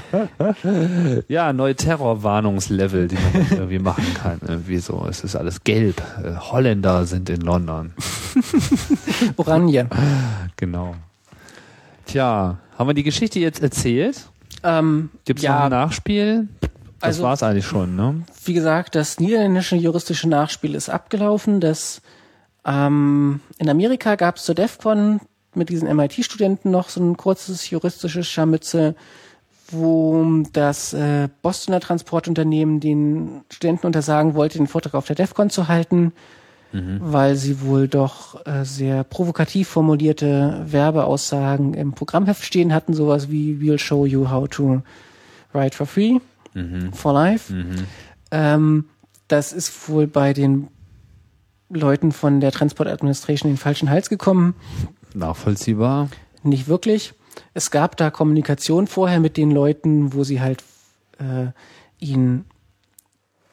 [1.28, 4.40] Ja, neue Terrorwarnungslevel, die man irgendwie machen kann.
[4.46, 5.06] Irgendwie so.
[5.08, 6.02] Es ist alles gelb.
[6.22, 7.92] Äh, Holländer sind in London.
[9.36, 9.86] Oranje.
[10.56, 10.94] Genau.
[12.06, 14.28] Tja, haben wir die Geschichte jetzt erzählt?
[14.62, 16.48] Ähm, Gibt es ja, noch ein Nachspiel?
[17.02, 18.22] Das also, war es eigentlich schon, ne?
[18.44, 21.58] Wie gesagt, das niederländische juristische Nachspiel ist abgelaufen.
[21.58, 22.00] Das
[22.64, 25.20] ähm, in Amerika gab es zur DEFCON
[25.52, 28.94] mit diesen MIT-Studenten noch so ein kurzes juristisches Scharmütze,
[29.72, 35.66] wo das äh, Bostoner Transportunternehmen den Studenten untersagen wollte, den Vortrag auf der DEFCON zu
[35.66, 36.12] halten,
[36.70, 37.00] mhm.
[37.00, 43.54] weil sie wohl doch äh, sehr provokativ formulierte Werbeaussagen im Programmheft stehen hatten, sowas wie
[43.60, 44.82] We'll show you how to
[45.52, 46.20] write for free
[46.54, 46.92] mhm.
[46.92, 47.52] for Life.
[47.52, 47.86] Mhm.
[48.30, 48.84] Ähm,
[49.28, 50.68] das ist wohl bei den
[51.70, 54.54] Leuten von der Transport Administration in den falschen Hals gekommen.
[55.14, 56.08] Nachvollziehbar.
[56.42, 57.14] Nicht wirklich.
[57.54, 60.62] Es gab da Kommunikation vorher mit den Leuten, wo sie halt
[61.18, 61.46] äh,
[61.98, 62.44] ihnen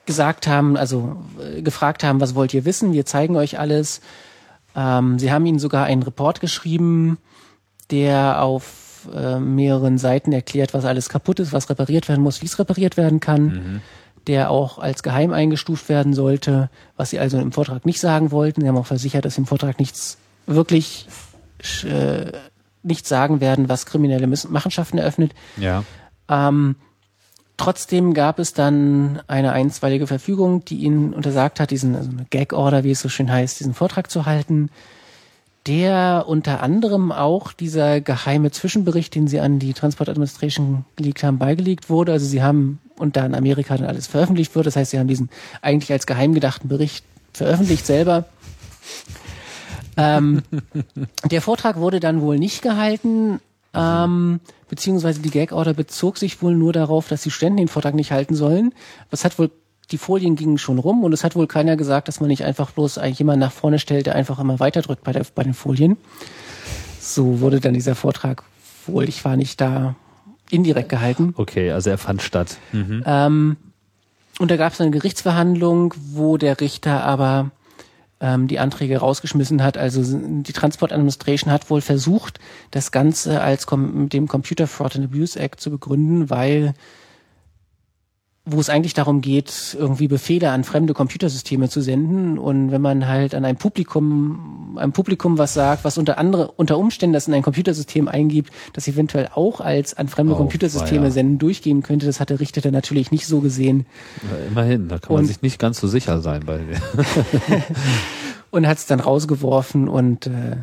[0.05, 2.93] gesagt haben, also äh, gefragt haben, was wollt ihr wissen?
[2.93, 4.01] Wir zeigen euch alles.
[4.75, 7.17] Ähm, sie haben ihnen sogar einen Report geschrieben,
[7.91, 8.78] der auf
[9.13, 12.97] äh, mehreren Seiten erklärt, was alles kaputt ist, was repariert werden muss, wie es repariert
[12.97, 13.81] werden kann, mhm.
[14.27, 18.61] der auch als geheim eingestuft werden sollte, was sie also im Vortrag nicht sagen wollten.
[18.61, 21.07] Sie haben auch versichert, dass sie im Vortrag nichts wirklich
[21.83, 22.31] äh,
[22.83, 25.33] nichts sagen werden, was kriminelle Machenschaften eröffnet.
[25.57, 25.83] Ja.
[26.29, 26.75] Ähm,
[27.57, 32.53] trotzdem gab es dann eine einstweilige Verfügung, die ihnen untersagt hat, diesen also eine Gag
[32.53, 34.69] Order, wie es so schön heißt, diesen Vortrag zu halten
[35.67, 41.37] der unter anderem auch dieser geheime Zwischenbericht, den sie an die Transport Administration gelegt haben,
[41.37, 42.13] beigelegt wurde.
[42.13, 44.65] Also sie haben und da in Amerika dann alles veröffentlicht wird.
[44.65, 45.29] Das heißt, sie haben diesen
[45.61, 47.03] eigentlich als geheim gedachten Bericht
[47.33, 48.25] veröffentlicht selber.
[49.97, 50.43] ähm,
[51.25, 53.39] der Vortrag wurde dann wohl nicht gehalten,
[53.73, 58.11] ähm, beziehungsweise die Gag-Order bezog sich wohl nur darauf, dass die Studenten den Vortrag nicht
[58.11, 58.73] halten sollen.
[59.11, 59.51] Was hat wohl
[59.91, 62.71] die Folien gingen schon rum und es hat wohl keiner gesagt, dass man nicht einfach
[62.71, 65.97] bloß eigentlich jemand nach vorne stellt, der einfach immer weiterdrückt bei, der, bei den Folien.
[66.99, 68.43] So wurde dann dieser Vortrag
[68.85, 69.95] wohl, ich war nicht da,
[70.49, 71.33] indirekt gehalten.
[71.37, 72.57] Okay, also er fand statt.
[72.71, 73.03] Mhm.
[73.05, 73.57] Ähm,
[74.39, 77.51] und da gab es eine Gerichtsverhandlung, wo der Richter aber
[78.19, 79.77] ähm, die Anträge rausgeschmissen hat.
[79.77, 82.39] Also die Transport Administration hat wohl versucht,
[82.71, 86.73] das Ganze als mit dem Computer Fraud and Abuse Act zu begründen, weil
[88.51, 92.37] wo es eigentlich darum geht, irgendwie Befehle an fremde Computersysteme zu senden.
[92.37, 96.77] Und wenn man halt an ein Publikum, einem Publikum was sagt, was unter andere, unter
[96.77, 101.11] Umständen das in ein Computersystem eingibt, das eventuell auch als an fremde oh, Computersysteme ja.
[101.11, 103.85] senden durchgehen könnte, das hat der Richter dann natürlich nicht so gesehen.
[104.23, 106.59] Ja, immerhin, da kann man und, sich nicht ganz so sicher sein bei
[108.51, 110.57] Und hat es dann rausgeworfen und äh,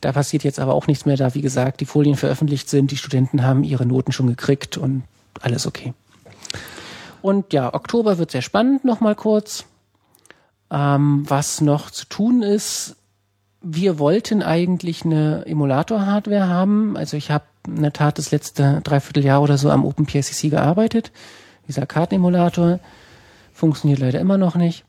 [0.00, 2.96] da passiert jetzt aber auch nichts mehr, da wie gesagt die Folien veröffentlicht sind, die
[2.96, 5.02] Studenten haben ihre Noten schon gekriegt und
[5.40, 5.92] alles okay.
[7.22, 9.64] Und ja, Oktober wird sehr spannend, nochmal kurz.
[10.70, 12.96] Ähm, was noch zu tun ist,
[13.62, 16.96] wir wollten eigentlich eine Emulator-Hardware haben.
[16.96, 21.12] Also ich habe in der Tat das letzte Dreivierteljahr oder so am OpenPSCC gearbeitet.
[21.68, 22.80] Dieser Kartenemulator
[23.52, 24.84] funktioniert leider immer noch nicht.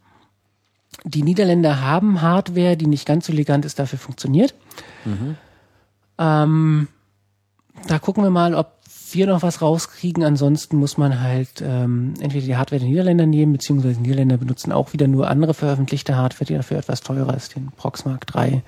[1.03, 4.55] Die Niederländer haben Hardware, die nicht ganz so elegant ist, dafür funktioniert.
[5.05, 5.37] Mhm.
[6.17, 6.87] Ähm,
[7.87, 8.72] da gucken wir mal, ob
[9.13, 10.23] wir noch was rauskriegen.
[10.23, 14.71] Ansonsten muss man halt ähm, entweder die Hardware der Niederländer nehmen, beziehungsweise die Niederländer benutzen
[14.71, 18.63] auch wieder nur andere veröffentlichte Hardware, die dafür etwas teurer ist, den Proxmark 3.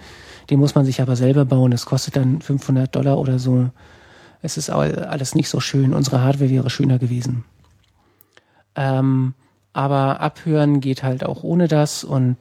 [0.49, 1.71] Den muss man sich aber selber bauen.
[1.71, 3.69] Das kostet dann 500 Dollar oder so.
[4.41, 5.93] Es ist alles nicht so schön.
[5.93, 7.43] Unsere Hardware wäre schöner gewesen.
[8.75, 9.33] Ähm,
[9.73, 12.37] aber abhören geht halt auch ohne das und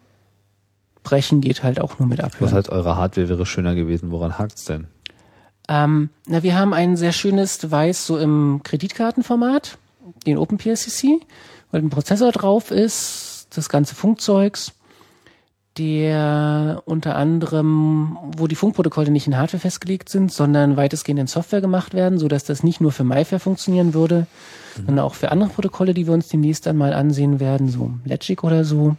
[1.03, 2.51] brechen geht halt auch nur mit abhören.
[2.51, 4.11] Was heißt, eure Hardware wäre schöner gewesen?
[4.11, 4.89] Woran hakt's denn?
[5.69, 9.79] Ähm, na, wir haben ein sehr schönes Device so im Kreditkartenformat,
[10.27, 11.21] den OpenPSCC,
[11.71, 14.73] weil ein Prozessor drauf ist, das ganze Funkzeugs,
[15.79, 21.61] der unter anderem, wo die Funkprotokolle nicht in Hardware festgelegt sind, sondern weitestgehend in Software
[21.61, 24.27] gemacht werden, so dass das nicht nur für MyFair funktionieren würde,
[24.77, 24.87] mhm.
[24.87, 28.65] sondern auch für andere Protokolle, die wir uns demnächst einmal ansehen werden, so Legic oder
[28.65, 28.97] so.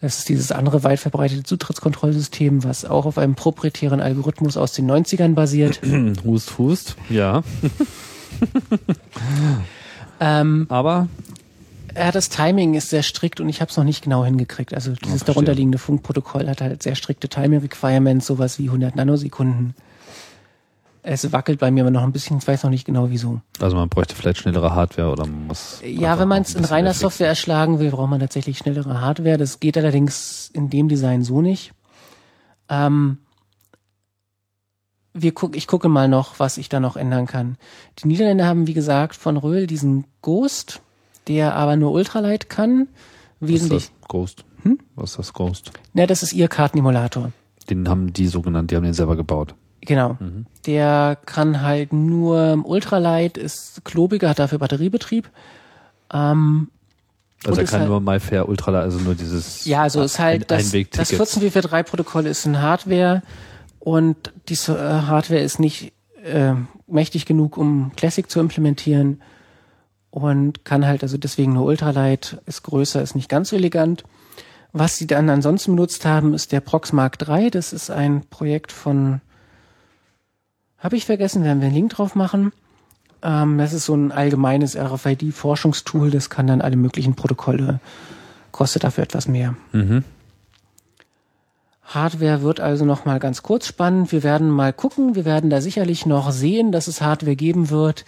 [0.00, 4.90] Das ist dieses andere weit verbreitete Zutrittskontrollsystem, was auch auf einem proprietären Algorithmus aus den
[4.90, 5.80] 90ern basiert.
[6.24, 7.42] hust, hust, ja.
[10.20, 11.08] ähm, Aber
[11.94, 14.72] ja, das Timing ist sehr strikt und ich habe es noch nicht genau hingekriegt.
[14.74, 19.74] Also dieses darunterliegende Funkprotokoll hat halt sehr strikte Timing Requirements, sowas wie 100 Nanosekunden.
[21.02, 23.40] Es wackelt bei mir aber noch ein bisschen, ich weiß noch nicht genau wieso.
[23.58, 25.80] Also man bräuchte vielleicht schnellere Hardware oder man muss.
[25.84, 29.38] Ja, wenn man es in reiner Software erschlagen will, braucht man tatsächlich schnellere Hardware.
[29.38, 31.72] Das geht allerdings in dem Design so nicht.
[32.68, 33.18] Ähm,
[35.14, 37.56] wir guck, ich gucke mal noch, was ich da noch ändern kann.
[37.98, 40.82] Die Niederländer haben, wie gesagt, von Röhl diesen Ghost,
[41.28, 42.88] der aber nur Ultralight kann.
[43.40, 43.72] Wesentlich.
[43.72, 44.44] Was ist das Ghost?
[44.62, 44.78] Hm?
[44.94, 45.72] Was ist das Ghost?
[45.94, 47.32] Na, das ist ihr Kartenemulator.
[47.70, 49.54] Den haben die so genannt, die haben den selber gebaut.
[49.82, 50.16] Genau.
[50.20, 50.46] Mhm.
[50.66, 55.30] Der kann halt nur Ultralight, ist klobiger, hat dafür Batteriebetrieb.
[56.12, 56.68] Ähm,
[57.44, 60.70] also er kann halt, nur MyFair Ultralight, also nur dieses Ja, also ist halt das,
[60.70, 63.22] das 14443 Protokoll ist ein Hardware
[63.78, 65.92] und diese äh, Hardware ist nicht
[66.22, 66.52] äh,
[66.86, 69.22] mächtig genug, um Classic zu implementieren
[70.10, 74.04] und kann halt also deswegen nur Ultralight, ist größer, ist nicht ganz so elegant.
[74.72, 77.50] Was sie dann ansonsten benutzt haben, ist der Proxmark 3.
[77.50, 79.20] Das ist ein Projekt von
[80.80, 82.52] habe ich vergessen, werden wir einen Link drauf machen.
[83.22, 87.80] Ähm, das ist so ein allgemeines RFID-Forschungstool, das kann dann alle möglichen Protokolle,
[88.50, 89.54] kostet dafür etwas mehr.
[89.72, 90.04] Mhm.
[91.84, 94.12] Hardware wird also noch mal ganz kurz spannend.
[94.12, 95.16] Wir werden mal gucken.
[95.16, 98.04] Wir werden da sicherlich noch sehen, dass es Hardware geben wird,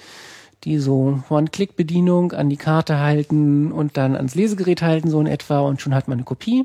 [0.63, 5.61] die so One-Click-Bedienung an die Karte halten und dann ans Lesegerät halten, so in etwa,
[5.61, 6.65] und schon hat man eine Kopie.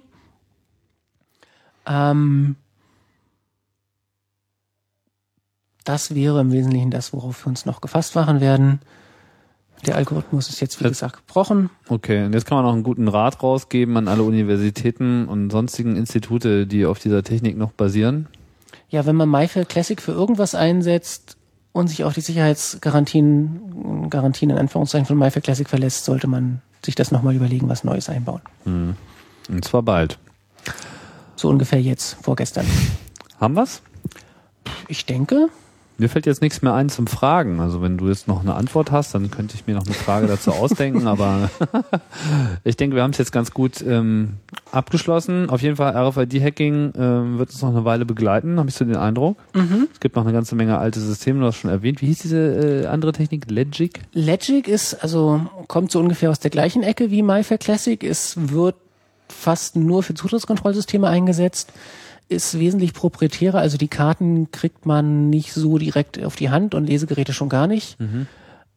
[1.88, 2.56] Ähm,
[5.88, 8.82] Das wäre im Wesentlichen das, worauf wir uns noch gefasst machen werden.
[9.86, 11.70] Der Algorithmus ist jetzt, wie gesagt, gebrochen.
[11.88, 15.96] Okay, und jetzt kann man noch einen guten Rat rausgeben an alle Universitäten und sonstigen
[15.96, 18.28] Institute, die auf dieser Technik noch basieren.
[18.90, 21.38] Ja, wenn man MyFair Classic für irgendwas einsetzt
[21.72, 26.96] und sich auf die Sicherheitsgarantien, Garantien in Anführungszeichen von MyFair Classic verlässt, sollte man sich
[26.96, 28.42] das nochmal überlegen, was Neues einbauen.
[28.66, 28.98] Hm.
[29.48, 30.20] Und zwar bald.
[31.38, 32.66] So ungefähr jetzt, vorgestern.
[33.40, 33.82] Haben wir's?
[34.90, 35.48] Ich denke.
[36.00, 37.60] Mir fällt jetzt nichts mehr ein zum Fragen.
[37.60, 40.28] Also wenn du jetzt noch eine Antwort hast, dann könnte ich mir noch eine Frage
[40.28, 41.08] dazu ausdenken.
[41.08, 41.50] Aber
[42.64, 44.34] ich denke, wir haben es jetzt ganz gut ähm,
[44.72, 45.50] abgeschlossen.
[45.50, 48.96] Auf jeden Fall RFID-Hacking ähm, wird uns noch eine Weile begleiten, habe ich so den
[48.96, 49.38] Eindruck.
[49.54, 49.88] Mhm.
[49.92, 52.02] Es gibt noch eine ganze Menge alte Systeme, du hast schon erwähnt.
[52.02, 53.50] Wie hieß diese äh, andere Technik?
[53.50, 54.02] Legic?
[54.14, 58.04] Legic ist, also kommt so ungefähr aus der gleichen Ecke wie MyFair Classic.
[58.04, 58.76] Es wird
[59.30, 61.74] fast nur für Zutrittskontrollsysteme eingesetzt
[62.30, 66.86] ist wesentlich proprietärer, also die Karten kriegt man nicht so direkt auf die Hand und
[66.86, 68.00] Lesegeräte schon gar nicht.
[68.00, 68.28] Mhm.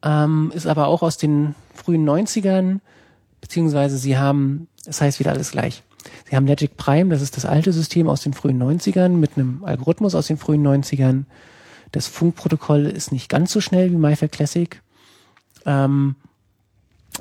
[0.03, 2.79] Ähm, ist aber auch aus den frühen 90ern,
[3.41, 5.83] beziehungsweise sie haben, das heißt wieder alles gleich.
[6.29, 9.65] Sie haben Logic Prime, das ist das alte System aus den frühen 90ern mit einem
[9.65, 11.25] Algorithmus aus den frühen 90ern.
[11.93, 14.81] Das Funkprotokoll ist nicht ganz so schnell wie MyFair Classic.
[15.67, 16.15] Ähm,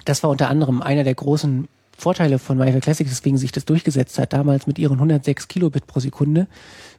[0.06, 1.68] das war unter anderem einer der großen
[2.00, 6.00] Vorteile von MyFair Classic, weswegen sich das durchgesetzt hat, damals mit ihren 106 Kilobit pro
[6.00, 6.48] Sekunde,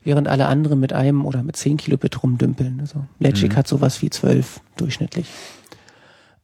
[0.05, 2.81] während alle anderen mit einem oder mit 10 Kilobit rumdümpeln.
[2.81, 3.57] Also Logic mhm.
[3.57, 5.27] hat sowas wie 12 durchschnittlich.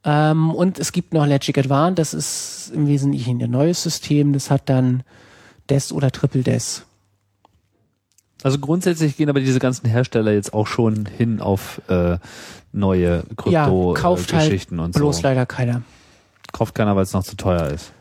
[0.05, 4.51] Ähm, und es gibt noch Logic Advanced, das ist im Wesentlichen ein neues System, das
[4.51, 5.03] hat dann
[5.69, 6.85] DES oder Triple DES.
[8.43, 12.19] Also grundsätzlich gehen aber diese ganzen Hersteller jetzt auch schon hin auf äh,
[12.73, 15.01] neue Krypto-Geschichten ja, halt und so.
[15.01, 15.83] Bloß leider keiner.
[16.53, 17.93] Kauft keiner, weil es noch zu teuer ist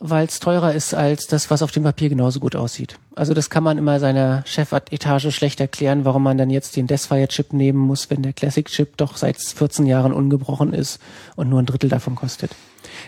[0.00, 2.98] weil es teurer ist als das, was auf dem Papier genauso gut aussieht.
[3.14, 7.52] Also das kann man immer seiner Chefetage schlecht erklären, warum man dann jetzt den Desfire-Chip
[7.52, 11.00] nehmen muss, wenn der Classic-Chip doch seit 14 Jahren ungebrochen ist
[11.36, 12.56] und nur ein Drittel davon kostet.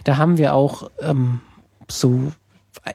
[0.04, 1.40] Da haben wir auch ähm,
[1.88, 2.30] so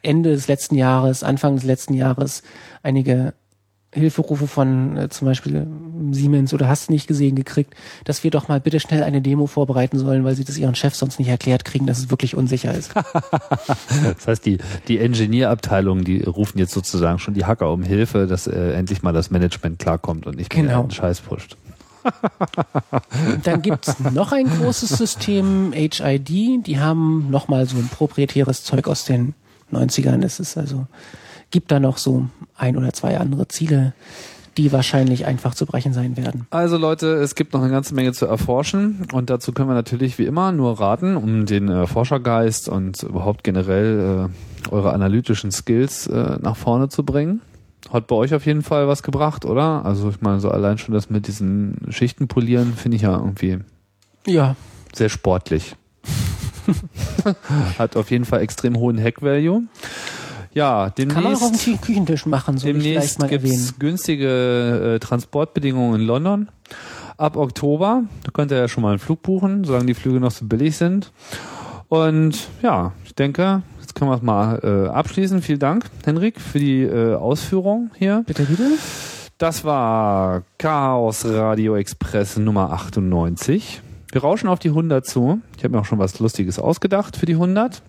[0.03, 2.43] Ende des letzten Jahres, Anfang des letzten Jahres
[2.83, 3.33] einige
[3.97, 5.67] Hilferufe von äh, zum Beispiel
[6.11, 7.73] Siemens oder hast nicht gesehen gekriegt,
[8.05, 10.99] dass wir doch mal bitte schnell eine Demo vorbereiten sollen, weil sie das ihren Chefs
[10.99, 12.93] sonst nicht erklärt kriegen, dass es wirklich unsicher ist.
[12.95, 18.47] das heißt, die, die Engineer-Abteilung, die rufen jetzt sozusagen schon die Hacker um Hilfe, dass
[18.47, 20.67] äh, endlich mal das Management klarkommt und nicht genau.
[20.67, 21.57] mehr einen Scheiß pusht.
[23.43, 26.29] Dann gibt's noch ein großes System, HID,
[26.65, 29.33] die haben nochmal so ein proprietäres Zeug aus den
[29.73, 30.23] 90ern.
[30.23, 30.87] Es ist also
[31.51, 33.93] gibt da noch so ein oder zwei andere Ziele,
[34.57, 36.47] die wahrscheinlich einfach zu brechen sein werden.
[36.49, 40.17] Also Leute, es gibt noch eine ganze Menge zu erforschen und dazu können wir natürlich
[40.17, 46.07] wie immer nur raten, um den äh, Forschergeist und überhaupt generell äh, eure analytischen Skills
[46.07, 47.41] äh, nach vorne zu bringen.
[47.91, 49.85] Hat bei euch auf jeden Fall was gebracht, oder?
[49.85, 53.59] Also ich meine, so allein schon das mit diesen Schichten polieren finde ich ja irgendwie
[54.25, 54.55] ja.
[54.93, 55.75] sehr sportlich.
[57.77, 59.63] Hat auf jeden Fall extrem hohen Hack-Value.
[60.57, 61.13] Ja, demnächst.
[61.13, 63.69] Kann man auch auf dem Küchentisch machen, so demnächst gibt's erwähnen.
[63.77, 66.49] günstige äh, Transportbedingungen in London.
[67.15, 70.31] Ab Oktober, da könnt ihr ja schon mal einen Flug buchen, solange die Flüge noch
[70.31, 71.11] so billig sind.
[71.89, 75.43] Und ja, ich denke, jetzt können wir es mal äh, abschließen.
[75.43, 78.23] Vielen Dank, Henrik, für die äh, Ausführung hier.
[78.25, 78.67] Bitte, bitte.
[79.37, 83.83] Das war Chaos Radio Express Nummer 98.
[84.11, 85.39] Wir rauschen auf die 100 zu.
[85.55, 87.83] Ich habe mir auch schon was Lustiges ausgedacht für die 100.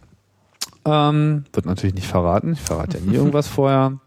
[0.89, 2.53] Ähm, wird natürlich nicht verraten.
[2.55, 3.99] Ich verrate ja nie irgendwas vorher.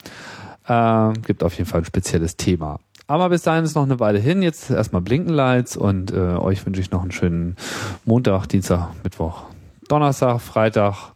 [0.67, 2.79] Äh, gibt auf jeden Fall ein spezielles Thema.
[3.07, 4.41] Aber bis dahin ist noch eine Weile hin.
[4.41, 7.57] Jetzt erstmal Blinkenlights und äh, euch wünsche ich noch einen schönen
[8.05, 9.43] Montag, Dienstag, Mittwoch,
[9.89, 11.11] Donnerstag, Freitag,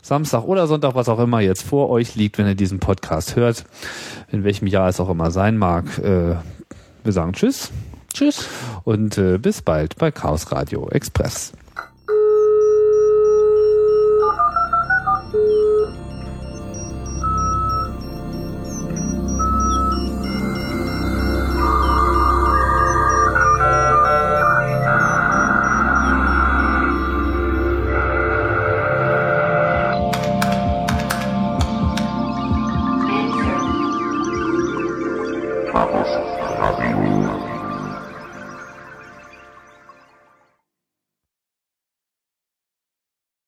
[0.00, 3.64] Samstag oder Sonntag, was auch immer jetzt vor euch liegt, wenn ihr diesen Podcast hört.
[4.32, 5.98] In welchem Jahr es auch immer sein mag.
[5.98, 6.36] Äh,
[7.04, 7.70] wir sagen Tschüss.
[8.12, 8.48] Tschüss.
[8.84, 11.52] Und äh, bis bald bei Chaos Radio Express.